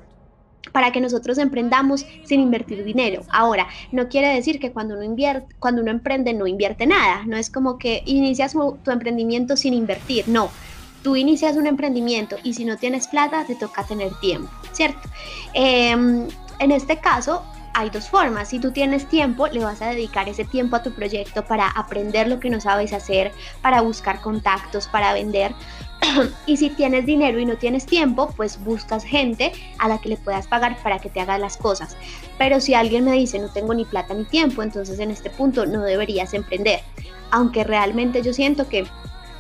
para 0.72 0.92
que 0.92 1.02
nosotros 1.02 1.38
emprendamos 1.38 2.06
sin 2.24 2.40
invertir 2.40 2.84
dinero. 2.84 3.24
Ahora, 3.30 3.68
no 3.92 4.10
quiere 4.10 4.34
decir 4.34 4.60
que 4.60 4.72
cuando 4.72 4.96
uno 4.96 5.04
invierte, 5.04 5.56
cuando 5.60 5.82
uno 5.82 5.92
emprende 5.92 6.34
no 6.34 6.48
invierte 6.48 6.86
nada, 6.86 7.24
no 7.26 7.38
es 7.38 7.50
como 7.50 7.78
que 7.78 8.04
inicias 8.06 8.54
tu 8.54 8.92
emprendimiento 8.92 9.58
sin 9.58 9.74
invertir, 9.74 10.28
no. 10.28 10.50
Tú 11.04 11.16
inicias 11.16 11.58
un 11.58 11.66
emprendimiento 11.66 12.36
y 12.44 12.54
si 12.54 12.64
no 12.64 12.78
tienes 12.78 13.08
plata 13.08 13.46
te 13.46 13.56
toca 13.56 13.84
tener 13.84 14.14
tiempo, 14.20 14.52
¿cierto? 14.72 15.10
Em, 15.54 16.28
en 16.60 16.72
este 16.72 16.98
caso, 16.98 17.44
hay 17.74 17.90
dos 17.90 18.10
formas. 18.10 18.50
Si 18.50 18.60
tú 18.60 18.72
tienes 18.72 19.08
tiempo, 19.08 19.48
le 19.48 19.64
vas 19.64 19.82
a 19.82 19.90
dedicar 19.90 20.28
ese 20.30 20.46
tiempo 20.46 20.76
a 20.76 20.84
tu 20.84 20.92
proyecto 20.92 21.44
para 21.46 21.68
aprender 21.68 22.28
lo 22.28 22.40
que 22.40 22.50
no 22.50 22.60
sabes 22.60 22.94
hacer, 22.94 23.32
para 23.62 23.82
buscar 23.82 24.22
contactos, 24.22 24.88
para 24.88 25.14
vender. 25.14 25.54
y 26.46 26.58
si 26.58 26.70
tienes 26.72 27.06
dinero 27.06 27.40
y 27.40 27.46
no 27.46 27.56
tienes 27.56 27.86
tiempo, 27.86 28.34
pues 28.36 28.64
buscas 28.64 29.04
gente 29.04 29.52
a 29.78 29.88
la 29.88 30.00
que 30.00 30.10
le 30.10 30.18
puedas 30.18 30.48
pagar 30.48 30.78
para 30.82 31.00
que 31.00 31.10
te 31.10 31.20
haga 31.20 31.38
las 31.38 31.58
cosas. 31.58 31.96
Pero 32.38 32.60
si 32.60 32.74
alguien 32.74 33.06
me 33.06 33.14
dice 33.14 33.40
no 33.40 33.52
tengo 33.52 33.74
ni 33.74 33.86
plata 33.86 34.14
ni 34.14 34.26
tiempo, 34.26 34.64
entonces 34.64 35.00
en 35.00 35.12
este 35.12 35.30
punto 35.30 35.66
no 35.66 35.82
deberías 35.84 36.34
emprender. 36.34 36.82
Aunque 37.32 37.64
realmente 37.64 38.22
yo 38.22 38.34
siento 38.34 38.68
que 38.68 38.86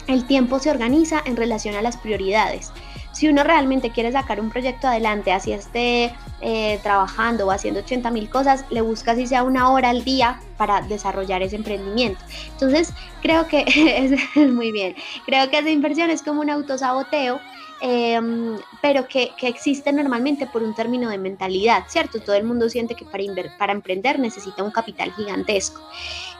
el 0.07 0.25
tiempo 0.25 0.59
se 0.59 0.71
organiza 0.71 1.21
en 1.25 1.37
relación 1.37 1.75
a 1.75 1.81
las 1.81 1.97
prioridades 1.97 2.71
si 3.11 3.27
uno 3.27 3.43
realmente 3.43 3.91
quiere 3.91 4.11
sacar 4.11 4.39
un 4.39 4.49
proyecto 4.49 4.87
adelante, 4.87 5.31
así 5.31 5.51
esté 5.51 6.13
eh, 6.41 6.79
trabajando 6.81 7.45
o 7.45 7.51
haciendo 7.51 7.81
80 7.81 8.09
mil 8.11 8.29
cosas, 8.29 8.65
le 8.69 8.81
busca 8.81 9.15
si 9.15 9.27
sea 9.27 9.43
una 9.43 9.69
hora 9.69 9.89
al 9.89 10.03
día 10.03 10.39
para 10.57 10.81
desarrollar 10.81 11.41
ese 11.41 11.57
emprendimiento. 11.57 12.23
Entonces, 12.53 12.93
creo 13.21 13.47
que 13.47 13.65
es, 14.35 14.51
muy 14.51 14.71
bien. 14.71 14.95
Creo 15.25 15.49
que 15.49 15.59
esa 15.59 15.69
inversión 15.69 16.09
es 16.09 16.21
como 16.21 16.41
un 16.41 16.49
autosaboteo. 16.49 17.39
Em, 17.83 18.59
pero 18.79 19.07
que, 19.07 19.31
que, 19.39 19.47
existe 19.47 19.91
normalmente 19.91 20.45
por 20.45 20.61
un 20.61 20.75
término 20.75 21.09
de 21.09 21.17
mentalidad, 21.17 21.85
¿cierto? 21.87 22.19
Todo 22.19 22.35
el 22.35 22.43
mundo 22.43 22.69
siente 22.69 22.93
que 22.93 23.05
para, 23.05 23.23
para 23.57 23.73
emprender 23.73 24.19
necesita 24.19 24.61
un 24.61 24.69
capital 24.69 25.11
gigantesco. 25.13 25.81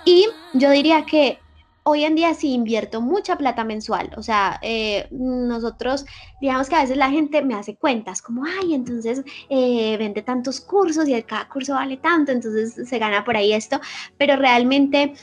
Y 0.05 0.27
yo 0.53 0.69
diría 0.69 1.03
que 1.03 1.39
hoy 1.83 2.03
en 2.03 2.15
día 2.15 2.33
sí 2.33 2.53
invierto 2.53 3.01
mucha 3.01 3.37
plata 3.37 3.63
mensual. 3.63 4.11
O 4.17 4.23
sea, 4.23 4.59
eh, 4.61 5.07
nosotros, 5.11 6.05
digamos 6.39 6.69
que 6.69 6.75
a 6.75 6.81
veces 6.81 6.97
la 6.97 7.09
gente 7.09 7.41
me 7.43 7.55
hace 7.55 7.75
cuentas 7.75 8.21
como, 8.21 8.43
ay, 8.45 8.73
entonces 8.73 9.23
eh, 9.49 9.97
vende 9.97 10.21
tantos 10.21 10.61
cursos 10.61 11.07
y 11.07 11.21
cada 11.23 11.47
curso 11.47 11.73
vale 11.73 11.97
tanto, 11.97 12.31
entonces 12.31 12.87
se 12.87 12.99
gana 12.99 13.23
por 13.23 13.35
ahí 13.35 13.53
esto, 13.53 13.79
pero 14.17 14.35
realmente 14.35 15.13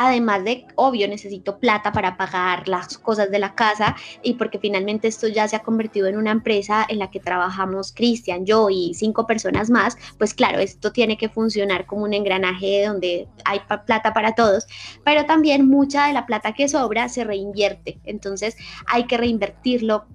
además 0.00 0.44
de, 0.44 0.64
obvio, 0.76 1.06
necesito 1.08 1.58
plata 1.58 1.92
para 1.92 2.16
pagar 2.16 2.68
las 2.68 2.96
cosas 2.96 3.30
de 3.30 3.38
la 3.38 3.54
casa 3.54 3.94
y 4.22 4.34
porque 4.34 4.58
finalmente 4.58 5.08
esto 5.08 5.28
ya 5.28 5.46
se 5.46 5.56
ha 5.56 5.62
convertido 5.62 6.06
en 6.06 6.16
una 6.16 6.30
empresa 6.30 6.86
en 6.88 6.98
la 6.98 7.10
que 7.10 7.20
trabajamos 7.20 7.92
Cristian, 7.92 8.46
yo 8.46 8.70
y 8.70 8.94
cinco 8.94 9.26
personas 9.26 9.68
más, 9.68 9.98
pues 10.16 10.32
claro, 10.32 10.58
esto 10.58 10.90
tiene 10.90 11.18
que 11.18 11.28
funcionar 11.28 11.84
como 11.84 12.04
un 12.04 12.14
engranaje 12.14 12.86
donde 12.86 13.28
hay 13.44 13.60
plata 13.84 14.14
para 14.14 14.34
todos, 14.34 14.66
pero 15.04 15.26
también 15.26 15.68
mucha 15.68 16.06
de 16.06 16.14
la 16.14 16.24
plata 16.24 16.54
que 16.54 16.66
sobra 16.66 17.10
se 17.10 17.24
reinvierte, 17.24 18.00
entonces 18.04 18.56
hay 18.86 19.06
que 19.06 19.18
reinvertirlo 19.18 20.06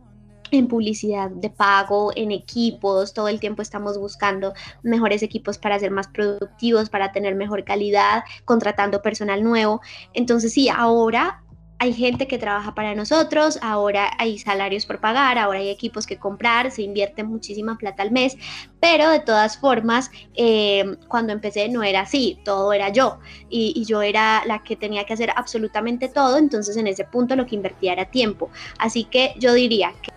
en 0.56 0.68
publicidad 0.68 1.30
de 1.30 1.50
pago, 1.50 2.12
en 2.15 2.32
equipos, 2.32 3.13
todo 3.13 3.28
el 3.28 3.39
tiempo 3.39 3.62
estamos 3.62 3.98
buscando 3.98 4.54
mejores 4.84 5.24
equipos 5.24 5.58
para 5.58 5.80
ser 5.80 5.91
más 5.91 6.08
productivos, 6.08 6.89
para 6.89 7.12
tener 7.12 7.36
mejor 7.36 7.63
calidad, 7.63 8.24
contratando 8.46 9.02
personal 9.02 9.44
nuevo. 9.44 9.82
Entonces 10.13 10.54
sí, 10.54 10.70
ahora 10.70 11.41
hay 11.78 11.94
gente 11.94 12.28
que 12.28 12.38
trabaja 12.38 12.74
para 12.74 12.96
nosotros, 12.96 13.60
ahora 13.62 14.12
hay 14.18 14.38
salarios 14.38 14.86
por 14.86 15.00
pagar, 15.00 15.38
ahora 15.38 15.60
hay 15.60 15.70
equipos 15.70 16.08
que 16.08 16.18
comprar, 16.18 16.72
se 16.72 16.82
invierte 16.82 17.24
muchísima 17.24 17.78
plata 17.78 18.04
al 18.04 18.12
mes, 18.12 18.38
pero 18.80 19.10
de 19.10 19.20
todas 19.20 19.58
formas, 19.58 20.10
eh, 20.36 20.98
cuando 21.08 21.34
empecé 21.34 21.68
no 21.70 21.84
era 21.84 22.02
así, 22.02 22.39
todo 22.46 22.72
era 22.72 22.89
yo 22.89 23.20
y, 23.50 23.74
y, 23.76 23.86
yo 23.86 24.02
era 24.02 24.44
la 24.46 24.63
que 24.63 24.76
tenía 24.76 25.06
que 25.06 25.13
hacer 25.13 25.32
absolutamente 25.36 26.08
todo, 26.08 26.38
entonces 26.38 26.78
en 26.78 26.88
ese 26.88 27.04
punto 27.04 27.36
lo 27.36 27.46
que 27.46 27.56
invertía 27.56 27.94
era 27.94 28.06
tiempo. 28.06 28.50
Así 28.80 29.04
que 29.04 29.34
yo 29.38 29.54
diría 29.54 29.94
que 30.02 30.14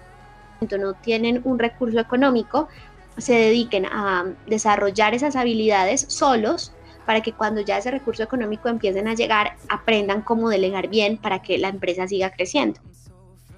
no 0.78 0.94
tienen 0.94 1.40
un 1.44 1.58
recurso 1.58 1.98
económico, 2.00 2.68
se 3.16 3.34
dediquen 3.34 3.86
a 3.86 4.26
desarrollar 4.46 5.14
esas 5.14 5.36
habilidades 5.36 6.06
solos 6.08 6.72
para 7.06 7.20
que 7.22 7.32
cuando 7.32 7.60
ya 7.62 7.78
ese 7.78 7.90
recurso 7.90 8.22
económico 8.22 8.68
empiecen 8.68 9.08
a 9.08 9.14
llegar, 9.14 9.56
aprendan 9.68 10.22
cómo 10.22 10.50
delegar 10.50 10.88
bien 10.88 11.16
para 11.16 11.40
que 11.40 11.58
la 11.58 11.68
empresa 11.68 12.06
siga 12.06 12.30
creciendo. 12.30 12.80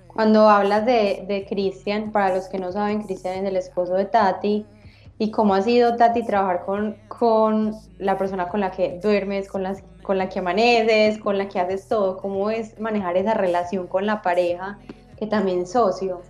Cuando 0.06 0.48
hablas 0.48 0.86
de, 0.86 1.24
de 1.26 1.46
Cristian, 1.48 2.12
para 2.12 2.34
los 2.34 2.48
que 2.48 2.58
no 2.58 2.72
saben, 2.72 3.02
Cristian 3.02 3.34
es 3.34 3.44
el 3.44 3.56
esposo 3.56 3.94
de 3.94 4.04
Tati, 4.04 4.66
y 5.18 5.30
cómo 5.30 5.54
ha 5.54 5.60
sido 5.60 5.96
Tati 5.96 6.24
trabajar 6.24 6.64
con, 6.64 6.96
con 7.08 7.74
la 7.98 8.16
persona 8.16 8.48
con 8.48 8.60
la 8.60 8.70
que 8.70 8.98
duermes, 9.02 9.48
con, 9.48 9.62
las, 9.62 9.82
con 10.02 10.16
la 10.16 10.30
que 10.30 10.38
amaneces, 10.38 11.18
con 11.18 11.36
la 11.36 11.46
que 11.46 11.60
haces 11.60 11.86
todo, 11.88 12.16
cómo 12.16 12.50
es 12.50 12.80
manejar 12.80 13.18
esa 13.18 13.34
relación 13.34 13.86
con 13.86 14.06
la 14.06 14.22
pareja, 14.22 14.78
que 15.18 15.26
también 15.26 15.66
socio. 15.66 16.22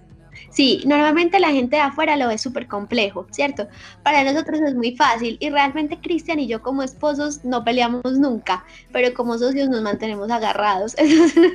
Sí, 0.51 0.83
normalmente 0.87 1.39
la 1.39 1.51
gente 1.51 1.77
de 1.77 1.83
afuera 1.83 2.17
lo 2.17 2.29
ve 2.29 2.39
súper 2.39 2.67
complejo, 2.67 3.27
¿cierto? 3.31 3.69
Para 4.03 4.25
nosotros 4.25 4.61
es 4.61 4.75
muy 4.75 4.97
fácil 4.97 5.37
y 5.41 5.51
realmente 5.51 5.99
Cristian 6.01 6.41
y 6.41 6.47
yo 6.47 6.63
como 6.63 6.83
esposos 6.83 7.45
no 7.45 7.65
peleamos 7.65 8.19
nunca, 8.19 8.65
pero 8.93 9.13
como 9.15 9.39
socios 9.39 9.69
nos 9.69 9.83
mantenemos 9.83 10.31
agarrados. 10.31 10.97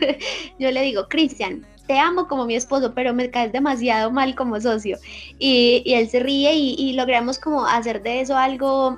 yo 0.60 0.72
le 0.72 0.82
digo, 0.82 1.08
Cristian, 1.10 1.66
te 1.88 2.00
amo 2.00 2.28
como 2.28 2.46
mi 2.46 2.56
esposo, 2.56 2.94
pero 2.94 3.14
me 3.14 3.30
caes 3.30 3.52
demasiado 3.52 4.12
mal 4.12 4.36
como 4.36 4.60
socio. 4.60 4.98
Y, 5.40 5.84
él 5.86 6.10
se 6.10 6.20
ríe 6.20 6.54
y, 6.56 6.76
y, 6.78 6.94
logramos 6.94 7.40
como 7.40 7.66
hacer 7.66 8.02
de 8.02 8.22
eso 8.22 8.38
algo, 8.38 8.98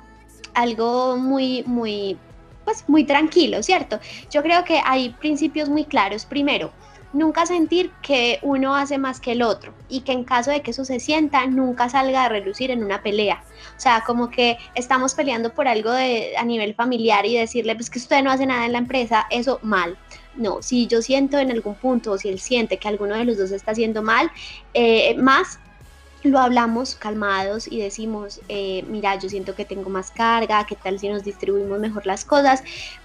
algo 0.54 1.16
muy, 1.16 1.62
muy, 1.66 2.16
pues 2.64 2.84
muy 2.88 3.04
tranquilo, 3.04 3.62
¿cierto? 3.62 3.98
Yo 4.30 4.42
creo 4.42 4.64
que 4.64 4.80
hay 4.84 5.10
principios 5.10 5.68
muy 5.68 5.84
claros. 5.84 6.24
Primero, 6.24 6.70
nunca 7.12 7.46
sentir 7.46 7.92
que 8.02 8.38
uno 8.42 8.74
hace 8.74 8.98
más 8.98 9.20
que 9.20 9.32
el 9.32 9.42
otro 9.42 9.72
y 9.88 10.00
que 10.00 10.12
en 10.12 10.24
caso 10.24 10.50
de 10.50 10.62
que 10.62 10.72
eso 10.72 10.84
se 10.84 11.00
sienta, 11.00 11.46
nunca 11.46 11.88
salga 11.88 12.24
a 12.24 12.28
relucir 12.28 12.70
en 12.70 12.84
una 12.84 13.02
pelea. 13.02 13.42
O 13.76 13.80
sea, 13.80 14.02
como 14.06 14.30
que 14.30 14.58
estamos 14.74 15.14
peleando 15.14 15.54
por 15.54 15.68
algo 15.68 15.90
de, 15.90 16.36
a 16.36 16.44
nivel 16.44 16.74
familiar 16.74 17.24
y 17.26 17.36
decirle, 17.36 17.74
pues 17.74 17.90
que 17.90 17.98
usted 17.98 18.22
no 18.22 18.30
hace 18.30 18.46
nada 18.46 18.66
en 18.66 18.72
la 18.72 18.78
empresa, 18.78 19.26
eso 19.30 19.58
mal. 19.62 19.96
No, 20.36 20.62
si 20.62 20.86
yo 20.86 21.02
siento 21.02 21.38
en 21.38 21.50
algún 21.50 21.74
punto 21.74 22.12
o 22.12 22.18
si 22.18 22.28
él 22.28 22.38
siente 22.38 22.78
que 22.78 22.88
alguno 22.88 23.16
de 23.16 23.24
los 23.24 23.38
dos 23.38 23.50
está 23.50 23.72
haciendo 23.72 24.02
mal, 24.02 24.30
eh, 24.74 25.14
más 25.16 25.58
lo 26.22 26.38
hablamos 26.38 26.94
calmados 26.94 27.70
y 27.70 27.80
decimos, 27.80 28.40
eh, 28.48 28.84
mira, 28.88 29.16
yo 29.16 29.28
siento 29.28 29.54
que 29.54 29.64
tengo 29.64 29.88
más 29.88 30.10
carga, 30.10 30.64
¿qué 30.66 30.76
tal 30.76 30.98
si 30.98 31.08
nos 31.08 31.24
distribuimos 31.24 31.78
mejor 31.78 32.06
las 32.06 32.24
cosas? 32.24 32.62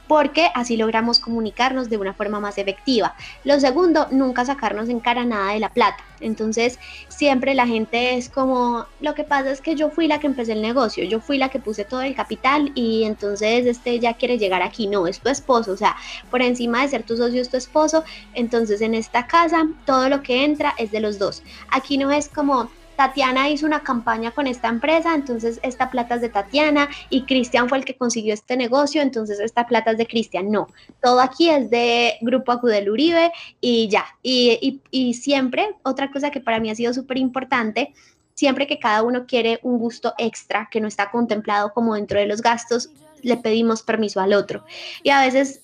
Porque 0.07 0.49
así 0.53 0.77
logramos 0.77 1.19
comunicarnos 1.19 1.89
de 1.89 1.97
una 1.97 2.13
forma 2.13 2.39
más 2.39 2.57
efectiva. 2.57 3.15
Lo 3.43 3.59
segundo, 3.59 4.07
nunca 4.11 4.45
sacarnos 4.45 4.89
en 4.89 4.99
cara 4.99 5.25
nada 5.25 5.53
de 5.53 5.59
la 5.59 5.69
plata. 5.69 6.03
Entonces, 6.19 6.79
siempre 7.09 7.53
la 7.53 7.67
gente 7.67 8.15
es 8.15 8.29
como, 8.29 8.85
lo 9.01 9.13
que 9.13 9.23
pasa 9.23 9.51
es 9.51 9.61
que 9.61 9.75
yo 9.75 9.89
fui 9.89 10.07
la 10.07 10.19
que 10.19 10.27
empecé 10.27 10.53
el 10.53 10.61
negocio, 10.61 11.03
yo 11.03 11.19
fui 11.19 11.37
la 11.37 11.49
que 11.49 11.59
puse 11.59 11.83
todo 11.85 12.01
el 12.01 12.15
capital 12.15 12.71
y 12.75 13.03
entonces 13.03 13.65
este 13.65 13.99
ya 13.99 14.13
quiere 14.13 14.37
llegar 14.37 14.61
aquí. 14.61 14.87
No, 14.87 15.07
es 15.07 15.19
tu 15.19 15.29
esposo, 15.29 15.71
o 15.71 15.77
sea, 15.77 15.95
por 16.29 16.41
encima 16.41 16.81
de 16.81 16.89
ser 16.89 17.03
tu 17.03 17.17
socio 17.17 17.41
es 17.41 17.49
tu 17.49 17.57
esposo. 17.57 18.03
Entonces, 18.33 18.81
en 18.81 18.93
esta 18.93 19.27
casa, 19.27 19.67
todo 19.85 20.09
lo 20.09 20.21
que 20.21 20.45
entra 20.45 20.73
es 20.77 20.91
de 20.91 20.99
los 20.99 21.19
dos. 21.19 21.43
Aquí 21.69 21.97
no 21.97 22.11
es 22.11 22.29
como 22.29 22.69
Tatiana 23.03 23.49
hizo 23.49 23.65
una 23.65 23.83
campaña 23.83 24.31
con 24.31 24.47
esta 24.47 24.69
empresa, 24.69 25.13
entonces 25.13 25.59
esta 25.61 25.91
plata 25.91 26.15
es 26.15 26.21
de 26.21 26.29
Tatiana 26.29 26.87
y 27.09 27.23
Cristian 27.23 27.67
fue 27.67 27.77
el 27.77 27.83
que 27.83 27.97
consiguió 27.97 28.33
este 28.33 28.55
negocio, 28.55 29.01
entonces 29.01 29.41
esta 29.41 29.67
plata 29.67 29.91
es 29.91 29.97
de 29.97 30.07
Cristian. 30.07 30.49
No, 30.49 30.69
todo 31.01 31.19
aquí 31.19 31.49
es 31.49 31.69
de 31.69 32.13
Grupo 32.21 32.53
Acudel 32.53 32.89
Uribe 32.89 33.33
y 33.59 33.89
ya. 33.89 34.05
Y, 34.23 34.79
y 34.89 35.15
siempre, 35.15 35.75
otra 35.83 36.11
cosa 36.11 36.31
que 36.31 36.39
para 36.39 36.61
mí 36.61 36.69
ha 36.69 36.75
sido 36.75 36.93
súper 36.93 37.17
importante, 37.17 37.93
siempre 38.35 38.67
que 38.67 38.79
cada 38.79 39.03
uno 39.03 39.25
quiere 39.25 39.59
un 39.63 39.79
gusto 39.79 40.13
extra 40.17 40.69
que 40.71 40.79
no 40.79 40.87
está 40.87 41.11
contemplado 41.11 41.73
como 41.73 41.95
dentro 41.95 42.21
de 42.21 42.25
los 42.25 42.41
gastos, 42.41 42.89
le 43.21 43.35
pedimos 43.35 43.83
permiso 43.83 44.21
al 44.21 44.31
otro. 44.31 44.63
Y 45.03 45.09
a 45.09 45.19
veces 45.19 45.62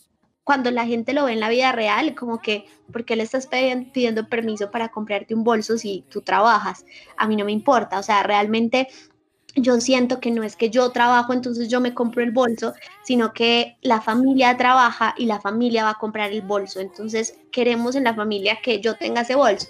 cuando 0.50 0.72
la 0.72 0.88
gente 0.88 1.14
lo 1.14 1.26
ve 1.26 1.34
en 1.34 1.42
la 1.42 1.50
vida 1.50 1.72
real, 1.74 2.16
como 2.16 2.42
que, 2.42 2.66
¿por 2.92 3.06
qué 3.06 3.16
le 3.16 3.22
estás 3.22 3.48
pidiendo 3.94 4.28
permiso 4.28 4.72
para 4.72 4.90
comprarte 4.90 5.36
un 5.36 5.44
bolso 5.44 5.78
si 5.78 6.04
tú 6.10 6.22
trabajas? 6.22 6.88
A 7.18 7.28
mí 7.28 7.36
no 7.36 7.46
me 7.46 7.52
importa, 7.52 8.00
o 8.00 8.02
sea, 8.02 8.24
realmente 8.24 8.88
yo 9.56 9.80
siento 9.80 10.20
que 10.20 10.32
no 10.32 10.42
es 10.42 10.56
que 10.56 10.72
yo 10.72 10.90
trabajo, 10.90 11.34
entonces 11.34 11.70
yo 11.70 11.82
me 11.82 11.94
compro 11.94 12.24
el 12.24 12.32
bolso, 12.32 12.74
sino 13.04 13.32
que 13.32 13.78
la 13.84 14.02
familia 14.02 14.58
trabaja 14.58 15.14
y 15.20 15.28
la 15.28 15.40
familia 15.40 15.84
va 15.84 15.92
a 15.92 16.00
comprar 16.00 16.32
el 16.32 16.42
bolso. 16.42 16.80
Entonces 16.80 17.38
queremos 17.52 17.96
en 17.96 18.06
la 18.06 18.16
familia 18.16 18.58
que 18.64 18.82
yo 18.82 18.96
tenga 18.96 19.22
ese 19.22 19.36
bolso 19.36 19.68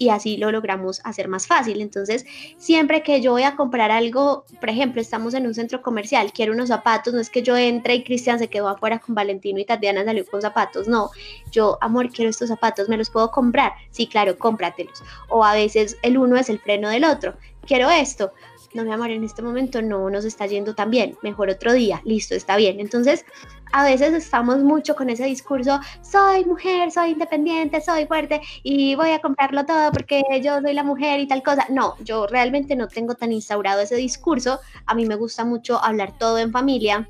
y 0.00 0.08
así 0.08 0.38
lo 0.38 0.50
logramos 0.50 1.02
hacer 1.04 1.28
más 1.28 1.46
fácil. 1.46 1.82
Entonces, 1.82 2.24
siempre 2.56 3.02
que 3.02 3.20
yo 3.20 3.32
voy 3.32 3.42
a 3.42 3.54
comprar 3.54 3.90
algo, 3.90 4.46
por 4.58 4.70
ejemplo, 4.70 4.98
estamos 4.98 5.34
en 5.34 5.46
un 5.46 5.54
centro 5.54 5.82
comercial, 5.82 6.32
quiero 6.32 6.54
unos 6.54 6.68
zapatos, 6.68 7.12
no 7.12 7.20
es 7.20 7.28
que 7.28 7.42
yo 7.42 7.54
entre 7.54 7.96
y 7.96 8.02
Cristian 8.02 8.38
se 8.38 8.48
quedó 8.48 8.68
afuera 8.68 8.98
con 8.98 9.14
Valentino 9.14 9.60
y 9.60 9.66
Tatiana 9.66 10.02
salió 10.02 10.24
con 10.24 10.40
zapatos, 10.40 10.88
no, 10.88 11.10
yo, 11.52 11.76
amor, 11.82 12.08
quiero 12.10 12.30
estos 12.30 12.48
zapatos, 12.48 12.88
¿me 12.88 12.96
los 12.96 13.10
puedo 13.10 13.30
comprar? 13.30 13.72
Sí, 13.90 14.06
claro, 14.06 14.38
cómpratelos. 14.38 15.04
O 15.28 15.44
a 15.44 15.52
veces 15.52 15.98
el 16.00 16.16
uno 16.16 16.36
es 16.36 16.48
el 16.48 16.58
freno 16.58 16.88
del 16.88 17.04
otro, 17.04 17.34
quiero 17.66 17.90
esto, 17.90 18.32
no, 18.74 18.84
mi 18.84 18.92
amor, 18.92 19.10
en 19.10 19.24
este 19.24 19.42
momento 19.42 19.82
no 19.82 20.10
nos 20.10 20.24
está 20.24 20.46
yendo 20.46 20.74
tan 20.74 20.90
bien, 20.90 21.16
mejor 21.22 21.50
otro 21.50 21.72
día, 21.72 22.00
listo, 22.04 22.34
está 22.34 22.56
bien. 22.56 22.80
Entonces, 22.80 23.24
a 23.72 23.84
veces 23.84 24.12
estamos 24.12 24.58
mucho 24.58 24.94
con 24.94 25.10
ese 25.10 25.24
discurso, 25.24 25.80
soy 26.02 26.44
mujer, 26.44 26.90
soy 26.90 27.10
independiente, 27.10 27.80
soy 27.80 28.06
fuerte 28.06 28.40
y 28.62 28.94
voy 28.94 29.10
a 29.10 29.20
comprarlo 29.20 29.64
todo 29.64 29.92
porque 29.92 30.22
yo 30.42 30.60
soy 30.60 30.74
la 30.74 30.84
mujer 30.84 31.20
y 31.20 31.28
tal 31.28 31.42
cosa. 31.42 31.66
No, 31.70 31.96
yo 32.04 32.26
realmente 32.26 32.76
no 32.76 32.88
tengo 32.88 33.14
tan 33.14 33.32
instaurado 33.32 33.80
ese 33.80 33.96
discurso. 33.96 34.60
A 34.86 34.94
mí 34.94 35.06
me 35.06 35.16
gusta 35.16 35.44
mucho 35.44 35.82
hablar 35.82 36.16
todo 36.18 36.38
en 36.38 36.52
familia 36.52 37.08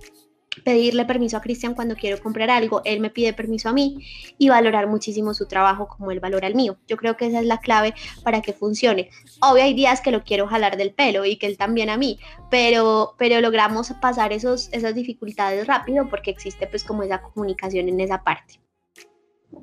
pedirle 0.64 1.04
permiso 1.04 1.36
a 1.36 1.40
Cristian 1.40 1.74
cuando 1.74 1.94
quiero 1.94 2.20
comprar 2.20 2.50
algo, 2.50 2.82
él 2.84 3.00
me 3.00 3.10
pide 3.10 3.32
permiso 3.32 3.68
a 3.68 3.72
mí 3.72 4.04
y 4.36 4.48
valorar 4.48 4.88
muchísimo 4.88 5.32
su 5.32 5.46
trabajo 5.46 5.86
como 5.88 6.10
él 6.10 6.20
valora 6.20 6.48
el 6.48 6.54
mío. 6.54 6.76
Yo 6.88 6.96
creo 6.96 7.16
que 7.16 7.26
esa 7.26 7.40
es 7.40 7.46
la 7.46 7.58
clave 7.58 7.94
para 8.24 8.42
que 8.42 8.52
funcione. 8.52 9.10
Obvio 9.40 9.62
hay 9.62 9.74
días 9.74 10.00
que 10.00 10.10
lo 10.10 10.24
quiero 10.24 10.48
jalar 10.48 10.76
del 10.76 10.92
pelo 10.92 11.24
y 11.24 11.36
que 11.36 11.46
él 11.46 11.56
también 11.56 11.88
a 11.88 11.96
mí, 11.96 12.18
pero, 12.50 13.14
pero 13.16 13.40
logramos 13.40 13.92
pasar 14.00 14.32
esos, 14.32 14.68
esas 14.72 14.94
dificultades 14.94 15.66
rápido 15.66 16.08
porque 16.08 16.30
existe 16.30 16.66
pues 16.66 16.84
como 16.84 17.02
esa 17.02 17.22
comunicación 17.22 17.88
en 17.88 18.00
esa 18.00 18.22
parte. 18.24 18.60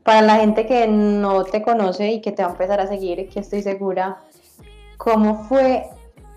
Para 0.03 0.21
la 0.21 0.37
gente 0.37 0.65
que 0.65 0.87
no 0.87 1.43
te 1.43 1.61
conoce 1.61 2.11
y 2.11 2.21
que 2.21 2.31
te 2.31 2.43
va 2.43 2.49
a 2.49 2.51
empezar 2.51 2.79
a 2.79 2.87
seguir, 2.87 3.27
que 3.29 3.39
estoy 3.39 3.61
segura, 3.61 4.21
¿cómo 4.97 5.43
fue, 5.45 5.85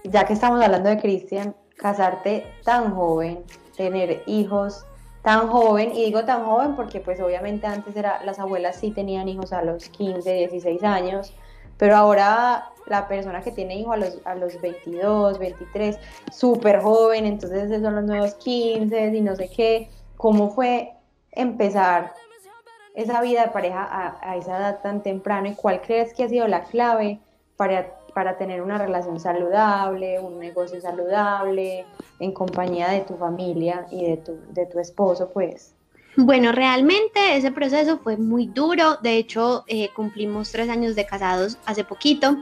ya 0.05 0.25
que 0.25 0.33
estamos 0.33 0.63
hablando 0.63 0.89
de 0.89 0.99
Cristian, 0.99 1.55
casarte 1.77 2.45
tan 2.65 2.95
joven, 2.95 3.45
tener 3.81 4.23
hijos 4.27 4.85
tan 5.23 5.49
joven, 5.49 5.93
y 5.95 6.05
digo 6.05 6.27
tan 6.27 6.45
joven 6.45 6.77
porque 6.77 7.01
pues 7.01 7.19
obviamente 7.19 7.67
antes 7.67 7.97
era, 7.97 8.23
las 8.25 8.39
abuelas 8.39 8.77
sí 8.77 8.91
tenían 8.91 9.27
hijos 9.27 9.55
a 9.55 9.63
los 9.63 9.89
15, 9.89 10.31
16 10.31 10.85
años, 10.85 11.33
pero 11.79 11.97
ahora 11.97 12.69
la 12.85 13.09
persona 13.09 13.41
que 13.41 13.53
tiene 13.53 13.77
hijos 13.77 13.95
a 13.95 13.97
los, 13.97 14.19
a 14.27 14.35
los 14.35 14.61
22, 14.61 15.39
23, 15.39 15.99
súper 16.31 16.83
joven, 16.83 17.25
entonces 17.25 17.71
esos 17.71 17.83
son 17.83 17.95
los 17.95 18.05
nuevos 18.05 18.35
15 18.35 19.17
y 19.17 19.21
no 19.23 19.35
sé 19.35 19.49
qué, 19.49 19.89
¿cómo 20.19 20.51
fue 20.51 20.93
empezar 21.33 22.13
esa 22.95 23.23
vida 23.23 23.45
de 23.45 23.49
pareja 23.49 23.83
a, 23.83 24.19
a 24.21 24.37
esa 24.37 24.59
edad 24.59 24.81
tan 24.83 25.03
temprano 25.03 25.49
y 25.49 25.55
cuál 25.55 25.81
crees 25.81 26.13
que 26.13 26.25
ha 26.25 26.29
sido 26.29 26.47
la 26.49 26.65
clave 26.65 27.19
para 27.57 27.97
para 28.11 28.37
tener 28.37 28.63
una 28.63 28.79
relación 28.79 29.19
saludable, 29.21 30.19
un 30.21 30.39
negocio 30.39 30.81
saludable, 30.81 31.85
en 32.19 32.33
compañía 32.33 32.89
de 32.89 33.01
tu 33.01 33.17
familia 33.17 33.87
y 33.91 34.05
de 34.05 34.17
tu, 34.19 34.39
de 34.51 34.67
tu 34.67 34.79
esposo, 34.79 35.31
pues. 35.33 35.75
Bueno, 36.17 36.53
realmente 36.53 37.37
ese 37.37 37.53
proceso 37.53 37.99
fue 37.99 38.17
muy 38.17 38.47
duro. 38.47 38.97
De 39.03 39.17
hecho, 39.17 39.65
eh, 39.69 39.91
cumplimos 39.95 40.51
tres 40.51 40.69
años 40.69 40.97
de 40.97 41.07
casados 41.07 41.57
hace 41.67 41.85
poquito 41.85 42.37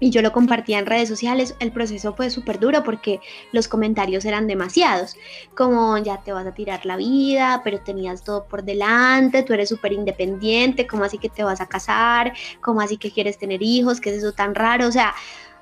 y 0.00 0.10
yo 0.10 0.22
lo 0.22 0.32
compartía 0.32 0.78
en 0.78 0.86
redes 0.86 1.08
sociales, 1.08 1.54
el 1.60 1.70
proceso 1.70 2.14
fue 2.14 2.30
súper 2.30 2.58
duro 2.58 2.82
porque 2.82 3.20
los 3.52 3.68
comentarios 3.68 4.24
eran 4.24 4.46
demasiados, 4.46 5.16
como 5.54 5.98
ya 5.98 6.18
te 6.22 6.32
vas 6.32 6.46
a 6.46 6.54
tirar 6.54 6.84
la 6.86 6.96
vida, 6.96 7.60
pero 7.62 7.80
tenías 7.80 8.24
todo 8.24 8.46
por 8.46 8.64
delante, 8.64 9.42
tú 9.42 9.52
eres 9.52 9.68
súper 9.68 9.92
independiente, 9.92 10.86
¿cómo 10.86 11.04
así 11.04 11.18
que 11.18 11.28
te 11.28 11.44
vas 11.44 11.60
a 11.60 11.66
casar? 11.66 12.32
¿Cómo 12.60 12.80
así 12.80 12.96
que 12.96 13.10
quieres 13.10 13.38
tener 13.38 13.62
hijos? 13.62 14.00
¿Qué 14.00 14.10
es 14.10 14.16
eso 14.16 14.32
tan 14.32 14.54
raro? 14.54 14.86
O 14.88 14.92
sea, 14.92 15.14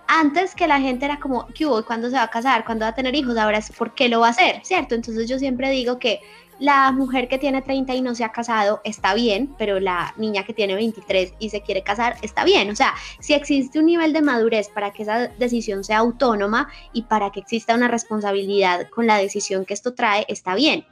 antes 0.06 0.54
que 0.54 0.66
la 0.66 0.80
gente 0.80 1.04
era 1.04 1.20
como, 1.20 1.46
¿qué 1.48 1.66
hubo? 1.66 1.84
¿Cuándo 1.84 2.08
se 2.08 2.16
va 2.16 2.22
a 2.22 2.30
casar? 2.30 2.64
¿Cuándo 2.64 2.84
va 2.84 2.90
a 2.90 2.94
tener 2.94 3.14
hijos? 3.14 3.36
Ahora 3.36 3.58
es, 3.58 3.70
¿por 3.70 3.94
qué 3.94 4.08
lo 4.08 4.20
va 4.20 4.28
a 4.28 4.30
hacer? 4.30 4.60
¿Cierto? 4.62 4.94
Entonces 4.94 5.28
yo 5.28 5.38
siempre 5.38 5.70
digo 5.70 5.98
que 5.98 6.20
la 6.58 6.90
mujer 6.92 7.28
que 7.28 7.38
tiene 7.38 7.62
30 7.62 7.94
y 7.94 8.00
no 8.00 8.14
se 8.14 8.24
ha 8.24 8.32
casado 8.32 8.80
está 8.84 9.14
bien, 9.14 9.54
pero 9.58 9.80
la 9.80 10.14
niña 10.16 10.44
que 10.44 10.52
tiene 10.52 10.74
23 10.74 11.34
y 11.38 11.50
se 11.50 11.60
quiere 11.62 11.82
casar 11.82 12.16
está 12.22 12.44
bien. 12.44 12.70
O 12.70 12.76
sea, 12.76 12.94
si 13.20 13.34
existe 13.34 13.78
un 13.78 13.86
nivel 13.86 14.12
de 14.12 14.22
madurez 14.22 14.68
para 14.68 14.92
que 14.92 15.02
esa 15.02 15.28
decisión 15.28 15.84
sea 15.84 15.98
autónoma 15.98 16.68
y 16.92 17.02
para 17.02 17.30
que 17.30 17.40
exista 17.40 17.74
una 17.74 17.88
responsabilidad 17.88 18.88
con 18.90 19.06
la 19.06 19.18
decisión 19.18 19.64
que 19.64 19.74
esto 19.74 19.94
trae, 19.94 20.24
está 20.28 20.54
bien 20.54 20.84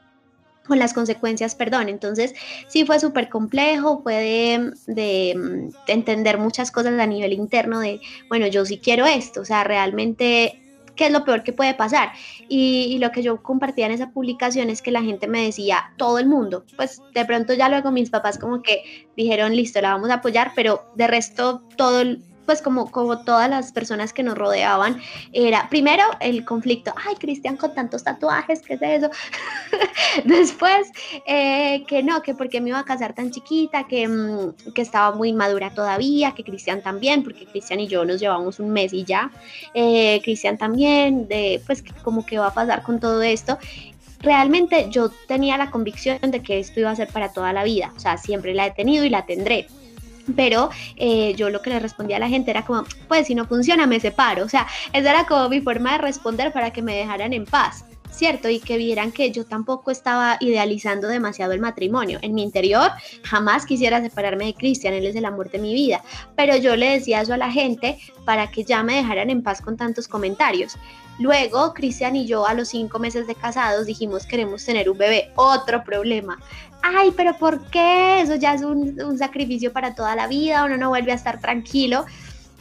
con 0.67 0.81
las 0.81 0.93
consecuencias, 0.93 1.55
perdón. 1.55 1.89
Entonces, 1.89 2.35
sí 2.67 2.85
fue 2.85 2.99
súper 2.99 3.29
complejo, 3.29 4.03
fue 4.03 4.15
de, 4.15 4.73
de, 4.93 5.71
entender 5.87 6.39
muchas 6.39 6.73
cosas 6.73 6.99
a 6.99 7.07
nivel 7.07 7.33
interno 7.33 7.79
de, 7.79 8.01
bueno, 8.29 8.49
yo 8.49 8.65
sí 8.65 8.79
quiero 8.79 9.07
esto, 9.07 9.43
o 9.43 9.45
sea, 9.45 9.63
realmente 9.63 10.61
qué 10.97 11.07
es 11.07 11.13
lo 11.13 11.25
peor 11.25 11.43
que 11.43 11.53
puede 11.53 11.75
pasar. 11.75 12.11
Y, 12.49 12.99
lo 12.99 13.13
que 13.13 13.23
yo 13.23 13.43
compartía 13.43 13.87
en 13.87 13.93
esa 13.93 14.11
publicación 14.11 14.71
es 14.71 14.81
que 14.83 14.91
la 14.91 15.03
gente 15.03 15.29
me 15.29 15.45
decía, 15.45 15.93
todo 15.97 16.19
el 16.19 16.27
mundo, 16.27 16.65
pues 16.77 17.03
de 17.15 17.25
pronto 17.25 17.53
ya 17.53 17.69
luego 17.69 17.91
mis 17.91 18.11
papás 18.11 18.39
como 18.39 18.63
que 18.63 19.07
dijeron, 19.17 19.55
listo, 19.55 19.81
la 19.81 19.93
vamos 19.93 20.11
a 20.11 20.15
apoyar, 20.15 20.53
pero 20.57 20.87
de 20.95 21.07
resto 21.07 21.63
todo 21.77 22.03
pues 22.47 22.63
como, 22.63 22.91
como 22.91 23.23
todas 23.23 23.51
las 23.51 23.73
personas 23.73 24.13
que 24.13 24.23
nos 24.23 24.39
rodeaban, 24.39 25.01
era 25.33 25.69
primero 25.69 26.05
el 26.21 26.45
conflicto, 26.45 26.95
ay, 27.07 27.17
Cristian 27.17 27.57
con 27.57 27.75
tantos 27.75 28.05
tatuajes, 28.05 28.63
¿qué 28.63 28.75
es 28.75 28.83
eso? 28.83 29.11
Después, 30.25 30.91
eh, 31.27 31.85
que 31.87 32.03
no, 32.03 32.23
que 32.23 32.35
porque 32.35 32.61
me 32.61 32.71
iba 32.71 32.79
a 32.79 32.85
casar 32.85 33.15
tan 33.15 33.31
chiquita, 33.31 33.87
que, 33.87 34.09
mm, 34.09 34.73
que 34.73 34.83
estaba 34.83 35.15
muy 35.15 35.33
madura 35.33 35.71
todavía, 35.75 36.33
que 36.33 36.45
Cristian 36.45 36.83
también, 36.83 37.23
porque 37.23 37.47
Cristian 37.47 37.81
y 37.81 37.89
yo 37.89 38.05
nos 38.05 38.21
llevamos 38.21 38.61
un 38.61 38.71
mes 38.71 38.93
y 38.93 39.05
ya, 39.05 39.31
eh, 39.75 40.21
Cristian 40.23 40.57
también, 40.57 41.27
de 41.29 41.61
pues 41.67 41.83
como 42.03 42.25
que 42.25 42.39
va 42.39 42.49
a 42.49 42.55
pasar 42.55 42.83
con 42.83 43.01
todo 43.01 43.23
esto 43.23 43.59
realmente 44.21 44.87
yo 44.91 45.11
tenía 45.29 45.59
la 45.59 45.71
convicción 45.71 46.19
de 46.23 46.43
que 46.43 46.59
esto 46.59 46.81
iba 46.81 46.91
a 46.91 46.97
ser 46.97 47.09
para 47.09 47.33
toda 47.33 47.53
la 47.53 47.65
vida, 47.65 47.93
o 47.95 48.01
sea, 48.01 48.17
siempre 48.17 48.55
la 48.55 48.67
he 48.67 48.71
tenido 48.71 49.05
y 49.05 49.11
la 49.11 49.27
tendré 49.27 49.69
pero 50.35 50.71
eh, 50.97 51.35
yo 51.37 51.51
lo 51.51 51.63
que 51.63 51.71
le 51.71 51.79
respondía 51.79 52.17
a 52.17 52.21
la 52.21 52.29
gente 52.29 52.51
era 52.51 52.65
como, 52.65 52.85
pues 53.09 53.27
si 53.27 53.35
no 53.35 53.47
funciona 53.47 53.87
me 53.87 54.01
separo, 54.01 54.45
o 54.45 54.49
sea, 54.49 54.67
esa 54.93 55.11
era 55.11 55.27
como 55.27 55.49
mi 55.49 55.61
forma 55.61 55.93
de 55.93 55.99
responder 55.99 56.53
para 56.53 56.73
que 56.73 56.83
me 56.83 56.97
dejaran 56.97 57.33
en 57.33 57.45
paz. 57.45 57.85
¿cierto? 58.17 58.49
Y 58.49 58.61
que 58.61 58.79
vieran 58.79 59.13
que 59.13 59.31
yo 59.31 59.45
tampoco 59.45 59.91
estaba 59.91 60.39
idealizando 60.41 61.07
demasiado 61.07 61.53
el 61.53 61.61
matrimonio. 61.61 62.19
En 62.23 62.35
mi 62.35 62.43
interior 62.43 62.91
jamás 63.23 63.67
quisiera 63.67 64.01
separarme 64.01 64.47
de 64.47 64.55
Cristian, 64.55 64.95
él 64.95 65.07
es 65.07 65.17
el 65.17 65.27
amor 65.27 65.51
de 65.51 65.59
mi 65.59 65.75
vida, 65.75 66.03
pero 66.35 66.57
yo 66.57 66.77
le 66.77 66.91
decía 66.91 67.21
eso 67.21 67.35
a 67.35 67.37
la 67.37 67.51
gente 67.51 67.99
para 68.25 68.51
que 68.51 68.65
ya 68.65 68.83
me 68.83 68.97
dejaran 68.97 69.29
en 69.29 69.43
paz 69.43 69.61
con 69.61 69.77
tantos 69.77 70.09
comentarios. 70.09 70.79
Luego, 71.19 71.73
Cristian 71.73 72.15
y 72.15 72.27
yo 72.27 72.47
a 72.47 72.53
los 72.53 72.69
cinco 72.69 72.99
meses 72.99 73.27
de 73.27 73.35
casados 73.35 73.87
dijimos 73.87 74.27
queremos 74.27 74.65
tener 74.65 74.91
un 74.91 74.99
bebé. 74.99 75.31
Otro 75.35 75.83
problema. 75.83 76.39
Ay, 76.95 77.13
pero 77.17 77.37
¿por 77.37 77.65
qué? 77.69 78.21
Eso 78.21 78.37
ya 78.37 78.55
es 78.55 78.63
un, 78.63 79.19
sacrificio 79.19 79.73
para 79.73 79.97
toda 79.97 80.15
la 80.15 80.29
vida, 80.29 80.65
uno 80.65 80.77
no 80.77 80.89
vuelve 80.89 81.11
a 81.11 81.17
estar 81.17 81.41
tranquilo 81.41 82.05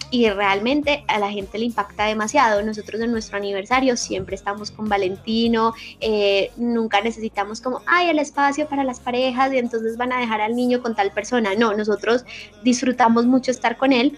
y 0.10 0.28
realmente 0.30 1.04
a 1.08 1.20
la 1.20 1.30
gente 1.30 1.60
le 1.60 1.66
impacta 1.66 2.06
demasiado. 2.06 2.64
Nosotros 2.64 3.02
en 3.02 3.12
nuestro 3.12 3.38
aniversario 3.38 3.96
siempre 3.96 4.36
estamos 4.36 4.72
con 4.72 4.90
Valentino, 4.90 5.76
eh, 6.00 6.50
nunca 6.58 7.02
necesitamos 7.02 7.62
como, 7.62 7.82
ay, 7.86 8.10
el 8.10 8.18
espacio 8.18 8.68
para 8.68 8.84
las 8.84 9.00
parejas 9.00 9.54
y 9.54 9.60
entonces 9.60 9.96
van 9.96 10.12
a 10.12 10.20
dejar 10.20 10.42
al 10.42 10.56
niño 10.56 10.82
con 10.82 10.96
tal 10.96 11.12
persona. 11.12 11.54
No, 11.56 11.76
nosotros 11.76 12.26
disfrutamos 12.64 13.28
mucho 13.28 13.52
estar 13.52 13.78
con 13.78 13.94
él 13.94 14.18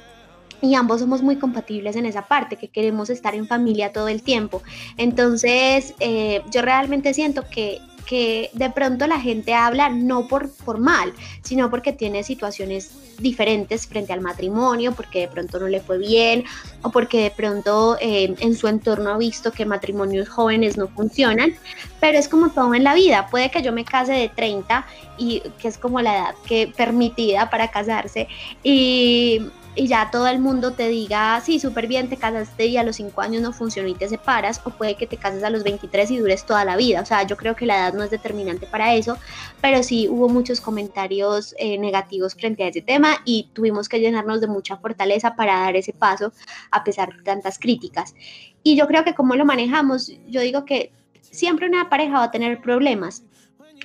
y 0.62 0.76
ambos 0.76 1.01
somos 1.01 1.22
muy 1.22 1.36
compatibles 1.36 1.97
en 1.97 2.05
esa 2.05 2.28
parte, 2.28 2.55
que 2.55 2.70
queremos 2.70 3.10
estar 3.10 3.36
en 3.36 3.45
familia 3.45 3.91
todo 3.91 4.08
el 4.08 4.24
tiempo. 4.24 4.64
Entonces, 4.95 5.95
eh, 5.99 6.41
yo 6.49 6.62
realmente 6.62 7.14
siento 7.14 7.43
que 7.49 7.82
que 8.08 8.49
de 8.53 8.70
pronto 8.70 9.05
la 9.05 9.20
gente 9.20 9.53
habla 9.53 9.89
no 9.89 10.28
por, 10.28 10.49
por 10.49 10.80
mal, 10.80 11.14
sino 11.43 11.70
porque 11.70 11.93
tiene 11.93 12.24
situaciones 12.24 12.91
diferentes 13.20 13.88
frente 13.88 14.14
al 14.14 14.22
matrimonio, 14.22 14.93
porque 14.93 15.22
de 15.22 15.28
pronto 15.28 15.60
no 15.60 15.68
le 15.68 15.82
fue 15.82 15.97
bien 15.97 16.45
o 16.84 16.91
porque 16.91 17.24
de 17.24 17.32
pronto 17.32 17.97
eh, 17.99 18.36
en 18.39 18.55
su 18.55 18.68
entorno 18.68 19.12
ha 19.12 19.18
visto 19.18 19.51
que 19.51 19.66
matrimonios 19.66 20.30
jóvenes 20.30 20.78
no 20.78 20.88
funcionan, 20.88 21.53
pero 21.99 22.18
es 22.18 22.28
como 22.28 22.49
todo 22.51 22.74
en 22.74 22.84
la 22.84 22.93
vida, 22.93 23.28
puede 23.30 23.51
que 23.51 23.62
yo 23.62 23.74
me 23.74 23.84
case 23.84 24.14
de 24.14 24.30
30 24.30 24.86
y 25.18 25.41
que 25.60 25.68
es 25.68 25.78
como 25.78 25.99
la 26.01 26.16
edad 26.16 26.36
que 26.47 26.72
permitida 26.76 27.49
para 27.49 27.70
casarse 27.72 28.28
y 28.64 29.41
y 29.78 29.88
ya 29.88 30.09
todo 30.11 30.28
el 30.28 30.39
mundo 30.39 30.71
te 30.71 30.88
diga, 30.89 31.39
sí, 31.41 31.59
súper 31.59 31.88
bien, 31.88 32.09
te 32.09 32.17
casaste 32.17 32.65
y 32.65 32.78
a 32.78 32.84
los 32.84 32.95
5 32.95 33.21
años 33.21 33.41
no 33.41 33.53
funcionó 33.53 33.88
y 33.88 33.93
te 33.93 34.09
separas, 34.09 34.59
o 34.65 34.71
puede 34.71 34.95
que 34.95 35.07
te 35.07 35.17
cases 35.17 35.43
a 35.43 35.49
los 35.49 35.63
23 35.63 36.11
y 36.11 36.17
dures 36.17 36.45
toda 36.45 36.65
la 36.65 36.75
vida. 36.75 37.01
O 37.01 37.05
sea, 37.05 37.23
yo 37.23 37.38
creo 37.38 37.55
que 37.55 37.65
la 37.65 37.78
edad 37.78 37.93
no 37.93 38.03
es 38.03 38.09
determinante 38.09 38.65
para 38.65 38.95
eso, 38.95 39.17
pero 39.61 39.84
sí 39.84 40.07
hubo 40.09 40.30
muchos 40.30 40.59
comentarios 40.61 41.55
eh, 41.59 41.78
negativos 41.78 42.34
frente 42.34 42.63
a 42.63 42.67
ese 42.67 42.82
tema 42.82 43.17
y 43.23 43.49
tuvimos 43.53 43.88
que 43.88 43.99
llenarnos 43.99 44.41
de 44.41 44.47
mucha 44.47 44.78
fortaleza 44.78 45.36
para 45.36 45.59
dar 45.59 45.75
ese 45.75 45.93
paso 45.93 46.34
a 46.71 46.84
pesar 46.84 47.15
de 47.15 47.23
tantas 47.23 47.59
críticas. 47.59 48.15
Y 48.63 48.75
yo 48.75 48.88
creo 48.88 49.03
que 49.03 49.13
como 49.13 49.36
lo 49.36 49.45
manejamos, 49.45 50.11
yo 50.28 50.41
digo 50.41 50.65
que 50.65 50.91
siempre 51.21 51.67
una 51.67 51.89
pareja 51.89 52.13
va 52.13 52.23
a 52.23 52.32
tener 52.32 52.61
problemas, 52.61 53.23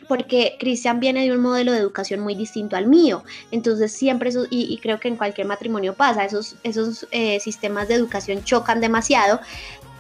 porque 0.09 0.57
Cristian 0.59 1.01
viene 1.01 1.25
de 1.25 1.33
un 1.33 1.41
modelo 1.41 1.73
de 1.73 1.79
educación 1.79 2.21
muy 2.21 2.35
distinto 2.35 2.77
al 2.77 2.87
mío. 2.87 3.23
Entonces 3.51 3.93
siempre 3.93 4.31
eso, 4.31 4.47
y, 4.51 4.79
creo 4.79 5.01
que 5.01 5.09
en 5.09 5.17
cualquier 5.17 5.47
matrimonio 5.47 5.95
pasa, 5.95 6.25
esos, 6.25 6.57
esos 6.63 7.07
eh, 7.11 7.41
sistemas 7.41 7.89
de 7.89 7.95
educación 7.95 8.45
chocan 8.45 8.81
demasiado, 8.81 9.41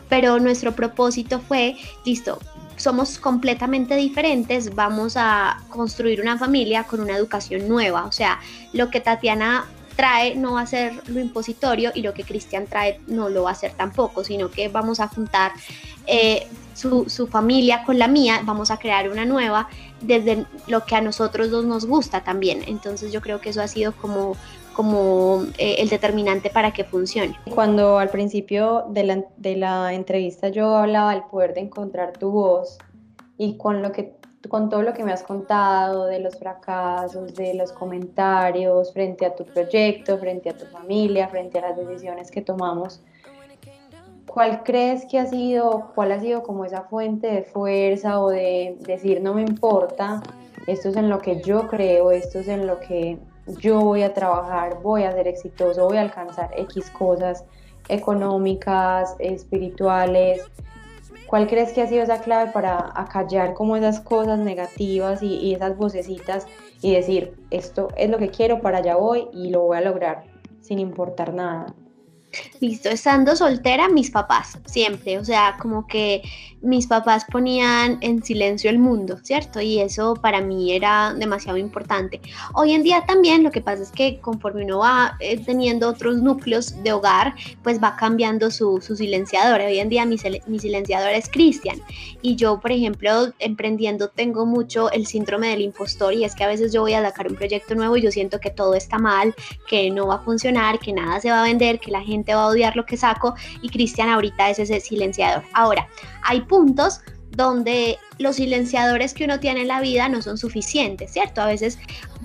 pero 0.09 0.38
nuestro 0.40 0.72
propósito 0.72 1.40
fue, 1.40 1.76
listo, 2.05 2.38
somos 2.76 3.18
completamente 3.18 3.96
diferentes, 3.96 4.74
vamos 4.74 5.14
a 5.16 5.62
construir 5.68 6.20
una 6.20 6.36
familia 6.36 6.84
con 6.84 7.00
una 7.00 7.16
educación 7.16 7.68
nueva. 7.68 8.05
O 8.05 8.12
sea, 8.12 8.40
lo 8.72 8.90
que 8.90 9.00
Tatiana 9.00 9.66
trae 9.97 10.34
no 10.34 10.55
va 10.55 10.62
a 10.62 10.66
ser 10.66 11.03
lo 11.09 11.20
impositorio 11.20 11.93
y 11.95 12.03
lo 12.03 12.14
que 12.14 12.24
Cristian 12.24 12.66
trae 12.66 13.01
no 13.07 13.28
lo 13.28 13.45
va 13.45 13.53
a 13.53 13.55
ser 13.55 13.72
tampoco, 13.72 14.24
sino 14.24 14.51
que 14.51 14.68
vamos 14.68 15.01
a 15.01 15.09
juntar 15.09 15.53
eh, 16.07 16.47
su, 16.74 17.09
su, 17.09 17.26
familia 17.26 17.84
con 17.84 17.99
la 17.99 18.09
mía, 18.09 18.40
vamos 18.45 18.70
a 18.70 18.78
crear 18.78 19.11
una 19.11 19.24
nueva 19.24 19.68
desde 20.01 20.47
lo 20.66 20.84
que 20.84 20.97
a 20.97 21.01
nosotros 21.01 21.51
dos 21.51 21.64
nos 21.64 21.86
gusta 21.86 22.24
también. 22.24 22.62
Entonces 22.66 23.12
yo 23.12 23.20
creo 23.20 23.40
que 23.40 23.51
eso 23.51 23.62
ha 23.62 23.68
sido 23.68 23.93
como, 23.93 24.36
como 24.74 25.45
eh, 25.59 25.76
el 25.78 25.88
determinante 25.88 26.51
para 26.51 26.72
que 26.72 26.84
funcione. 26.84 27.38
Cuando 27.55 27.99
al 27.99 28.09
principio 28.09 28.86
de 28.88 29.05
la, 29.05 29.24
de 29.36 29.57
la 29.57 29.93
entrevista 29.93 30.49
yo 30.49 30.76
hablaba 30.76 31.12
del 31.12 31.24
poder 31.24 31.55
de 31.55 31.61
encontrar 31.61 32.14
tu 32.18 32.30
voz 32.30 32.78
y 33.38 33.57
con 33.57 33.82
lo 33.82 33.93
que 33.93 34.14
con 34.49 34.68
todo 34.68 34.82
lo 34.82 34.93
que 34.93 35.05
me 35.05 35.12
has 35.12 35.22
contado 35.22 36.07
de 36.07 36.18
los 36.18 36.38
fracasos, 36.38 37.34
de 37.34 37.55
los 37.55 37.72
comentarios 37.72 38.93
frente 38.93 39.24
a 39.24 39.34
tu 39.34 39.45
proyecto, 39.45 40.18
frente 40.18 40.51
a 40.51 40.57
tu 40.57 40.66
familia, 40.66 41.28
frente 41.28 41.59
a 41.59 41.68
las 41.68 41.76
decisiones 41.76 42.30
que 42.30 42.40
tomamos, 42.40 43.01
¿cuál 44.26 44.62
crees 44.62 45.05
que 45.07 45.18
ha 45.18 45.26
sido, 45.26 45.93
cuál 45.95 46.12
ha 46.12 46.20
sido 46.20 46.43
como 46.43 46.64
esa 46.64 46.82
fuente 46.82 47.28
de 47.28 47.43
fuerza 47.43 48.20
o 48.20 48.30
de 48.30 48.76
decir 48.80 49.20
no 49.22 49.34
me 49.34 49.43
importa, 49.43 50.22
esto 50.66 50.88
es 50.88 50.97
en 50.97 51.09
lo 51.09 51.18
que 51.20 51.40
yo 51.43 51.68
creo, 51.68 52.11
esto 52.11 52.40
es 52.40 52.49
en 52.49 52.66
lo 52.66 52.80
que 52.80 53.18
yo 53.59 53.80
voy 53.80 54.03
a 54.03 54.14
trabajar, 54.14 54.80
voy 54.82 55.05
a 55.05 55.12
ser 55.12 55.28
exitoso, 55.28 55.86
voy 55.86 55.97
a 55.97 56.03
alcanzar 56.03 56.51
X 56.57 56.90
cosas 56.90 57.45
económicas, 57.88 59.16
espirituales? 59.18 60.43
¿Cuál 61.33 61.47
crees 61.47 61.72
que 61.72 61.80
ha 61.80 61.87
sido 61.87 62.03
esa 62.03 62.20
clave 62.20 62.53
para 62.53 62.93
acallar 62.95 63.55
como 63.55 63.74
esas 63.74 64.01
cosas 64.01 64.39
negativas 64.39 65.22
y, 65.22 65.37
y 65.37 65.55
esas 65.55 65.78
vocecitas 65.78 66.47
y 66.83 66.93
decir, 66.93 67.35
esto 67.51 67.89
es 67.97 68.11
lo 68.11 68.18
que 68.18 68.28
quiero, 68.28 68.61
para 68.61 68.80
allá 68.80 68.97
voy 68.97 69.28
y 69.33 69.49
lo 69.49 69.62
voy 69.62 69.78
a 69.78 69.80
lograr 69.80 70.24
sin 70.61 70.78
importar 70.78 71.33
nada? 71.33 71.74
Listo, 72.63 72.91
estando 72.91 73.35
soltera, 73.35 73.89
mis 73.89 74.13
papás, 74.13 74.57
siempre, 74.67 75.19
o 75.19 75.25
sea, 75.25 75.57
como 75.61 75.85
que 75.89 76.23
mis 76.63 76.87
papás 76.87 77.25
ponían 77.25 77.99
en 78.03 78.23
silencio 78.23 78.71
el 78.71 78.79
mundo, 78.79 79.19
¿cierto? 79.25 79.61
Y 79.61 79.81
eso 79.81 80.15
para 80.15 80.41
mí 80.41 80.73
era 80.73 81.13
demasiado 81.13 81.59
importante. 81.59 82.21
Hoy 82.55 82.73
en 82.73 82.85
día 82.85 83.05
también 83.05 83.43
lo 83.43 83.51
que 83.51 83.61
pasa 83.61 83.83
es 83.83 83.91
que 83.91 84.21
conforme 84.21 84.65
uno 84.65 84.79
va 84.79 85.17
eh, 85.19 85.39
teniendo 85.45 85.89
otros 85.89 86.23
núcleos 86.23 86.81
de 86.85 86.93
hogar, 86.93 87.35
pues 87.65 87.83
va 87.83 87.97
cambiando 87.97 88.49
su, 88.53 88.81
su 88.81 88.95
silenciador. 88.95 89.61
Hoy 89.61 89.81
en 89.81 89.89
día 89.89 90.07
mi, 90.07 90.17
mi 90.47 90.61
silenciador 90.61 91.11
es 91.11 91.29
Cristian. 91.29 91.81
Y 92.23 92.37
yo, 92.37 92.61
por 92.61 92.71
ejemplo, 92.71 93.33
emprendiendo 93.41 94.09
tengo 94.09 94.47
mucho 94.47 94.89
el 94.93 95.07
síndrome 95.07 95.49
del 95.49 95.63
impostor 95.63 96.15
y 96.15 96.25
es 96.25 96.37
que 96.37 96.45
a 96.45 96.49
veces 96.49 96.73
yo 96.73 96.83
voy 96.83 96.95
a 96.95 97.03
sacar 97.03 97.27
un 97.27 97.35
proyecto 97.35 97.75
nuevo 97.75 97.97
y 97.97 98.03
yo 98.03 98.13
siento 98.13 98.39
que 98.39 98.51
todo 98.51 98.75
está 98.75 98.99
mal, 98.99 99.35
que 99.67 99.91
no 99.91 100.07
va 100.07 100.17
a 100.17 100.21
funcionar, 100.21 100.79
que 100.79 100.93
nada 100.93 101.21
se 101.21 101.31
va 101.31 101.41
a 101.41 101.45
vender, 101.45 101.81
que 101.81 101.91
la 101.91 102.03
gente 102.03 102.33
va 102.33 102.45
a 102.45 102.51
odiar 102.53 102.76
lo 102.76 102.86
que 102.86 102.96
saco 102.96 103.34
y 103.61 103.68
Cristian 103.68 104.09
ahorita 104.09 104.50
es 104.50 104.59
ese 104.59 104.80
silenciador. 104.80 105.42
Ahora, 105.53 105.88
hay 106.22 106.42
puntos 106.42 107.00
donde 107.30 107.98
los 108.18 108.36
silenciadores 108.36 109.14
que 109.14 109.24
uno 109.24 109.40
tiene 109.40 109.62
en 109.62 109.68
la 109.68 109.80
vida 109.80 110.09
no 110.09 110.22
son 110.22 110.38
suficientes, 110.38 111.12
¿cierto? 111.12 111.40
A 111.40 111.46
veces 111.46 111.78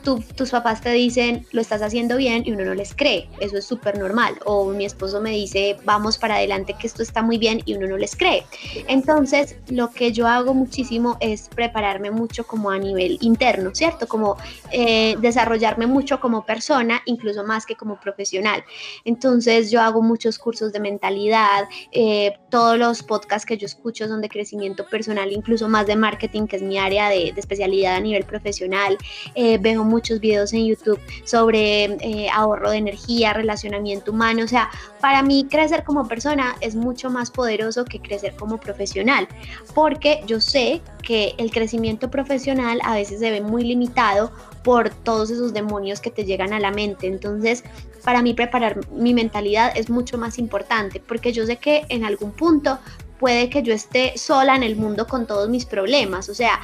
tus 0.03 0.51
papás 0.51 0.81
te 0.81 0.91
dicen, 0.91 1.45
lo 1.51 1.61
estás 1.61 1.81
haciendo 1.81 2.17
bien 2.17 2.43
y 2.45 2.51
uno 2.51 2.65
no 2.65 2.73
les 2.73 2.93
cree, 2.95 3.29
eso 3.39 3.57
es 3.57 3.65
súper 3.65 3.97
normal. 3.97 4.35
O 4.45 4.71
mi 4.71 4.85
esposo 4.85 5.21
me 5.21 5.31
dice, 5.31 5.77
vamos 5.85 6.17
para 6.17 6.35
adelante, 6.35 6.75
que 6.79 6.87
esto 6.87 7.03
está 7.03 7.21
muy 7.21 7.37
bien 7.37 7.61
y 7.65 7.75
uno 7.75 7.87
no 7.87 7.97
les 7.97 8.15
cree. 8.15 8.43
Entonces, 8.87 9.55
lo 9.69 9.91
que 9.91 10.11
yo 10.11 10.27
hago 10.27 10.53
muchísimo 10.53 11.17
es 11.19 11.49
prepararme 11.49 12.11
mucho 12.11 12.45
como 12.45 12.69
a 12.69 12.77
nivel 12.77 13.17
interno, 13.21 13.71
¿cierto? 13.73 14.07
Como 14.07 14.37
eh, 14.71 15.15
desarrollarme 15.19 15.87
mucho 15.87 16.19
como 16.19 16.45
persona, 16.45 17.01
incluso 17.05 17.43
más 17.43 17.65
que 17.65 17.75
como 17.75 17.99
profesional. 17.99 18.63
Entonces, 19.05 19.71
yo 19.71 19.81
hago 19.81 20.01
muchos 20.01 20.37
cursos 20.37 20.71
de 20.71 20.79
mentalidad, 20.79 21.65
eh, 21.91 22.37
todos 22.49 22.77
los 22.77 23.03
podcasts 23.03 23.45
que 23.45 23.57
yo 23.57 23.65
escucho 23.65 24.07
son 24.07 24.21
de 24.21 24.29
crecimiento 24.29 24.85
personal, 24.85 25.31
incluso 25.31 25.67
más 25.67 25.87
de 25.87 25.95
marketing, 25.95 26.47
que 26.47 26.57
es 26.57 26.61
mi 26.61 26.77
área 26.77 27.09
de, 27.09 27.33
especialidad 27.37 27.95
a 27.95 27.99
nivel 27.99 28.23
profesional. 28.23 28.97
Eh, 29.35 29.57
veo 29.59 29.83
muchos 29.97 30.19
videos 30.19 30.53
en 30.53 30.67
YouTube 30.67 30.99
sobre 31.23 31.85
eh, 31.85 32.29
ahorro 32.31 32.69
de 32.69 32.77
energía, 32.77 33.33
relacionamiento 33.33 34.11
humano. 34.11 34.43
O 34.43 34.47
sea, 34.47 34.69
para 35.01 35.23
mí 35.23 35.47
crecer 35.49 35.83
como 35.83 36.07
persona 36.07 36.55
es 36.61 36.75
mucho 36.75 37.09
más 37.09 37.31
poderoso 37.31 37.83
que 37.83 37.99
crecer 37.99 38.35
como 38.35 38.59
profesional, 38.59 39.27
porque 39.73 40.21
yo 40.27 40.39
sé 40.39 40.81
que 41.01 41.33
el 41.39 41.49
crecimiento 41.49 42.11
profesional 42.11 42.79
a 42.83 42.93
veces 42.93 43.19
se 43.19 43.31
ve 43.31 43.41
muy 43.41 43.63
limitado 43.63 44.31
por 44.63 44.89
todos 44.89 45.31
esos 45.31 45.51
demonios 45.51 45.99
que 45.99 46.11
te 46.11 46.25
llegan 46.25 46.53
a 46.53 46.59
la 46.59 46.69
mente. 46.69 47.07
Entonces, 47.07 47.63
para 48.03 48.21
mí 48.21 48.35
preparar 48.35 48.87
mi 48.91 49.15
mentalidad 49.15 49.71
es 49.75 49.89
mucho 49.89 50.19
más 50.19 50.37
importante, 50.37 50.99
porque 50.99 51.33
yo 51.33 51.45
sé 51.47 51.57
que 51.57 51.85
en 51.89 52.05
algún 52.05 52.33
punto 52.33 52.77
puede 53.19 53.49
que 53.49 53.63
yo 53.63 53.73
esté 53.73 54.17
sola 54.17 54.55
en 54.55 54.63
el 54.63 54.75
mundo 54.75 55.07
con 55.07 55.25
todos 55.25 55.49
mis 55.49 55.65
problemas. 55.65 56.29
O 56.29 56.35
sea, 56.35 56.59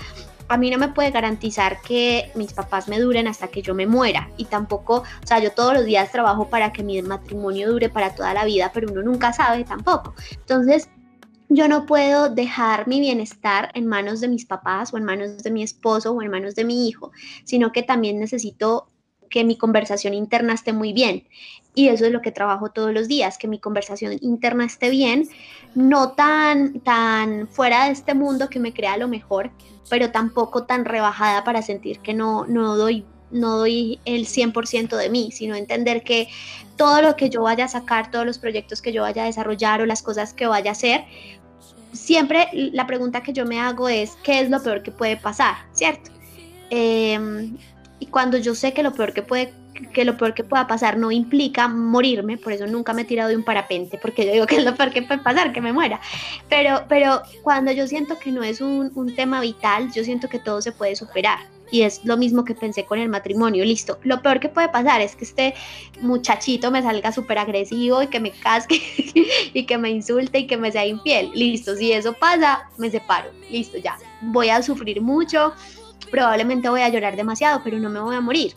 a 0.48 0.58
mí 0.58 0.70
no 0.70 0.78
me 0.78 0.90
puede 0.90 1.12
garantizar 1.12 1.82
que 1.82 2.32
mis 2.36 2.54
papás 2.54 2.88
me 2.88 3.00
duren 3.00 3.28
hasta 3.28 3.48
que 3.48 3.62
yo 3.62 3.74
me 3.74 3.88
muera 3.88 4.30
y 4.38 4.46
tampoco, 4.46 4.98
o 4.98 5.28
sea, 5.28 5.40
yo 5.40 5.52
todos 5.52 5.74
los 5.74 5.86
días 5.86 6.12
trabajo 6.12 6.50
para 6.50 6.72
que 6.72 6.84
mi 6.84 7.02
matrimonio 7.02 7.72
dure 7.72 7.90
para 7.90 8.16
toda 8.16 8.34
la 8.34 8.46
vida, 8.46 8.72
pero 8.74 8.92
uno 8.92 9.02
nunca 9.02 9.34
sabe 9.34 9.64
tampoco. 9.64 10.14
Entonces, 10.32 10.90
yo 11.50 11.68
no 11.68 11.86
puedo 11.86 12.30
dejar 12.30 12.88
mi 12.88 13.00
bienestar 13.00 13.72
en 13.76 13.86
manos 13.86 14.22
de 14.22 14.28
mis 14.28 14.46
papás 14.46 14.94
o 14.94 14.98
en 14.98 15.04
manos 15.04 15.44
de 15.44 15.52
mi 15.52 15.62
esposo 15.62 16.12
o 16.12 16.22
en 16.22 16.32
manos 16.32 16.56
de 16.56 16.66
mi 16.66 16.88
hijo, 16.88 17.12
sino 17.44 17.72
que 17.72 17.84
también 17.84 18.20
necesito 18.20 18.90
que 19.30 19.44
mi 19.44 19.58
conversación 19.58 20.14
interna 20.14 20.54
esté 20.54 20.74
muy 20.74 20.94
bien. 20.94 21.28
Y 21.76 21.88
eso 21.88 22.06
es 22.06 22.12
lo 22.12 22.22
que 22.22 22.32
trabajo 22.32 22.70
todos 22.70 22.94
los 22.94 23.08
días, 23.08 23.38
que 23.38 23.48
mi 23.48 23.60
conversación 23.60 24.18
interna 24.22 24.66
esté 24.66 24.90
bien, 24.90 25.28
no 25.74 26.12
tan, 26.12 26.80
tan 26.82 27.48
fuera 27.48 27.86
de 27.86 27.92
este 27.92 28.14
mundo 28.14 28.50
que 28.50 28.60
me 28.60 28.74
crea 28.74 28.98
lo 28.98 29.08
mejor, 29.08 29.52
pero 29.90 30.12
tampoco 30.12 30.66
tan 30.66 30.86
rebajada 30.86 31.44
para 31.44 31.62
sentir 31.62 32.00
que 32.00 32.14
no, 32.14 32.46
no 32.46 32.76
doy 32.76 33.06
no 33.34 33.58
doy 33.58 34.00
el 34.06 34.28
100% 34.28 34.96
de 34.96 35.10
mí, 35.10 35.32
sino 35.32 35.56
entender 35.56 36.04
que 36.04 36.28
todo 36.78 37.02
lo 37.02 37.16
que 37.16 37.30
yo 37.30 37.42
vaya 37.42 37.66
a 37.66 37.68
sacar, 37.68 38.12
todos 38.12 38.26
los 38.26 38.38
proyectos 38.38 38.82
que 38.82 38.94
yo 38.94 39.02
vaya 39.02 39.24
a 39.24 39.26
desarrollar 39.26 39.82
o 39.82 39.86
las 39.86 40.04
cosas 40.04 40.34
que 40.34 40.46
vaya 40.46 40.70
a 40.70 40.74
hacer, 40.74 41.06
siempre 41.92 42.48
la 42.54 42.88
pregunta 42.88 43.24
que 43.24 43.34
yo 43.34 43.46
me 43.46 43.60
hago 43.60 43.90
es, 43.90 44.18
¿qué 44.24 44.40
es 44.40 44.50
lo 44.50 44.62
peor 44.62 44.84
que 44.84 44.92
puede 44.92 45.18
pasar? 45.18 45.56
¿Cierto? 45.74 46.12
Em, 46.70 47.58
y 48.00 48.06
cuando 48.08 48.38
yo 48.38 48.56
sé 48.56 48.74
que 48.74 48.84
lo 48.84 48.94
peor 48.94 49.14
que 49.14 49.22
puede 49.22 49.54
que 49.74 50.06
lo 50.06 50.18
peor 50.18 50.34
que 50.34 50.44
pueda 50.44 50.68
pasar 50.68 50.98
no 50.98 51.12
implica 51.12 51.68
morirme, 51.68 52.38
por 52.38 52.54
eso 52.54 52.68
nunca 52.68 52.94
me 52.94 53.04
he 53.04 53.06
tirado 53.06 53.30
de 53.30 53.36
un 53.36 53.44
parapente, 53.44 53.98
porque 53.98 54.26
yo 54.26 54.32
digo 54.32 54.46
que 54.46 54.58
es 54.58 54.64
lo 54.64 54.76
peor 54.76 54.92
que 54.92 55.02
puede 55.02 55.22
pasar, 55.22 55.52
que 55.52 55.62
me 55.62 55.74
muera. 55.74 56.00
Pero, 56.50 56.86
pero 56.88 57.22
cuando 57.42 57.72
yo 57.72 57.88
siento 57.88 58.18
que 58.20 58.32
no 58.32 58.44
es 58.44 58.62
un, 58.62 58.92
un 58.96 59.16
tema 59.16 59.42
vital, 59.42 59.92
yo 59.94 60.04
siento 60.04 60.30
que 60.30 60.40
todo 60.40 60.62
se 60.62 60.72
puede 60.72 60.96
superar. 60.96 61.40
Y 61.72 61.82
es 61.82 62.06
lo 62.06 62.18
mismo 62.18 62.46
que 62.46 62.54
pensé 62.54 62.86
con 62.86 63.00
el 63.00 63.10
matrimonio, 63.10 63.66
listo. 63.66 63.98
Lo 64.04 64.22
peor 64.22 64.40
que 64.40 64.48
puede 64.48 64.70
pasar 64.70 65.02
es 65.02 65.16
que 65.16 65.26
este 65.26 65.56
muchachito 66.02 66.70
me 66.70 66.84
salga 66.84 67.12
súper 67.12 67.40
agresivo 67.40 68.04
y 68.04 68.08
que 68.08 68.20
me 68.20 68.30
casque 68.30 68.76
y 69.54 69.66
que 69.66 69.78
me 69.80 69.90
insulte 69.90 70.40
y 70.40 70.48
que 70.48 70.58
me 70.58 70.72
sea 70.72 70.86
infiel. 70.86 71.32
Listo, 71.34 71.76
si 71.76 71.92
eso 71.92 72.14
pasa, 72.14 72.70
me 72.78 72.92
separo. 72.92 73.32
Listo, 73.50 73.80
ya. 73.80 73.98
Voy 74.22 74.50
a 74.50 74.62
sufrir 74.62 75.02
mucho, 75.02 75.54
probablemente 76.12 76.70
voy 76.70 76.82
a 76.82 76.90
llorar 76.90 77.16
demasiado, 77.16 77.62
pero 77.64 77.80
no 77.80 77.90
me 77.90 78.00
voy 78.00 78.16
a 78.16 78.22
morir 78.22 78.54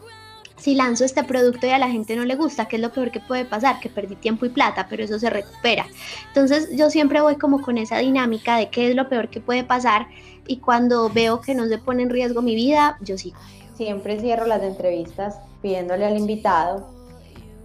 si 0.57 0.75
lanzo 0.75 1.05
este 1.05 1.23
producto 1.25 1.67
y 1.67 1.71
a 1.71 1.79
la 1.79 1.91
gente 1.91 2.17
no 2.17 2.25
le 2.25 2.35
gusta, 2.35 2.67
¿qué 2.67 2.77
es 2.77 2.83
lo 2.83 2.93
peor 2.93 3.11
que 3.11 3.21
puede 3.21 3.45
pasar? 3.45 3.79
Que 3.81 3.89
perdí 3.89 4.17
tiempo 4.17 4.47
y 4.47 4.49
plata, 4.49 4.87
pero 4.89 5.05
eso 5.05 5.19
se 5.19 5.31
recupera. 5.31 5.87
Entonces 6.29 6.71
yo 6.77 6.91
siempre 6.91 7.21
voy 7.21 7.37
como 7.37 7.61
con 7.63 7.79
esa 7.79 7.99
dinámica 7.99 8.57
de 8.57 8.69
qué 8.71 8.91
es 8.91 8.97
lo 8.97 9.09
peor 9.09 9.29
que 9.29 9.41
puede 9.41 9.65
pasar 9.65 10.09
y 10.47 10.59
cuando 10.59 11.11
veo 11.11 11.41
que 11.41 11.55
no 11.55 11.67
se 11.67 11.79
pone 11.79 12.03
en 12.03 12.11
riesgo 12.11 12.43
mi 12.43 12.55
vida, 12.55 12.97
yo 13.01 13.19
sigo. 13.19 13.39
Siempre 13.77 14.19
cierro 14.19 14.47
las 14.47 14.63
entrevistas 14.63 15.39
pidiéndole 15.61 16.07
al 16.07 16.17
invitado 16.17 16.89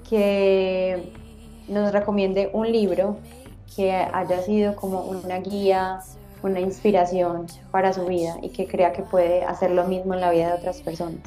que 0.10 1.12
nos 1.68 1.94
recomiende 1.94 2.50
un 2.54 2.70
libro 2.70 3.18
que 3.76 3.94
haya 3.94 4.42
sido 4.42 4.76
como 4.76 5.04
una 5.04 5.40
guía, 5.40 6.02
una 6.44 6.60
inspiración 6.60 7.48
para 7.72 7.94
su 7.94 8.06
vida 8.06 8.36
y 8.42 8.50
que 8.50 8.68
crea 8.68 8.92
que 8.92 9.04
puede 9.04 9.46
hacer 9.46 9.72
lo 9.72 9.86
mismo 9.86 10.14
en 10.14 10.20
la 10.20 10.32
vida 10.32 10.48
de 10.48 10.54
otras 10.56 10.82
personas. 10.82 11.22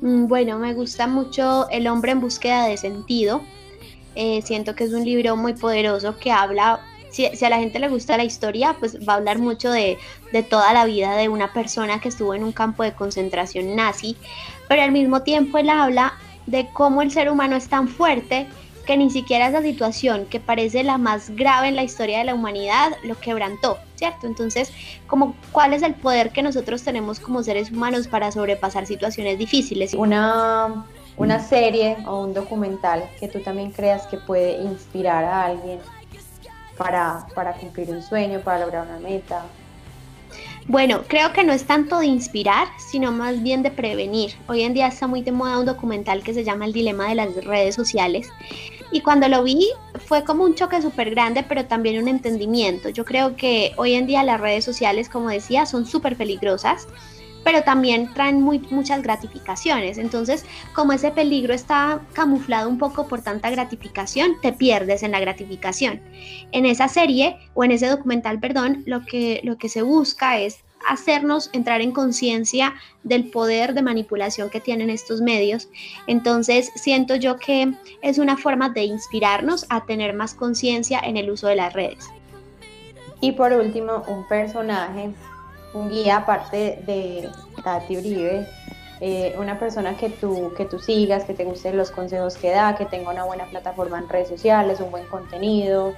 Mm, 0.00 0.26
bueno, 0.26 0.58
me 0.58 0.74
gusta 0.74 1.06
mucho 1.06 1.68
El 1.70 1.86
hombre 1.88 2.12
en 2.12 2.20
búsqueda 2.20 2.66
de 2.66 2.76
sentido. 2.76 3.42
Eh, 4.14 4.42
siento 4.42 4.74
que 4.74 4.84
es 4.84 4.92
un 4.92 5.04
libro 5.04 5.36
muy 5.36 5.54
poderoso 5.54 6.16
que 6.18 6.32
habla, 6.32 6.80
si, 7.10 7.26
a 7.26 7.50
la 7.50 7.58
gente 7.58 7.78
le 7.78 7.88
gusta 7.88 8.16
la 8.16 8.24
historia, 8.24 8.76
pues 8.78 8.98
va 9.06 9.14
a 9.14 9.16
hablar 9.16 9.38
mucho 9.38 9.70
de, 9.70 9.98
de 10.32 10.42
toda 10.42 10.72
la 10.72 10.86
vida 10.86 11.16
de 11.16 11.28
una 11.28 11.52
persona 11.52 12.00
que 12.00 12.08
estuvo 12.08 12.34
en 12.34 12.44
un 12.44 12.52
campo 12.52 12.82
de 12.82 12.94
concentración 12.94 13.76
nazi, 13.76 14.16
pero 14.68 14.82
al 14.82 14.92
mismo 14.92 15.22
tiempo 15.22 15.58
él 15.58 15.68
habla 15.68 16.14
de 16.46 16.68
cómo 16.72 17.02
el 17.02 17.10
ser 17.10 17.30
humano 17.30 17.56
es 17.56 17.68
tan 17.68 17.88
fuerte 17.88 18.46
que 18.86 18.96
ni 18.96 19.10
siquiera 19.10 19.48
esa 19.48 19.60
situación 19.60 20.26
que 20.26 20.40
parece 20.40 20.82
la 20.82 20.96
más 20.96 21.30
grave 21.30 21.68
en 21.68 21.76
la 21.76 21.82
historia 21.82 22.18
de 22.18 22.24
la 22.24 22.34
humanidad 22.34 22.92
lo 23.02 23.18
quebrantó, 23.20 23.78
¿cierto? 23.96 24.26
Entonces, 24.26 24.72
como 25.06 25.34
cuál 25.52 25.74
es 25.74 25.82
el 25.82 25.94
poder 25.94 26.30
que 26.30 26.42
nosotros 26.42 26.82
tenemos 26.82 27.20
como 27.20 27.42
seres 27.42 27.70
humanos 27.70 28.08
para 28.08 28.32
sobrepasar 28.32 28.86
situaciones 28.86 29.38
difíciles. 29.38 29.92
Una, 29.92 30.86
una 31.18 31.40
serie 31.40 31.98
o 32.06 32.22
un 32.22 32.32
documental 32.32 33.04
que 33.20 33.28
tú 33.28 33.40
también 33.40 33.72
creas 33.72 34.06
que 34.06 34.16
puede 34.16 34.62
inspirar 34.62 35.24
a 35.24 35.44
alguien 35.44 35.80
para, 36.78 37.26
para 37.34 37.52
cumplir 37.54 37.90
un 37.90 38.02
sueño, 38.02 38.40
para 38.40 38.60
lograr 38.60 38.86
una 38.86 38.98
meta. 38.98 39.44
Bueno, 40.68 41.02
creo 41.06 41.32
que 41.32 41.44
no 41.44 41.52
es 41.52 41.64
tanto 41.64 42.00
de 42.00 42.06
inspirar, 42.06 42.66
sino 42.78 43.12
más 43.12 43.40
bien 43.40 43.62
de 43.62 43.70
prevenir. 43.70 44.32
Hoy 44.48 44.62
en 44.62 44.74
día 44.74 44.88
está 44.88 45.06
muy 45.06 45.22
de 45.22 45.30
moda 45.30 45.60
un 45.60 45.66
documental 45.66 46.24
que 46.24 46.34
se 46.34 46.42
llama 46.42 46.64
El 46.64 46.72
Dilema 46.72 47.08
de 47.08 47.14
las 47.14 47.44
redes 47.44 47.76
sociales. 47.76 48.28
Y 48.90 49.00
cuando 49.00 49.28
lo 49.28 49.42
vi 49.42 49.68
fue 50.06 50.24
como 50.24 50.44
un 50.44 50.54
choque 50.54 50.80
súper 50.80 51.10
grande, 51.10 51.44
pero 51.48 51.66
también 51.66 52.02
un 52.02 52.08
entendimiento. 52.08 52.88
Yo 52.88 53.04
creo 53.04 53.36
que 53.36 53.72
hoy 53.76 53.94
en 53.94 54.06
día 54.06 54.22
las 54.22 54.40
redes 54.40 54.64
sociales, 54.64 55.08
como 55.08 55.28
decía, 55.28 55.66
son 55.66 55.86
súper 55.86 56.16
peligrosas 56.16 56.86
pero 57.46 57.62
también 57.62 58.12
traen 58.12 58.42
muy, 58.42 58.58
muchas 58.70 59.02
gratificaciones. 59.04 59.98
Entonces, 59.98 60.44
como 60.74 60.92
ese 60.92 61.12
peligro 61.12 61.54
está 61.54 62.00
camuflado 62.12 62.68
un 62.68 62.76
poco 62.76 63.06
por 63.06 63.22
tanta 63.22 63.50
gratificación, 63.50 64.32
te 64.42 64.52
pierdes 64.52 65.04
en 65.04 65.12
la 65.12 65.20
gratificación. 65.20 66.02
En 66.50 66.66
esa 66.66 66.88
serie 66.88 67.38
o 67.54 67.62
en 67.62 67.70
ese 67.70 67.86
documental, 67.86 68.40
perdón, 68.40 68.82
lo 68.84 69.06
que, 69.06 69.42
lo 69.44 69.58
que 69.58 69.68
se 69.68 69.82
busca 69.82 70.40
es 70.40 70.64
hacernos 70.88 71.50
entrar 71.52 71.80
en 71.80 71.92
conciencia 71.92 72.74
del 73.02 73.30
poder 73.30 73.74
de 73.74 73.82
manipulación 73.82 74.50
que 74.50 74.60
tienen 74.60 74.90
estos 74.90 75.20
medios. 75.20 75.68
Entonces, 76.06 76.70
siento 76.74 77.16
yo 77.16 77.36
que 77.36 77.72
es 78.02 78.18
una 78.18 78.36
forma 78.36 78.70
de 78.70 78.84
inspirarnos 78.84 79.66
a 79.68 79.84
tener 79.84 80.14
más 80.14 80.34
conciencia 80.34 81.00
en 81.00 81.16
el 81.16 81.30
uso 81.30 81.48
de 81.48 81.56
las 81.56 81.72
redes. 81.72 82.08
Y 83.20 83.32
por 83.32 83.52
último, 83.52 84.02
un 84.08 84.26
personaje 84.28 85.10
un 85.76 85.90
guía 85.90 86.18
aparte 86.18 86.82
de 86.86 87.28
Tati 87.62 87.98
Uribe, 87.98 88.46
eh, 89.00 89.34
una 89.38 89.58
persona 89.58 89.96
que 89.96 90.08
tú, 90.08 90.52
que 90.56 90.64
tú 90.64 90.78
sigas, 90.78 91.24
que 91.24 91.34
te 91.34 91.44
gusten 91.44 91.76
los 91.76 91.90
consejos 91.90 92.36
que 92.36 92.50
da, 92.50 92.74
que 92.76 92.86
tenga 92.86 93.10
una 93.10 93.24
buena 93.24 93.44
plataforma 93.46 93.98
en 93.98 94.08
redes 94.08 94.28
sociales, 94.28 94.80
un 94.80 94.90
buen 94.90 95.06
contenido, 95.06 95.94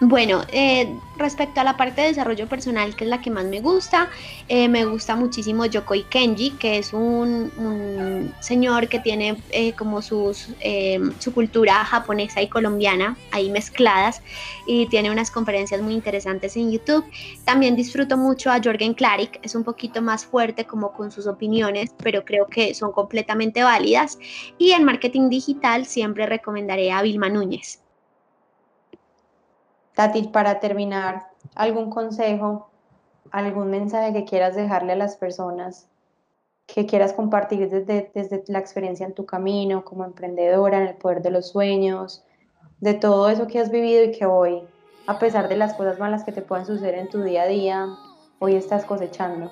bueno, 0.00 0.42
eh, 0.52 0.94
respecto 1.16 1.62
a 1.62 1.64
la 1.64 1.78
parte 1.78 2.02
de 2.02 2.08
desarrollo 2.08 2.46
personal, 2.46 2.94
que 2.94 3.04
es 3.04 3.10
la 3.10 3.22
que 3.22 3.30
más 3.30 3.46
me 3.46 3.60
gusta, 3.60 4.10
eh, 4.46 4.68
me 4.68 4.84
gusta 4.84 5.16
muchísimo 5.16 5.64
Yokoi 5.64 6.02
Kenji, 6.04 6.50
que 6.50 6.76
es 6.78 6.92
un, 6.92 8.32
señor 8.40 8.88
que 8.88 8.98
tiene 8.98 9.40
eh, 9.50 9.72
como 9.72 10.02
sus, 10.02 10.48
su 11.18 11.32
cultura 11.32 11.82
japonesa 11.84 12.42
y 12.42 12.48
colombiana 12.48 13.16
ahí 13.30 13.48
mezcladas 13.48 14.20
y 14.66 14.86
tiene 14.86 15.10
unas 15.10 15.30
conferencias 15.30 15.80
muy 15.80 15.94
interesantes 15.94 16.56
en 16.56 16.70
YouTube. 16.70 17.04
También 17.44 17.74
disfruto 17.74 18.18
mucho 18.18 18.50
a 18.50 18.60
Jorgen 18.62 18.92
Klarik, 18.92 19.40
es 19.42 19.54
un 19.54 19.64
poquito 19.64 20.02
más 20.02 20.26
fuerte 20.26 20.66
como 20.66 20.92
con 20.92 21.10
sus 21.10 21.26
opiniones, 21.26 21.94
pero 22.02 22.24
creo 22.24 22.46
que 22.46 22.74
son 22.74 22.92
completamente 22.92 23.62
válidas. 23.62 24.18
Y 24.58 24.72
en 24.72 24.84
marketing 24.84 25.30
digital 25.30 25.86
siempre 25.86 26.26
recomendaré 26.26 26.92
a 26.92 27.00
Vilma 27.00 27.30
Núñez. 27.30 27.85
Tati, 29.96 30.24
para 30.24 30.60
terminar, 30.60 31.28
¿algún 31.54 31.88
consejo, 31.88 32.68
algún 33.30 33.70
mensaje 33.70 34.12
que 34.12 34.26
quieras 34.26 34.54
dejarle 34.54 34.92
a 34.92 34.96
las 34.96 35.16
personas, 35.16 35.88
que 36.66 36.84
quieras 36.84 37.14
compartir 37.14 37.70
desde, 37.70 38.10
desde 38.14 38.44
la 38.48 38.58
experiencia 38.58 39.06
en 39.06 39.14
tu 39.14 39.24
camino 39.24 39.86
como 39.86 40.04
emprendedora, 40.04 40.82
en 40.82 40.88
el 40.88 40.96
poder 40.96 41.22
de 41.22 41.30
los 41.30 41.48
sueños, 41.48 42.22
de 42.78 42.92
todo 42.92 43.30
eso 43.30 43.46
que 43.46 43.58
has 43.58 43.70
vivido 43.70 44.04
y 44.04 44.12
que 44.12 44.26
hoy, 44.26 44.60
a 45.06 45.18
pesar 45.18 45.48
de 45.48 45.56
las 45.56 45.72
cosas 45.72 45.98
malas 45.98 46.24
que 46.24 46.32
te 46.32 46.42
puedan 46.42 46.66
suceder 46.66 46.96
en 46.96 47.08
tu 47.08 47.22
día 47.22 47.44
a 47.44 47.46
día, 47.46 47.86
hoy 48.38 48.54
estás 48.54 48.84
cosechando? 48.84 49.50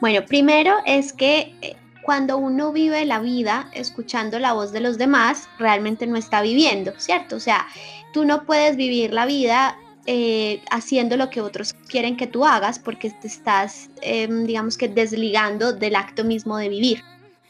Bueno, 0.00 0.24
primero 0.26 0.76
es 0.86 1.12
que 1.12 1.54
eh, 1.60 1.76
cuando 2.06 2.38
uno 2.38 2.72
vive 2.72 3.04
la 3.04 3.18
vida 3.18 3.68
escuchando 3.72 4.38
la 4.38 4.52
voz 4.52 4.70
de 4.70 4.78
los 4.78 4.96
demás, 4.96 5.48
realmente 5.58 6.06
no 6.06 6.16
está 6.16 6.40
viviendo, 6.40 6.92
¿cierto? 6.98 7.34
O 7.34 7.40
sea, 7.40 7.66
tú 8.12 8.24
no 8.24 8.44
puedes 8.44 8.76
vivir 8.76 9.12
la 9.12 9.26
vida 9.26 9.76
eh, 10.06 10.62
haciendo 10.70 11.16
lo 11.16 11.30
que 11.30 11.40
otros 11.40 11.74
quieren 11.88 12.16
que 12.16 12.28
tú 12.28 12.44
hagas 12.44 12.78
porque 12.78 13.10
te 13.10 13.26
estás, 13.26 13.90
em, 14.02 14.46
digamos 14.46 14.78
que, 14.78 14.86
desligando 14.86 15.72
del 15.72 15.96
acto 15.96 16.22
mismo 16.22 16.56
de 16.58 16.68
vivir. 16.68 17.02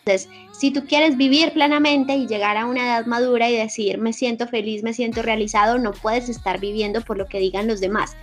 Entonces, 0.07 0.31
si 0.59 0.71
tú 0.71 0.87
quieres 0.87 1.19
vivir 1.19 1.53
plenamente 1.53 2.17
y 2.17 2.27
llegar 2.27 2.57
a 2.57 2.65
una 2.65 2.83
edad 2.87 3.05
madura 3.05 3.51
y 3.51 3.57
decir, 3.57 3.99
me 3.99 4.15
siento 4.15 4.49
feliz, 4.49 4.83
me 4.83 4.95
siento 4.95 5.21
realizado, 5.21 5.77
no 5.77 5.93
puedes 5.93 6.31
estar 6.31 6.61
viviendo 6.61 7.03
por 7.03 7.19
lo 7.19 7.27
que 7.27 7.41
digan 7.41 7.67
los 7.67 7.81
demás. 7.81 8.17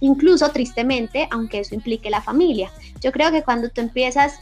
Incluso, 0.00 0.50
tristemente, 0.50 1.28
aunque 1.30 1.60
eso 1.60 1.76
implique 1.76 2.10
la 2.10 2.20
familia. 2.20 2.72
Yo 3.00 3.12
creo 3.12 3.30
que 3.30 3.42
cuando 3.42 3.68
tú 3.68 3.80
empiezas 3.80 4.40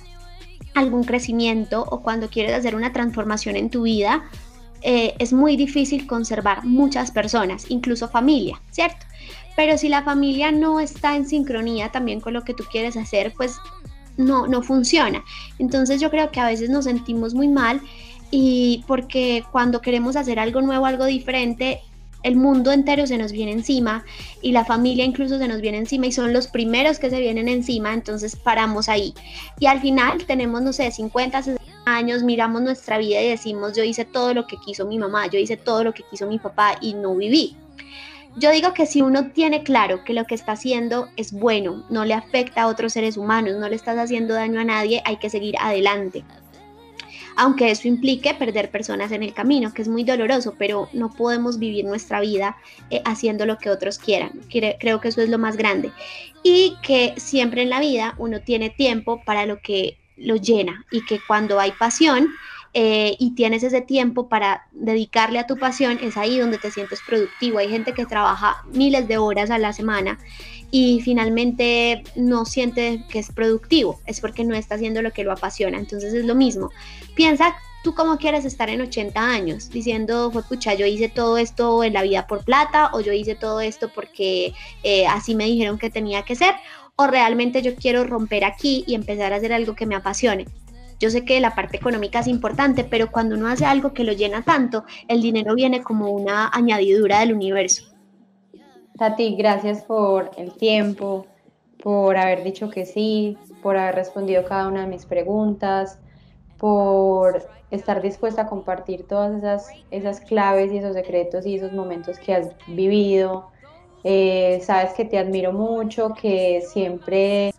algún 0.76 1.04
crecimiento 1.04 1.84
o 1.90 2.02
cuando 2.02 2.28
quieres 2.28 2.54
hacer 2.54 2.74
una 2.74 2.92
transformación 2.92 3.56
en 3.56 3.70
tu 3.70 3.82
vida, 3.82 4.24
eh, 4.82 5.14
es 5.18 5.32
muy 5.32 5.56
difícil 5.56 6.06
conservar 6.06 6.64
muchas 6.64 7.10
personas, 7.10 7.64
incluso 7.70 8.08
familia, 8.08 8.60
¿cierto? 8.70 9.06
Pero 9.56 9.78
si 9.78 9.88
la 9.88 10.02
familia 10.02 10.52
no 10.52 10.78
está 10.78 11.16
en 11.16 11.26
sincronía 11.26 11.90
también 11.90 12.20
con 12.20 12.34
lo 12.34 12.44
que 12.44 12.52
tú 12.52 12.64
quieres 12.70 12.96
hacer, 12.96 13.32
pues 13.36 13.56
no, 14.18 14.46
no 14.46 14.62
funciona. 14.62 15.24
Entonces 15.58 15.98
yo 15.98 16.10
creo 16.10 16.30
que 16.30 16.40
a 16.40 16.46
veces 16.46 16.68
nos 16.68 16.84
sentimos 16.84 17.32
muy 17.32 17.48
mal 17.48 17.80
y 18.30 18.84
porque 18.86 19.44
cuando 19.50 19.80
queremos 19.80 20.14
hacer 20.14 20.38
algo 20.38 20.60
nuevo, 20.60 20.84
algo 20.84 21.06
diferente, 21.06 21.80
el 22.26 22.34
mundo 22.34 22.72
entero 22.72 23.06
se 23.06 23.18
nos 23.18 23.30
viene 23.30 23.52
encima 23.52 24.04
y 24.42 24.50
la 24.50 24.64
familia 24.64 25.04
incluso 25.04 25.38
se 25.38 25.46
nos 25.46 25.60
viene 25.60 25.78
encima 25.78 26.06
y 26.06 26.12
son 26.12 26.32
los 26.32 26.48
primeros 26.48 26.98
que 26.98 27.08
se 27.08 27.20
vienen 27.20 27.48
encima, 27.48 27.94
entonces 27.94 28.34
paramos 28.34 28.88
ahí. 28.88 29.14
Y 29.60 29.66
al 29.66 29.80
final 29.80 30.26
tenemos, 30.26 30.60
no 30.60 30.72
sé, 30.72 30.90
50, 30.90 31.40
60 31.40 31.62
años 31.86 32.24
miramos 32.24 32.62
nuestra 32.62 32.98
vida 32.98 33.22
y 33.22 33.28
decimos 33.28 33.76
yo 33.76 33.84
hice 33.84 34.04
todo 34.04 34.34
lo 34.34 34.48
que 34.48 34.56
quiso 34.56 34.86
mi 34.86 34.98
mamá, 34.98 35.28
yo 35.28 35.38
hice 35.38 35.56
todo 35.56 35.84
lo 35.84 35.94
que 35.94 36.02
quiso 36.10 36.26
mi 36.26 36.40
papá 36.40 36.76
y 36.80 36.94
no 36.94 37.14
viví. 37.14 37.56
Yo 38.38 38.50
digo 38.50 38.74
que 38.74 38.86
si 38.86 39.02
uno 39.02 39.30
tiene 39.30 39.62
claro 39.62 40.02
que 40.04 40.12
lo 40.12 40.24
que 40.24 40.34
está 40.34 40.52
haciendo 40.52 41.08
es 41.16 41.32
bueno, 41.32 41.84
no 41.90 42.04
le 42.04 42.12
afecta 42.12 42.62
a 42.62 42.66
otros 42.66 42.92
seres 42.92 43.16
humanos, 43.16 43.54
no 43.56 43.68
le 43.68 43.76
estás 43.76 43.96
haciendo 43.96 44.34
daño 44.34 44.60
a 44.60 44.64
nadie, 44.64 45.00
hay 45.04 45.16
que 45.18 45.30
seguir 45.30 45.54
adelante. 45.60 46.24
Aunque 47.36 47.70
eso 47.70 47.86
implique 47.86 48.34
perder 48.34 48.70
personas 48.70 49.12
en 49.12 49.22
el 49.22 49.34
camino, 49.34 49.72
que 49.72 49.82
es 49.82 49.88
muy 49.88 50.04
doloroso, 50.04 50.54
pero 50.58 50.88
no 50.92 51.12
podemos 51.12 51.58
vivir 51.58 51.84
nuestra 51.84 52.20
vida 52.20 52.56
eh, 52.90 53.02
haciendo 53.04 53.46
lo 53.46 53.58
que 53.58 53.70
otros 53.70 53.98
quieran. 53.98 54.40
Creo 54.50 55.00
que 55.00 55.08
eso 55.08 55.20
es 55.20 55.28
lo 55.28 55.38
más 55.38 55.56
grande. 55.56 55.92
Y 56.42 56.76
que 56.82 57.14
siempre 57.16 57.62
en 57.62 57.70
la 57.70 57.80
vida 57.80 58.14
uno 58.18 58.40
tiene 58.40 58.70
tiempo 58.70 59.22
para 59.24 59.46
lo 59.46 59.60
que 59.60 59.98
lo 60.16 60.36
llena 60.36 60.86
y 60.90 61.04
que 61.04 61.20
cuando 61.26 61.60
hay 61.60 61.72
pasión, 61.72 62.28
eh, 62.78 63.16
y 63.18 63.34
tienes 63.34 63.62
ese 63.62 63.80
tiempo 63.80 64.28
para 64.28 64.66
dedicarle 64.72 65.38
a 65.38 65.46
tu 65.46 65.56
pasión, 65.56 65.98
es 66.02 66.18
ahí 66.18 66.38
donde 66.38 66.58
te 66.58 66.70
sientes 66.70 67.00
productivo. 67.06 67.56
Hay 67.56 67.70
gente 67.70 67.94
que 67.94 68.04
trabaja 68.04 68.62
miles 68.70 69.08
de 69.08 69.16
horas 69.16 69.50
a 69.50 69.56
la 69.56 69.72
semana 69.72 70.18
y 70.78 71.00
finalmente 71.00 72.02
no 72.16 72.44
siente 72.44 73.02
que 73.08 73.18
es 73.18 73.32
productivo, 73.32 73.98
es 74.04 74.20
porque 74.20 74.44
no 74.44 74.54
está 74.54 74.74
haciendo 74.74 75.00
lo 75.00 75.10
que 75.10 75.24
lo 75.24 75.32
apasiona. 75.32 75.78
Entonces 75.78 76.12
es 76.12 76.26
lo 76.26 76.34
mismo. 76.34 76.68
Piensa 77.14 77.56
tú 77.82 77.94
cómo 77.94 78.18
quieres 78.18 78.44
estar 78.44 78.68
en 78.68 78.82
80 78.82 79.18
años, 79.18 79.70
diciendo, 79.70 80.30
fue 80.30 80.42
pucha, 80.42 80.74
yo 80.74 80.84
hice 80.84 81.08
todo 81.08 81.38
esto 81.38 81.82
en 81.82 81.94
la 81.94 82.02
vida 82.02 82.26
por 82.26 82.44
plata 82.44 82.90
o 82.92 83.00
yo 83.00 83.14
hice 83.14 83.34
todo 83.34 83.62
esto 83.62 83.88
porque 83.94 84.52
eh, 84.82 85.06
así 85.06 85.34
me 85.34 85.46
dijeron 85.46 85.78
que 85.78 85.88
tenía 85.88 86.24
que 86.24 86.36
ser 86.36 86.54
o 86.94 87.06
realmente 87.06 87.62
yo 87.62 87.74
quiero 87.74 88.04
romper 88.04 88.44
aquí 88.44 88.84
y 88.86 88.96
empezar 88.96 89.32
a 89.32 89.36
hacer 89.36 89.54
algo 89.54 89.74
que 89.74 89.86
me 89.86 89.94
apasione. 89.94 90.44
Yo 91.00 91.08
sé 91.08 91.24
que 91.24 91.40
la 91.40 91.54
parte 91.54 91.78
económica 91.78 92.18
es 92.18 92.26
importante, 92.26 92.84
pero 92.84 93.10
cuando 93.10 93.34
uno 93.34 93.48
hace 93.48 93.64
algo 93.64 93.94
que 93.94 94.04
lo 94.04 94.12
llena 94.12 94.42
tanto, 94.42 94.84
el 95.08 95.22
dinero 95.22 95.54
viene 95.54 95.82
como 95.82 96.10
una 96.10 96.50
añadidura 96.52 97.20
del 97.20 97.32
universo. 97.32 97.95
Tati, 98.96 99.36
gracias 99.36 99.82
por 99.82 100.30
el 100.38 100.52
tiempo, 100.54 101.26
por 101.82 102.16
haber 102.16 102.42
dicho 102.42 102.70
que 102.70 102.86
sí, 102.86 103.36
por 103.62 103.76
haber 103.76 103.94
respondido 103.94 104.44
cada 104.44 104.68
una 104.68 104.82
de 104.82 104.86
mis 104.86 105.04
preguntas, 105.04 105.98
por 106.56 107.46
estar 107.70 108.00
dispuesta 108.00 108.42
a 108.42 108.46
compartir 108.46 109.06
todas 109.06 109.36
esas, 109.36 109.68
esas 109.90 110.20
claves 110.20 110.72
y 110.72 110.78
esos 110.78 110.94
secretos 110.94 111.44
y 111.44 111.56
esos 111.56 111.72
momentos 111.72 112.18
que 112.18 112.34
has 112.34 112.48
vivido. 112.68 113.50
Eh, 114.02 114.60
sabes 114.62 114.94
que 114.94 115.04
te 115.04 115.18
admiro 115.18 115.52
mucho, 115.52 116.14
que 116.14 116.62
siempre 116.62 117.52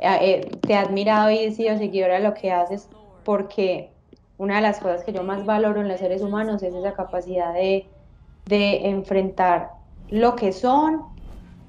eh, 0.00 0.50
te 0.60 0.72
he 0.72 0.76
admirado 0.76 1.30
y 1.30 1.38
he 1.38 1.52
sido 1.52 1.76
seguidora 1.78 2.14
de 2.14 2.24
lo 2.24 2.34
que 2.34 2.50
haces 2.50 2.88
porque 3.22 3.92
una 4.38 4.56
de 4.56 4.62
las 4.62 4.80
cosas 4.80 5.04
que 5.04 5.12
yo 5.12 5.22
más 5.22 5.44
valoro 5.44 5.82
en 5.82 5.88
los 5.88 6.00
seres 6.00 6.22
humanos 6.22 6.62
es 6.62 6.74
esa 6.74 6.94
capacidad 6.94 7.52
de, 7.52 7.86
de 8.46 8.88
enfrentar 8.88 9.79
lo 10.10 10.36
que 10.36 10.52
son 10.52 11.02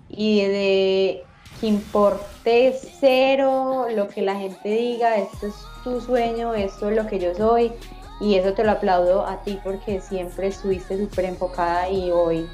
y 0.09 0.41
de 0.41 1.23
que 1.59 1.67
importe 1.67 2.75
cero 2.99 3.85
lo 3.95 4.07
que 4.07 4.21
la 4.21 4.35
gente 4.35 4.69
diga, 4.69 5.17
esto 5.17 5.47
es 5.47 5.55
tu 5.83 6.01
sueño, 6.01 6.53
esto 6.53 6.89
es 6.89 6.95
lo 6.95 7.07
que 7.07 7.19
yo 7.19 7.33
soy 7.35 7.71
y 8.19 8.35
eso 8.35 8.53
te 8.53 8.63
lo 8.63 8.71
aplaudo 8.71 9.25
a 9.25 9.41
ti 9.43 9.59
porque 9.63 10.01
siempre 10.01 10.47
estuviste 10.47 10.97
súper 10.97 11.25
enfocada 11.25 11.89
y 11.89 12.11
hoy, 12.11 12.47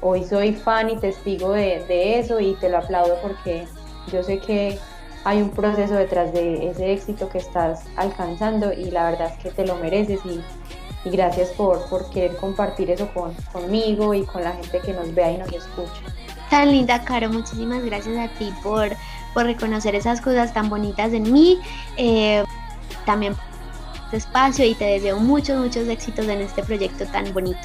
hoy 0.00 0.24
soy 0.24 0.52
fan 0.52 0.90
y 0.90 0.96
testigo 0.98 1.52
de, 1.52 1.84
de 1.86 2.18
eso 2.18 2.40
y 2.40 2.54
te 2.54 2.68
lo 2.68 2.78
aplaudo 2.78 3.16
porque 3.22 3.66
yo 4.12 4.22
sé 4.22 4.38
que 4.38 4.78
hay 5.24 5.42
un 5.42 5.50
proceso 5.50 5.94
detrás 5.94 6.32
de 6.32 6.70
ese 6.70 6.92
éxito 6.92 7.28
que 7.28 7.38
estás 7.38 7.84
alcanzando 7.96 8.72
y 8.72 8.90
la 8.90 9.10
verdad 9.10 9.32
es 9.36 9.42
que 9.42 9.50
te 9.50 9.66
lo 9.66 9.74
mereces 9.76 10.20
y, 11.06 11.10
gracias 11.10 11.50
por, 11.50 11.88
por, 11.88 12.10
querer 12.10 12.36
compartir 12.36 12.90
eso 12.90 13.08
con, 13.14 13.32
conmigo 13.52 14.12
y 14.12 14.24
con 14.24 14.42
la 14.42 14.52
gente 14.52 14.80
que 14.80 14.92
nos 14.92 15.14
vea 15.14 15.32
y 15.32 15.38
nos 15.38 15.52
escucha. 15.52 16.02
Tan 16.50 16.70
linda, 16.70 17.02
Caro, 17.04 17.30
muchísimas 17.30 17.84
gracias 17.84 18.16
a 18.18 18.28
ti 18.38 18.52
por, 18.62 18.90
por 19.34 19.44
reconocer 19.44 19.94
esas 19.94 20.20
cosas 20.20 20.52
tan 20.52 20.68
bonitas 20.68 21.12
en 21.12 21.32
mí. 21.32 21.58
Eh, 21.96 22.44
también 23.04 23.36
este 24.06 24.18
espacio 24.18 24.64
y 24.64 24.74
te 24.74 24.84
deseo 24.84 25.18
muchos, 25.18 25.58
muchos 25.58 25.88
éxitos 25.88 26.28
en 26.28 26.40
este 26.40 26.62
proyecto 26.62 27.04
tan 27.06 27.32
bonito. 27.32 27.58